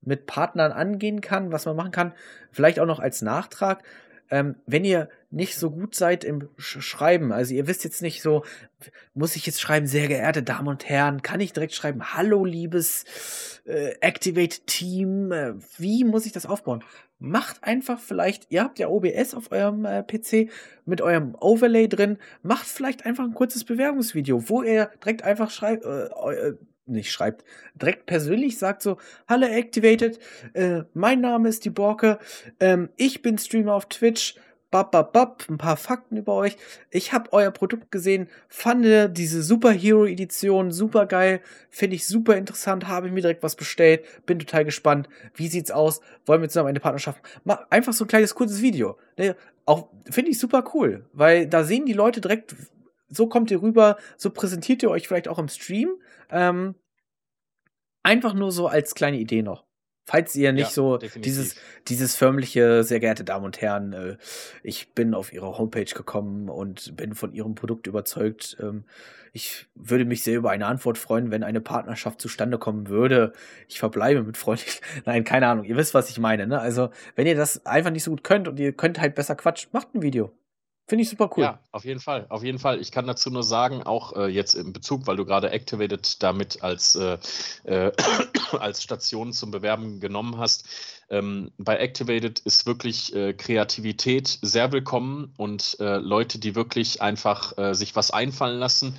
mit 0.01 0.25
Partnern 0.25 0.71
angehen 0.71 1.21
kann, 1.21 1.51
was 1.51 1.65
man 1.65 1.75
machen 1.75 1.91
kann. 1.91 2.13
Vielleicht 2.51 2.79
auch 2.79 2.85
noch 2.85 2.99
als 2.99 3.21
Nachtrag 3.21 3.83
ähm, 4.31 4.55
wenn 4.65 4.85
ihr 4.85 5.09
nicht 5.32 5.55
so 5.55 5.71
gut 5.71 5.95
seid 5.95 6.23
im 6.23 6.49
Sch 6.57 6.82
Schreiben, 6.82 7.32
also 7.32 7.53
ihr 7.53 7.65
wisst 7.65 7.84
jetzt 7.84 8.01
nicht 8.01 8.21
so, 8.21 8.43
muss 9.13 9.36
ich 9.36 9.45
jetzt 9.45 9.61
schreiben, 9.61 9.88
sehr 9.88 10.07
geehrte 10.07 10.43
Damen 10.43 10.67
und 10.67 10.88
Herren, 10.88 11.21
kann 11.21 11.39
ich 11.39 11.53
direkt 11.53 11.73
schreiben, 11.73 12.13
hallo 12.13 12.43
liebes 12.43 13.05
äh, 13.65 13.95
Activate 14.01 14.61
Team, 14.65 15.32
äh, 15.32 15.53
wie 15.77 16.03
muss 16.03 16.25
ich 16.25 16.34
das 16.34 16.45
aufbauen? 16.45 16.84
Macht 17.17 17.63
einfach 17.63 17.99
vielleicht, 17.99 18.47
ihr 18.51 18.63
habt 18.63 18.79
ja 18.79 18.89
OBS 18.89 19.34
auf 19.34 19.51
eurem 19.51 19.86
äh, 19.86 20.03
PC 20.03 20.51
mit 20.86 21.01
eurem 21.01 21.36
Overlay 21.39 21.88
drin, 21.88 22.17
macht 22.43 22.67
vielleicht 22.67 23.05
einfach 23.05 23.23
ein 23.23 23.34
kurzes 23.34 23.63
Bewerbungsvideo, 23.63 24.49
wo 24.49 24.63
ihr 24.63 24.91
direkt 25.01 25.23
einfach 25.23 25.49
schreibt, 25.49 25.86
äh, 25.86 26.07
äh, 26.07 26.57
nicht 26.88 27.11
schreibt, 27.11 27.45
direkt 27.75 28.05
persönlich 28.05 28.57
sagt 28.57 28.82
so, 28.82 28.97
Hallo 29.29 29.47
Activated, 29.47 30.19
äh, 30.53 30.82
mein 30.93 31.21
Name 31.21 31.47
ist 31.47 31.63
die 31.63 31.69
Borke, 31.69 32.19
ähm, 32.59 32.89
ich 32.97 33.21
bin 33.21 33.38
Streamer 33.38 33.75
auf 33.75 33.88
Twitch, 33.88 34.36
bap, 34.72 34.91
bap, 34.91 35.11
bap, 35.13 35.45
ein 35.49 35.57
paar 35.57 35.78
Fakten 35.78 36.17
über 36.17 36.34
euch. 36.34 36.55
Ich 36.89 37.11
habe 37.13 37.32
euer 37.34 37.51
Produkt 37.51 37.91
gesehen, 37.91 38.30
fand 38.47 38.86
diese 39.17 39.43
Superhero-Edition 39.43 40.72
super 40.72 41.05
geil, 41.05 41.41
finde 41.69 41.97
ich 41.97 42.07
super 42.07 42.38
interessant, 42.38 42.88
habe 42.88 43.07
ich 43.07 43.13
mir 43.13 43.22
direkt 43.22 43.43
was 43.43 43.55
bestellt, 43.55 44.05
bin 44.26 44.39
total 44.39 44.65
gespannt. 44.65 45.09
Wie 45.36 45.49
sieht's 45.49 45.72
aus? 45.72 46.01
Wollen 46.26 46.41
wir 46.41 46.49
zusammen 46.49 46.69
eine 46.69 46.80
Partnerschaft? 46.80 47.22
Mach 47.43 47.69
einfach 47.69 47.93
so 47.93 48.05
ein 48.05 48.07
kleines 48.07 48.34
kurzes 48.34 48.61
Video. 48.61 48.97
Ne? 49.17 49.36
Auch 49.65 49.89
finde 50.09 50.32
ich 50.32 50.39
super 50.39 50.63
cool, 50.74 51.05
weil 51.13 51.47
da 51.47 51.63
sehen 51.63 51.86
die 51.86 51.93
Leute 51.93 52.22
direkt, 52.22 52.55
so 53.09 53.28
kommt 53.28 53.51
ihr 53.51 53.61
rüber, 53.61 53.97
so 54.17 54.30
präsentiert 54.30 54.82
ihr 54.84 54.89
euch 54.89 55.07
vielleicht 55.07 55.28
auch 55.28 55.38
im 55.38 55.49
Stream. 55.49 55.89
Ähm, 56.30 56.76
einfach 58.03 58.34
nur 58.34 58.51
so 58.51 58.67
als 58.67 58.95
kleine 58.95 59.17
Idee 59.17 59.41
noch. 59.41 59.65
Falls 60.06 60.36
ihr 60.36 60.52
nicht 60.52 60.64
ja, 60.64 60.70
so 60.70 60.97
dieses, 60.97 61.56
dieses 61.88 62.16
förmliche, 62.16 62.84
sehr 62.84 62.99
geehrte 62.99 63.24
Damen 63.24 63.45
und 63.45 63.62
Herren, 63.62 63.93
äh, 63.93 64.18
ich 64.64 64.93
bin 64.93 65.14
auf 65.14 65.32
ihre 65.32 65.58
Homepage 65.58 65.86
gekommen 65.86 66.49
und 66.49 66.97
bin 66.97 67.14
von 67.14 67.34
ihrem 67.34 67.56
Produkt 67.56 67.88
überzeugt. 67.88 68.58
Ähm, 68.60 68.84
ich 69.32 69.68
würde 69.76 70.04
mich 70.06 70.24
sehr 70.24 70.38
über 70.38 70.49
eine 70.49 70.66
Antwort 70.66 70.97
freuen, 70.97 71.32
wenn 71.32 71.43
eine 71.43 71.62
Partnerschaft 71.62 72.20
zustande 72.20 72.58
kommen 72.58 72.89
würde. 72.89 73.32
Ich 73.70 73.80
verbleibe 73.80 74.24
mit 74.24 74.38
freundlich. 74.38 74.82
Nein, 75.06 75.24
keine 75.24 75.47
Ahnung. 75.47 75.66
Ihr 75.66 75.78
wisst, 75.78 75.93
was 75.93 76.10
ich 76.10 76.20
meine. 76.20 76.47
Ne? 76.47 76.60
Also, 76.60 76.89
wenn 77.16 77.28
ihr 77.28 77.36
das 77.36 77.66
einfach 77.66 77.91
nicht 77.91 78.04
so 78.04 78.12
gut 78.12 78.24
könnt 78.24 78.47
und 78.47 78.60
ihr 78.60 78.74
könnt 78.74 78.99
halt 78.99 79.16
besser 79.16 79.36
quatschen, 79.36 79.70
macht 79.72 79.93
ein 79.95 80.02
Video. 80.02 80.34
Finde 80.91 81.03
ich 81.03 81.09
super 81.09 81.29
cool. 81.37 81.43
Ja, 81.45 81.59
auf 81.71 81.85
jeden 81.85 82.01
Fall, 82.01 82.25
auf 82.27 82.43
jeden 82.43 82.59
Fall. 82.59 82.81
Ich 82.81 82.91
kann 82.91 83.07
dazu 83.07 83.29
nur 83.31 83.43
sagen, 83.43 83.81
auch 83.81 84.13
äh, 84.17 84.27
jetzt 84.27 84.55
im 84.55 84.73
Bezug, 84.73 85.07
weil 85.07 85.15
du 85.15 85.23
gerade 85.23 85.49
Activated 85.49 86.21
damit 86.21 86.63
als, 86.63 86.95
äh, 86.95 87.17
äh, 87.63 87.93
als 88.59 88.83
Station 88.83 89.31
zum 89.31 89.51
Bewerben 89.51 90.01
genommen 90.01 90.37
hast. 90.37 90.67
Ähm, 91.09 91.51
bei 91.57 91.77
Activated 91.77 92.39
ist 92.39 92.65
wirklich 92.65 93.15
äh, 93.15 93.31
Kreativität 93.31 94.37
sehr 94.41 94.73
willkommen 94.73 95.33
und 95.37 95.77
äh, 95.79 95.95
Leute, 95.95 96.39
die 96.39 96.55
wirklich 96.55 97.01
einfach 97.01 97.57
äh, 97.57 97.73
sich 97.73 97.95
was 97.95 98.11
einfallen 98.11 98.59
lassen, 98.59 98.97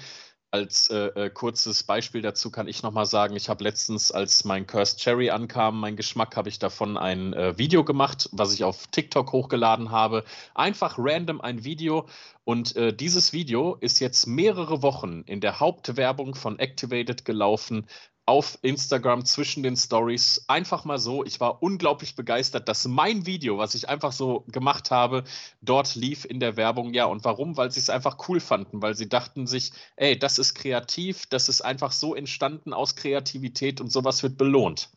als 0.53 0.89
äh, 0.89 1.07
äh, 1.07 1.31
kurzes 1.31 1.83
Beispiel 1.83 2.21
dazu 2.21 2.51
kann 2.51 2.69
ich 2.69 2.83
nochmal 2.83 3.07
sagen, 3.07 3.35
ich 3.37 3.49
habe 3.49 3.65
letztens, 3.65 4.13
als 4.13 4.45
mein 4.45 4.67
Cursed 4.67 5.01
Cherry 5.01 5.31
ankam, 5.31 5.81
mein 5.81 5.97
Geschmack, 5.97 6.37
habe 6.37 6.51
ich 6.51 6.59
davon 6.59 6.99
ein 6.99 7.33
äh, 7.33 7.57
Video 7.57 7.85
gemacht, 7.85 8.29
was 8.33 8.53
ich 8.53 8.63
auf 8.63 8.87
TikTok 8.89 9.33
hochgeladen 9.33 9.91
habe. 9.91 10.25
Einfach 10.55 10.97
random 10.99 11.41
ein 11.41 11.65
Video. 11.65 12.07
Und 12.45 12.77
äh, 12.77 12.93
dieses 12.93 13.33
Video 13.33 13.77
ist 13.77 13.99
jetzt 14.01 14.27
mehrere 14.27 14.83
Wochen 14.83 15.23
in 15.27 15.41
der 15.41 15.59
Hauptwerbung 15.59 16.35
von 16.35 16.59
Activated 16.59 17.25
gelaufen 17.25 17.87
auf 18.25 18.59
Instagram 18.63 19.25
zwischen 19.25 19.63
den 19.63 19.77
Stories. 19.77 20.45
Einfach 20.47 20.85
mal 20.85 20.99
so. 20.99 21.25
Ich 21.25 21.41
war 21.41 21.63
unglaublich 21.63 22.15
begeistert, 22.15 22.69
dass 22.69 22.87
mein 22.87 23.27
Video, 23.27 23.59
was 23.59 23.75
ich 23.75 23.89
einfach 23.89 24.13
so 24.13 24.45
gemacht 24.49 24.91
habe, 24.91 25.25
dort 25.61 25.95
lief 25.95 26.25
in 26.25 26.39
der 26.39 26.57
Werbung. 26.57 26.95
Ja, 26.95 27.07
und 27.07 27.25
warum? 27.25 27.57
Weil 27.57 27.71
sie 27.71 27.81
es 27.81 27.91
einfach 27.91 28.29
cool 28.29 28.39
fanden, 28.39 28.81
weil 28.81 28.95
sie 28.95 29.09
dachten 29.09 29.47
sich, 29.47 29.73
ey, 29.97 30.19
das 30.19 30.39
ist 30.39 30.55
kreativ, 30.55 31.27
das 31.27 31.49
ist 31.49 31.63
einfach 31.63 31.93
so 31.93 32.15
entstanden 32.15 32.73
aus 32.73 32.95
Kreativität 32.95 33.81
und 33.81 33.91
sowas 33.91 34.23
wird 34.23 34.39
belohnt. 34.39 34.91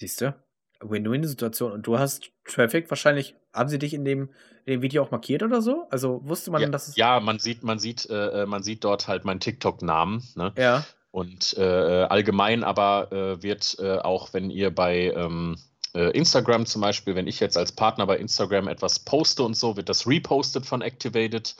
Siehst 0.00 0.20
du? 0.20 0.34
Win-Win-Situation. 0.80 1.72
Und 1.72 1.86
du 1.86 1.98
hast 1.98 2.30
Traffic 2.44 2.90
wahrscheinlich, 2.90 3.34
haben 3.52 3.68
sie 3.68 3.78
dich 3.78 3.94
in 3.94 4.04
dem, 4.04 4.30
in 4.64 4.74
dem 4.74 4.82
Video 4.82 5.02
auch 5.02 5.10
markiert 5.10 5.42
oder 5.42 5.62
so? 5.62 5.86
Also 5.90 6.20
wusste 6.24 6.50
man, 6.50 6.60
ja, 6.60 6.68
dass 6.68 6.88
es. 6.88 6.96
Ja, 6.96 7.20
man 7.20 7.38
sieht, 7.38 7.62
man 7.62 7.78
sieht, 7.78 8.08
äh, 8.10 8.42
äh 8.42 8.46
man 8.46 8.62
sieht 8.62 8.84
dort 8.84 9.08
halt 9.08 9.24
meinen 9.24 9.40
TikTok-Namen. 9.40 10.22
Ne? 10.34 10.52
Ja. 10.58 10.84
Und 11.10 11.56
äh, 11.56 11.62
allgemein 11.62 12.62
aber 12.64 13.10
äh, 13.12 13.42
wird 13.42 13.76
äh, 13.78 13.98
auch, 13.98 14.34
wenn 14.34 14.50
ihr 14.50 14.74
bei, 14.74 15.12
ähm, 15.12 15.56
äh, 15.96 16.10
Instagram 16.10 16.66
zum 16.66 16.82
Beispiel, 16.82 17.14
wenn 17.14 17.26
ich 17.26 17.40
jetzt 17.40 17.56
als 17.56 17.72
Partner 17.72 18.06
bei 18.06 18.18
Instagram 18.18 18.68
etwas 18.68 18.98
poste 18.98 19.42
und 19.42 19.56
so, 19.56 19.76
wird 19.76 19.88
das 19.88 20.06
repostet 20.06 20.66
von 20.66 20.82
Activated. 20.82 21.56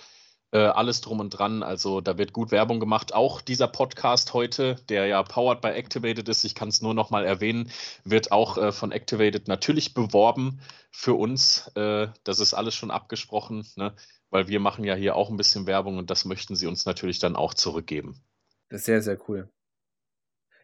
Äh, 0.53 0.59
alles 0.59 1.01
drum 1.01 1.21
und 1.21 1.31
dran. 1.31 1.63
Also 1.63 2.01
da 2.03 2.19
wird 2.19 2.33
gut 2.35 2.51
Werbung 2.53 2.79
gemacht. 2.79 3.15
Auch 3.15 3.41
dieser 3.41 3.67
Podcast 3.67 4.35
heute, 4.35 4.77
der 4.91 5.07
ja 5.07 5.23
powered 5.23 5.61
by 5.63 5.69
Activated 5.69 6.29
ist, 6.29 6.45
ich 6.45 6.55
kann 6.55 6.69
es 6.69 6.83
nur 6.83 6.95
noch 6.95 7.11
mal 7.11 7.25
erwähnen, 7.25 7.71
wird 8.05 8.31
auch 8.31 8.59
äh, 8.59 8.73
von 8.73 8.93
Activated 8.93 9.49
natürlich 9.49 9.95
beworben 9.95 10.61
für 10.91 11.15
uns. 11.15 11.71
Das 11.75 12.41
ist 12.41 12.55
alles 12.55 12.75
schon 12.75 12.91
abgesprochen, 12.91 13.67
ne? 13.77 13.95
weil 14.31 14.49
wir 14.49 14.61
machen 14.61 14.83
ja 14.85 14.95
hier 14.95 15.15
auch 15.15 15.29
ein 15.29 15.37
bisschen 15.37 15.67
Werbung 15.67 15.99
und 15.99 16.09
das 16.11 16.25
möchten 16.25 16.57
sie 16.57 16.67
uns 16.67 16.87
natürlich 16.87 17.19
dann 17.19 17.37
auch 17.37 17.53
zurückgeben. 17.53 18.23
Das 18.69 18.81
ist 18.81 18.87
sehr, 18.87 19.03
sehr 19.03 19.19
cool. 19.29 19.49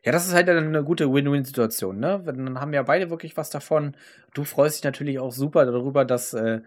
Ja, 0.04 0.10
das 0.10 0.26
ist 0.26 0.34
halt 0.34 0.48
eine 0.48 0.82
gute 0.82 1.12
Win-Win-Situation, 1.12 2.00
ne? 2.00 2.20
Dann 2.26 2.60
haben 2.60 2.74
ja 2.74 2.82
beide 2.82 3.10
wirklich 3.10 3.36
was 3.36 3.50
davon. 3.50 3.96
Du 4.34 4.42
freust 4.42 4.78
dich 4.78 4.84
natürlich 4.84 5.20
auch 5.20 5.30
super 5.30 5.64
darüber, 5.64 6.04
dass 6.04 6.34
äh, 6.34 6.60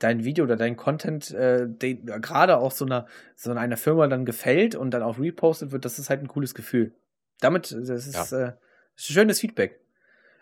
dein 0.00 0.24
Video 0.24 0.44
oder 0.44 0.56
dein 0.56 0.76
Content 0.76 1.30
äh, 1.30 1.68
gerade 1.68 2.58
auch 2.58 2.72
so 2.72 2.84
einer, 2.84 3.06
so 3.36 3.52
einer 3.52 3.76
Firma 3.76 4.08
dann 4.08 4.24
gefällt 4.24 4.74
und 4.74 4.90
dann 4.90 5.02
auch 5.02 5.20
repostet 5.20 5.70
wird. 5.70 5.84
Das 5.84 6.00
ist 6.00 6.10
halt 6.10 6.20
ein 6.20 6.28
cooles 6.28 6.54
Gefühl. 6.54 6.92
Damit, 7.38 7.70
das 7.70 8.08
ist, 8.08 8.32
ja. 8.32 8.48
äh, 8.48 8.52
ist 8.96 9.06
schönes 9.06 9.38
Feedback. 9.38 9.80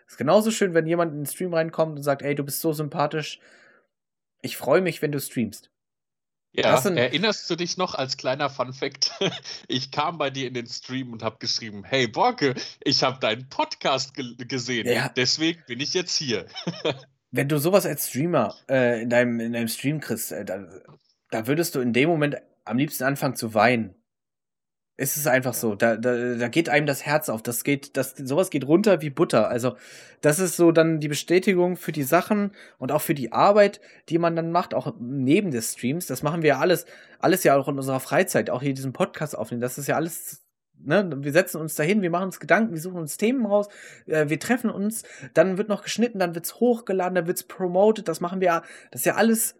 Ist 0.07 0.17
genauso 0.17 0.49
schön, 0.49 0.73
wenn 0.73 0.87
jemand 0.87 1.11
in 1.11 1.19
den 1.19 1.25
Stream 1.27 1.53
reinkommt 1.53 1.97
und 1.97 2.03
sagt, 2.03 2.23
ey, 2.23 2.33
du 2.33 2.43
bist 2.43 2.61
so 2.61 2.73
sympathisch. 2.73 3.39
Ich 4.41 4.57
freue 4.57 4.81
mich, 4.81 5.03
wenn 5.03 5.11
du 5.11 5.19
streamst. 5.19 5.69
Ja, 6.51 6.79
erinnerst 6.79 7.49
du 7.49 7.55
dich 7.55 7.77
noch 7.77 7.93
als 7.95 8.17
kleiner 8.17 8.49
Funfact? 8.49 9.11
Ich 9.67 9.91
kam 9.91 10.17
bei 10.17 10.29
dir 10.29 10.47
in 10.47 10.53
den 10.55 10.65
Stream 10.65 11.13
und 11.13 11.21
habe 11.21 11.37
geschrieben: 11.39 11.83
Hey 11.83 12.07
Borke, 12.07 12.55
ich 12.83 13.03
habe 13.03 13.19
deinen 13.19 13.47
Podcast 13.49 14.15
ge 14.15 14.35
gesehen, 14.35 14.87
ja. 14.87 15.09
deswegen 15.09 15.61
bin 15.67 15.79
ich 15.79 15.93
jetzt 15.93 16.15
hier. 16.15 16.47
Wenn 17.31 17.47
du 17.47 17.59
sowas 17.59 17.85
als 17.85 18.09
Streamer 18.09 18.55
äh, 18.67 19.03
in, 19.03 19.09
deinem, 19.09 19.39
in 19.39 19.53
deinem 19.53 19.67
Stream 19.67 19.99
kriegst, 19.99 20.31
äh, 20.31 20.43
da, 20.43 20.65
da 21.29 21.45
würdest 21.45 21.75
du 21.75 21.81
in 21.81 21.93
dem 21.93 22.09
Moment 22.09 22.37
am 22.65 22.77
liebsten 22.77 23.03
anfangen 23.03 23.35
zu 23.35 23.53
weinen. 23.53 23.93
Es 25.01 25.15
ist 25.15 25.27
einfach 25.27 25.53
so. 25.53 25.75
Da, 25.75 25.95
da, 25.95 26.35
da 26.35 26.47
geht 26.49 26.67
einem 26.67 26.85
das 26.85 27.05
Herz 27.05 27.29
auf. 27.29 27.41
Das 27.41 27.63
geht, 27.63 27.95
das, 27.95 28.15
sowas 28.17 28.49
geht 28.49 28.67
runter 28.67 29.01
wie 29.01 29.09
Butter. 29.09 29.47
Also, 29.47 29.77
das 30.19 30.39
ist 30.39 30.57
so 30.57 30.73
dann 30.73 30.99
die 30.99 31.07
Bestätigung 31.07 31.77
für 31.77 31.93
die 31.93 32.03
Sachen 32.03 32.51
und 32.79 32.91
auch 32.91 33.01
für 33.01 33.15
die 33.15 33.31
Arbeit, 33.31 33.79
die 34.09 34.17
man 34.17 34.35
dann 34.35 34.51
macht, 34.51 34.73
auch 34.73 34.93
neben 34.99 35.51
des 35.51 35.71
Streams. 35.71 36.05
Das 36.07 36.21
machen 36.21 36.41
wir 36.41 36.49
ja 36.49 36.59
alles, 36.59 36.85
alles 37.17 37.45
ja 37.45 37.55
auch 37.55 37.69
in 37.69 37.77
unserer 37.77 38.01
Freizeit, 38.01 38.49
auch 38.49 38.61
hier 38.61 38.73
diesen 38.73 38.91
Podcast 38.91 39.37
aufnehmen. 39.37 39.61
Das 39.61 39.77
ist 39.77 39.87
ja 39.87 39.95
alles 39.95 40.43
Ne, 40.81 41.09
wir 41.13 41.33
setzen 41.33 41.59
uns 41.59 41.75
dahin, 41.75 42.01
wir 42.01 42.09
machen 42.09 42.27
uns 42.27 42.39
Gedanken, 42.39 42.73
wir 42.73 42.79
suchen 42.79 43.01
uns 43.01 43.17
Themen 43.17 43.45
raus, 43.45 43.67
äh, 44.05 44.29
wir 44.29 44.39
treffen 44.39 44.69
uns, 44.69 45.03
dann 45.33 45.57
wird 45.57 45.67
noch 45.67 45.83
geschnitten, 45.83 46.19
dann 46.19 46.35
wird's 46.35 46.61
hochgeladen, 46.61 47.15
dann 47.15 47.27
wird's 47.27 47.43
promoted, 47.43 48.07
das 48.07 48.21
machen 48.21 48.39
wir, 48.39 48.63
das 48.89 49.01
ist 49.01 49.05
ja 49.05 49.15
alles 49.15 49.55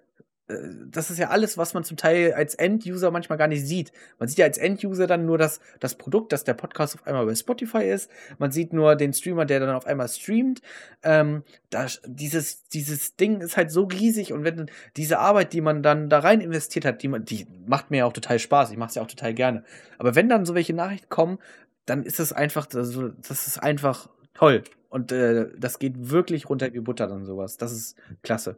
das 0.88 1.12
ist 1.12 1.20
ja 1.20 1.30
alles, 1.30 1.58
was 1.58 1.76
man 1.76 1.84
zum 1.84 1.96
Teil 1.96 2.34
als 2.34 2.56
End-User 2.56 3.12
manchmal 3.12 3.38
gar 3.38 3.48
nicht 3.48 3.66
sieht. 3.66 3.92
Man 4.18 4.28
sieht 4.28 4.40
ja 4.40 4.46
als 4.46 4.58
End-User 4.58 5.06
dann 5.06 5.26
nur 5.26 5.38
das, 5.38 5.60
das 5.80 5.96
Produkt, 5.96 6.34
dass 6.34 6.44
der 6.44 6.56
Podcast 6.56 6.96
auf 6.96 7.06
einmal 7.06 7.26
bei 7.28 7.36
Spotify 7.36 7.84
ist. 7.84 8.10
Man 8.40 8.52
sieht 8.52 8.74
nur 8.74 8.96
den 8.96 9.14
Streamer, 9.14 9.46
der 9.46 9.60
dann 9.60 9.76
auf 9.76 9.86
einmal 9.86 10.08
streamt. 10.08 10.62
Ähm, 11.04 11.44
das, 11.70 12.02
dieses, 12.04 12.68
dieses 12.68 13.16
Ding 13.16 13.42
ist 13.42 13.58
halt 13.58 13.72
so 13.72 13.84
riesig 13.84 14.34
und 14.34 14.44
wenn 14.44 14.72
diese 14.98 15.20
Arbeit, 15.20 15.54
die 15.54 15.62
man 15.62 15.84
dann 15.84 16.10
da 16.10 16.20
rein 16.20 16.42
investiert 16.42 16.84
hat, 16.84 17.04
die, 17.04 17.10
man, 17.10 17.26
die 17.26 17.46
macht 17.68 17.92
mir 17.92 17.98
ja 17.98 18.06
auch 18.06 18.14
total 18.14 18.40
Spaß. 18.40 18.72
Ich 18.72 18.78
mache 18.78 18.90
es 18.90 18.96
ja 18.96 19.04
auch 19.04 19.08
total 19.08 19.36
gerne. 19.36 19.64
Aber 20.00 20.16
wenn 20.16 20.30
dann 20.30 20.46
so 20.48 20.56
welche 20.56 20.74
Nachrichten 20.74 21.10
kommen, 21.10 21.38
dann 21.86 22.04
ist 22.04 22.20
es 22.20 22.34
einfach, 22.34 22.68
also, 22.74 23.10
das 23.10 23.46
ist 23.46 23.62
einfach 23.62 24.10
toll. 24.34 24.64
Und 24.90 25.12
äh, 25.12 25.50
das 25.60 25.78
geht 25.78 26.10
wirklich 26.10 26.50
runter 26.50 26.74
wie 26.74 26.80
Butter 26.80 27.08
dann 27.08 27.26
sowas. 27.26 27.58
Das 27.58 27.72
ist 27.72 27.96
klasse. 28.24 28.58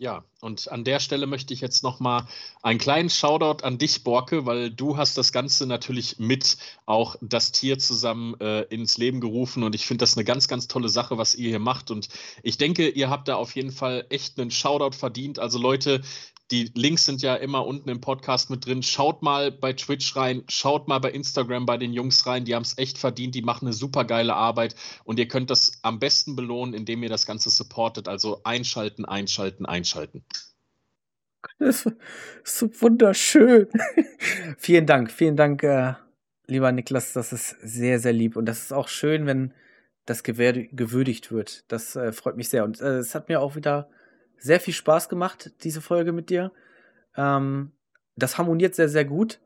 Ja, 0.00 0.24
und 0.40 0.70
an 0.70 0.84
der 0.84 1.00
Stelle 1.00 1.26
möchte 1.26 1.52
ich 1.52 1.60
jetzt 1.60 1.82
nochmal 1.82 2.24
einen 2.62 2.78
kleinen 2.78 3.10
Shoutout 3.10 3.64
an 3.64 3.78
dich, 3.78 4.04
Borke, 4.04 4.46
weil 4.46 4.70
du 4.70 4.96
hast 4.96 5.18
das 5.18 5.32
Ganze 5.32 5.66
natürlich 5.66 6.20
mit 6.20 6.56
auch 6.86 7.16
das 7.20 7.50
Tier 7.50 7.80
zusammen 7.80 8.38
äh, 8.40 8.60
ins 8.70 8.96
Leben 8.96 9.20
gerufen 9.20 9.64
und 9.64 9.74
ich 9.74 9.86
finde 9.86 10.04
das 10.04 10.16
eine 10.16 10.24
ganz, 10.24 10.46
ganz 10.46 10.68
tolle 10.68 10.88
Sache, 10.88 11.18
was 11.18 11.34
ihr 11.34 11.48
hier 11.48 11.58
macht 11.58 11.90
und 11.90 12.08
ich 12.44 12.58
denke, 12.58 12.88
ihr 12.88 13.10
habt 13.10 13.26
da 13.26 13.34
auf 13.34 13.56
jeden 13.56 13.72
Fall 13.72 14.06
echt 14.08 14.38
einen 14.38 14.52
Shoutout 14.52 14.96
verdient. 14.96 15.40
Also 15.40 15.58
Leute, 15.58 16.00
die 16.50 16.70
Links 16.74 17.04
sind 17.04 17.20
ja 17.20 17.34
immer 17.34 17.66
unten 17.66 17.88
im 17.90 18.00
Podcast 18.00 18.48
mit 18.48 18.64
drin. 18.64 18.82
Schaut 18.82 19.22
mal 19.22 19.52
bei 19.52 19.74
Twitch 19.74 20.16
rein, 20.16 20.44
schaut 20.48 20.88
mal 20.88 20.98
bei 20.98 21.10
Instagram 21.10 21.66
bei 21.66 21.76
den 21.76 21.92
Jungs 21.92 22.26
rein. 22.26 22.44
Die 22.44 22.54
haben 22.54 22.62
es 22.62 22.78
echt 22.78 22.96
verdient, 22.96 23.34
die 23.34 23.42
machen 23.42 23.66
eine 23.66 23.74
super 23.74 24.04
geile 24.04 24.34
Arbeit 24.34 24.74
und 25.04 25.18
ihr 25.18 25.28
könnt 25.28 25.50
das 25.50 25.72
am 25.82 25.98
besten 25.98 26.36
belohnen, 26.36 26.74
indem 26.74 27.02
ihr 27.02 27.10
das 27.10 27.26
Ganze 27.26 27.50
supportet. 27.50 28.08
Also 28.08 28.40
einschalten, 28.44 29.04
einschalten, 29.04 29.66
einschalten. 29.66 30.24
Das 31.58 31.86
ist 31.86 32.58
so 32.58 32.70
wunderschön. 32.80 33.68
vielen 34.58 34.86
Dank, 34.86 35.10
vielen 35.10 35.36
Dank, 35.36 35.62
äh, 35.62 35.94
lieber 36.46 36.72
Niklas. 36.72 37.12
Das 37.12 37.32
ist 37.32 37.56
sehr, 37.60 38.00
sehr 38.00 38.12
lieb 38.12 38.36
und 38.36 38.46
das 38.46 38.62
ist 38.62 38.72
auch 38.72 38.88
schön, 38.88 39.26
wenn 39.26 39.52
das 40.06 40.22
gewürdigt 40.22 41.30
wird. 41.30 41.64
Das 41.68 41.94
äh, 41.94 42.12
freut 42.12 42.36
mich 42.36 42.48
sehr 42.48 42.64
und 42.64 42.80
äh, 42.80 42.98
es 42.98 43.14
hat 43.14 43.28
mir 43.28 43.40
auch 43.40 43.54
wieder 43.54 43.90
sehr 44.38 44.60
viel 44.60 44.74
Spaß 44.74 45.08
gemacht, 45.08 45.52
diese 45.62 45.80
Folge 45.80 46.12
mit 46.12 46.30
dir. 46.30 46.52
Ähm, 47.16 47.72
das 48.16 48.38
harmoniert 48.38 48.74
sehr, 48.74 48.88
sehr 48.88 49.04
gut. 49.04 49.40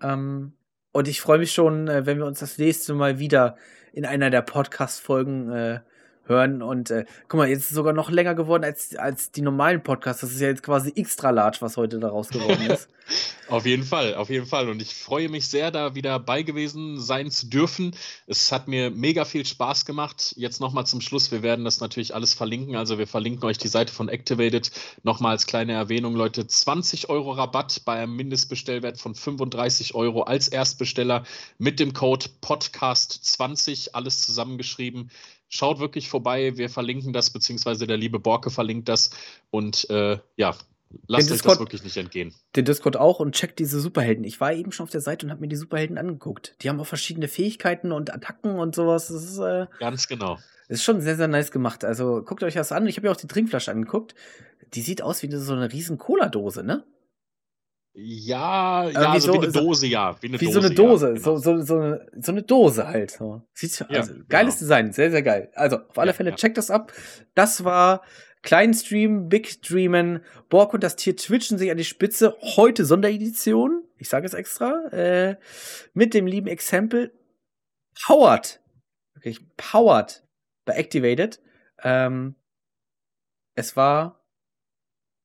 Ähm, 0.00 0.52
und 0.92 1.08
ich 1.08 1.20
freue 1.20 1.38
mich 1.38 1.52
schon, 1.52 1.88
äh, 1.88 2.06
wenn 2.06 2.18
wir 2.18 2.26
uns 2.26 2.40
das 2.40 2.58
nächste 2.58 2.94
Mal 2.94 3.18
wieder 3.18 3.56
in 3.92 4.04
einer 4.04 4.30
der 4.30 4.42
Podcast-Folgen 4.42 5.50
äh, 5.50 5.80
hören. 6.26 6.62
Und 6.62 6.90
äh, 6.90 7.04
guck 7.28 7.38
mal, 7.38 7.48
jetzt 7.48 7.60
ist 7.60 7.70
es 7.70 7.76
sogar 7.76 7.92
noch 7.92 8.10
länger 8.10 8.34
geworden 8.34 8.64
als, 8.64 8.94
als 8.96 9.30
die 9.32 9.42
normalen 9.42 9.82
Podcasts. 9.82 10.20
Das 10.20 10.32
ist 10.32 10.40
ja 10.40 10.48
jetzt 10.48 10.62
quasi 10.62 10.92
extra 10.94 11.30
large, 11.30 11.58
was 11.60 11.76
heute 11.76 11.98
daraus 11.98 12.28
geworden 12.28 12.70
ist. 12.70 12.88
auf 13.48 13.66
jeden 13.66 13.82
Fall, 13.82 14.14
auf 14.14 14.30
jeden 14.30 14.46
Fall. 14.46 14.68
Und 14.68 14.80
ich 14.80 14.94
freue 14.94 15.28
mich 15.28 15.48
sehr, 15.48 15.70
da 15.70 15.94
wieder 15.94 16.18
bei 16.18 16.42
gewesen 16.42 17.00
sein 17.00 17.30
zu 17.30 17.48
dürfen. 17.48 17.94
Es 18.26 18.52
hat 18.52 18.68
mir 18.68 18.90
mega 18.90 19.24
viel 19.24 19.44
Spaß 19.44 19.84
gemacht. 19.84 20.34
Jetzt 20.36 20.60
nochmal 20.60 20.86
zum 20.86 21.00
Schluss. 21.00 21.32
Wir 21.32 21.42
werden 21.42 21.64
das 21.64 21.80
natürlich 21.80 22.14
alles 22.14 22.34
verlinken. 22.34 22.76
Also 22.76 22.98
wir 22.98 23.06
verlinken 23.06 23.44
euch 23.44 23.58
die 23.58 23.68
Seite 23.68 23.92
von 23.92 24.08
Activated. 24.08 24.70
Nochmal 25.02 25.32
als 25.32 25.46
kleine 25.46 25.72
Erwähnung, 25.72 26.14
Leute, 26.14 26.46
20 26.46 27.08
Euro 27.08 27.32
Rabatt 27.32 27.82
bei 27.84 27.98
einem 27.98 28.16
Mindestbestellwert 28.16 28.98
von 28.98 29.14
35 29.14 29.94
Euro 29.94 30.22
als 30.22 30.48
Erstbesteller 30.48 31.24
mit 31.58 31.80
dem 31.80 31.92
Code 31.92 32.26
Podcast20, 32.42 33.90
alles 33.92 34.22
zusammengeschrieben. 34.22 35.10
Schaut 35.54 35.80
wirklich 35.80 36.08
vorbei. 36.08 36.56
Wir 36.56 36.70
verlinken 36.70 37.12
das, 37.12 37.28
beziehungsweise 37.28 37.86
der 37.86 37.98
liebe 37.98 38.18
Borke 38.18 38.48
verlinkt 38.48 38.88
das. 38.88 39.10
Und 39.50 39.88
äh, 39.90 40.18
ja, 40.36 40.54
lasst 41.06 41.30
euch 41.30 41.42
das 41.42 41.58
wirklich 41.58 41.84
nicht 41.84 41.98
entgehen. 41.98 42.32
Den 42.56 42.64
Discord 42.64 42.96
auch 42.96 43.20
und 43.20 43.34
checkt 43.34 43.58
diese 43.58 43.78
Superhelden. 43.78 44.24
Ich 44.24 44.40
war 44.40 44.54
eben 44.54 44.72
schon 44.72 44.84
auf 44.84 44.90
der 44.90 45.02
Seite 45.02 45.26
und 45.26 45.30
habe 45.30 45.42
mir 45.42 45.48
die 45.48 45.56
Superhelden 45.56 45.98
angeguckt. 45.98 46.56
Die 46.62 46.70
haben 46.70 46.80
auch 46.80 46.86
verschiedene 46.86 47.28
Fähigkeiten 47.28 47.92
und 47.92 48.14
Attacken 48.14 48.58
und 48.58 48.74
sowas. 48.74 49.08
Das 49.08 49.22
ist, 49.22 49.38
äh, 49.40 49.66
Ganz 49.78 50.08
genau. 50.08 50.38
Ist 50.68 50.84
schon 50.84 51.02
sehr, 51.02 51.16
sehr 51.16 51.28
nice 51.28 51.50
gemacht. 51.50 51.84
Also 51.84 52.22
guckt 52.22 52.42
euch 52.42 52.54
das 52.54 52.72
an. 52.72 52.86
Ich 52.86 52.96
habe 52.96 53.08
ja 53.08 53.12
auch 53.12 53.18
die 53.18 53.26
Trinkflasche 53.26 53.70
angeguckt. 53.70 54.14
Die 54.72 54.80
sieht 54.80 55.02
aus 55.02 55.22
wie 55.22 55.30
so 55.36 55.52
eine 55.52 55.70
riesen 55.70 55.98
Cola-Dose, 55.98 56.64
ne? 56.64 56.82
Ja, 57.94 58.88
ja, 58.88 58.90
wie 58.90 59.06
also 59.06 59.32
so, 59.32 59.34
wie 59.34 59.44
eine 59.44 59.52
Dose, 59.52 59.86
ja. 59.86 60.16
Wie, 60.22 60.28
eine 60.28 60.40
wie 60.40 60.46
Dose, 60.46 60.60
so 60.60 60.66
eine 60.66 60.74
Dose, 60.74 61.06
ja, 61.08 61.12
genau. 61.12 61.36
so, 61.36 61.36
so, 61.36 61.60
so, 61.60 61.76
eine, 61.76 62.06
so 62.18 62.32
eine 62.32 62.42
Dose 62.42 62.88
halt. 62.88 63.10
So. 63.10 63.42
Sieht, 63.52 63.84
also, 63.90 64.14
ja, 64.14 64.18
geiles 64.28 64.54
genau. 64.54 64.60
Design, 64.60 64.92
sehr, 64.92 65.10
sehr 65.10 65.22
geil. 65.22 65.50
Also, 65.54 65.76
auf 65.76 65.98
alle 65.98 66.12
ja, 66.12 66.14
Fälle, 66.14 66.34
checkt 66.34 66.56
das 66.56 66.70
ab. 66.70 66.92
Das 67.34 67.64
war 67.64 68.02
Klein 68.42 68.72
Stream, 68.72 69.28
Big 69.28 69.62
Dreamen, 69.62 70.24
Borg 70.48 70.72
und 70.72 70.82
das 70.82 70.96
Tier 70.96 71.16
twitchen 71.16 71.58
sich 71.58 71.70
an 71.70 71.76
die 71.76 71.84
Spitze. 71.84 72.36
Heute 72.40 72.84
Sonderedition, 72.84 73.84
ich 73.98 74.08
sage 74.08 74.26
es 74.26 74.34
extra, 74.34 74.86
äh, 74.88 75.36
mit 75.92 76.14
dem 76.14 76.26
lieben 76.26 76.48
Exempel 76.48 77.12
Powered. 78.04 78.60
Wirklich 79.14 79.46
powered 79.56 80.26
bei 80.64 80.74
Activated. 80.74 81.40
Ähm, 81.82 82.36
es 83.54 83.76
war 83.76 84.24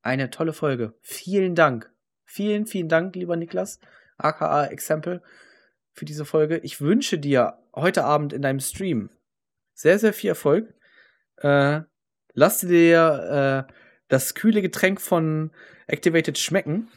eine 0.01 0.29
tolle 0.29 0.53
Folge. 0.53 0.93
Vielen 1.01 1.55
Dank. 1.55 1.91
Vielen, 2.29 2.67
vielen 2.67 2.89
Dank, 2.89 3.15
lieber 3.15 3.37
Niklas, 3.37 3.79
aka 4.17 4.65
Example, 4.65 5.23
für 5.93 6.03
diese 6.03 6.25
Folge. 6.25 6.57
Ich 6.57 6.81
wünsche 6.81 7.17
dir 7.17 7.57
heute 7.73 8.03
Abend 8.03 8.33
in 8.33 8.41
deinem 8.41 8.59
Stream 8.59 9.09
sehr, 9.73 9.97
sehr 9.97 10.11
viel 10.11 10.29
Erfolg. 10.29 10.73
Äh, 11.37 11.81
lass 12.33 12.59
dir 12.59 13.65
äh, 13.69 13.73
das 14.09 14.35
kühle 14.35 14.61
Getränk 14.61 14.99
von 14.99 15.51
Activated 15.87 16.37
schmecken. 16.37 16.89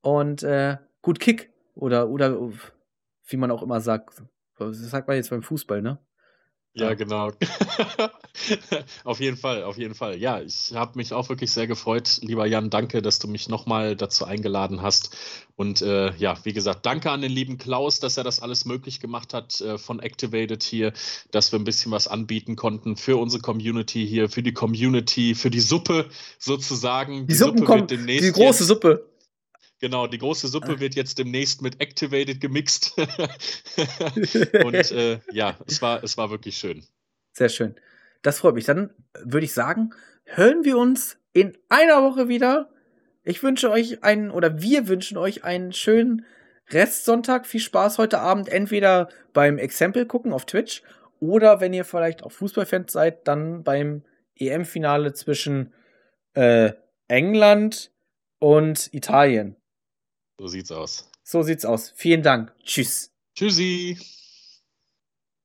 Und 0.00 0.42
äh, 0.42 0.78
gut 1.02 1.20
Kick. 1.20 1.52
Oder, 1.74 2.08
oder 2.08 2.50
wie 3.26 3.36
man 3.36 3.50
auch 3.50 3.62
immer 3.62 3.80
sagt. 3.80 4.22
Das 4.58 4.78
sagt 4.78 5.08
man 5.08 5.16
jetzt 5.16 5.30
beim 5.30 5.42
Fußball, 5.42 5.82
ne? 5.82 5.98
Ja, 6.74 6.94
genau. 6.94 7.32
auf 9.04 9.20
jeden 9.20 9.36
Fall, 9.36 9.62
auf 9.64 9.76
jeden 9.76 9.94
Fall. 9.94 10.16
Ja, 10.18 10.40
ich 10.40 10.72
habe 10.74 10.92
mich 10.96 11.12
auch 11.12 11.28
wirklich 11.28 11.50
sehr 11.50 11.66
gefreut, 11.66 12.20
lieber 12.22 12.46
Jan. 12.46 12.70
Danke, 12.70 13.02
dass 13.02 13.18
du 13.18 13.28
mich 13.28 13.50
nochmal 13.50 13.94
dazu 13.94 14.24
eingeladen 14.24 14.80
hast. 14.80 15.14
Und 15.54 15.82
äh, 15.82 16.14
ja, 16.16 16.38
wie 16.44 16.54
gesagt, 16.54 16.86
danke 16.86 17.10
an 17.10 17.20
den 17.20 17.30
lieben 17.30 17.58
Klaus, 17.58 18.00
dass 18.00 18.16
er 18.16 18.24
das 18.24 18.40
alles 18.40 18.64
möglich 18.64 19.00
gemacht 19.00 19.34
hat 19.34 19.60
äh, 19.60 19.76
von 19.76 20.00
Activated 20.00 20.62
hier, 20.62 20.94
dass 21.30 21.52
wir 21.52 21.58
ein 21.58 21.64
bisschen 21.64 21.92
was 21.92 22.08
anbieten 22.08 22.56
konnten 22.56 22.96
für 22.96 23.18
unsere 23.18 23.42
Community 23.42 24.06
hier, 24.06 24.30
für 24.30 24.42
die 24.42 24.54
Community, 24.54 25.34
für 25.34 25.50
die 25.50 25.60
Suppe 25.60 26.08
sozusagen. 26.38 27.26
Die, 27.26 27.26
die 27.26 27.34
Suppe 27.34 27.64
kommt, 27.64 27.90
die 27.90 27.96
große 28.32 28.44
jetzt, 28.44 28.66
Suppe. 28.66 29.11
Genau, 29.82 30.06
die 30.06 30.18
große 30.18 30.46
Suppe 30.46 30.74
ah. 30.76 30.80
wird 30.80 30.94
jetzt 30.94 31.18
demnächst 31.18 31.60
mit 31.60 31.80
Activated 31.80 32.40
gemixt. 32.40 32.96
und 34.64 34.92
äh, 34.92 35.18
ja, 35.32 35.58
es 35.66 35.82
war, 35.82 36.04
es 36.04 36.16
war 36.16 36.30
wirklich 36.30 36.56
schön. 36.56 36.84
Sehr 37.32 37.48
schön. 37.48 37.74
Das 38.22 38.38
freut 38.38 38.54
mich. 38.54 38.64
Dann 38.64 38.90
würde 39.24 39.44
ich 39.44 39.52
sagen, 39.52 39.90
hören 40.24 40.64
wir 40.64 40.78
uns 40.78 41.18
in 41.32 41.58
einer 41.68 42.00
Woche 42.04 42.28
wieder. 42.28 42.70
Ich 43.24 43.42
wünsche 43.42 43.72
euch 43.72 44.04
einen, 44.04 44.30
oder 44.30 44.62
wir 44.62 44.86
wünschen 44.86 45.16
euch 45.16 45.42
einen 45.42 45.72
schönen 45.72 46.26
Restsonntag. 46.70 47.44
Viel 47.44 47.58
Spaß 47.58 47.98
heute 47.98 48.20
Abend, 48.20 48.48
entweder 48.48 49.08
beim 49.32 49.58
Exempel 49.58 50.06
gucken 50.06 50.32
auf 50.32 50.46
Twitch 50.46 50.84
oder 51.18 51.60
wenn 51.60 51.74
ihr 51.74 51.84
vielleicht 51.84 52.22
auch 52.22 52.30
Fußballfans 52.30 52.92
seid, 52.92 53.26
dann 53.26 53.64
beim 53.64 54.04
EM-Finale 54.36 55.12
zwischen 55.12 55.74
äh, 56.34 56.70
England 57.08 57.90
und 58.38 58.88
Italien. 58.94 59.56
So 60.38 60.48
sieht's 60.48 60.72
aus. 60.72 61.10
So 61.22 61.42
sieht's 61.42 61.64
aus. 61.64 61.92
Vielen 61.94 62.22
Dank. 62.22 62.52
Tschüss. 62.64 63.12
Tschüssi. 63.34 63.98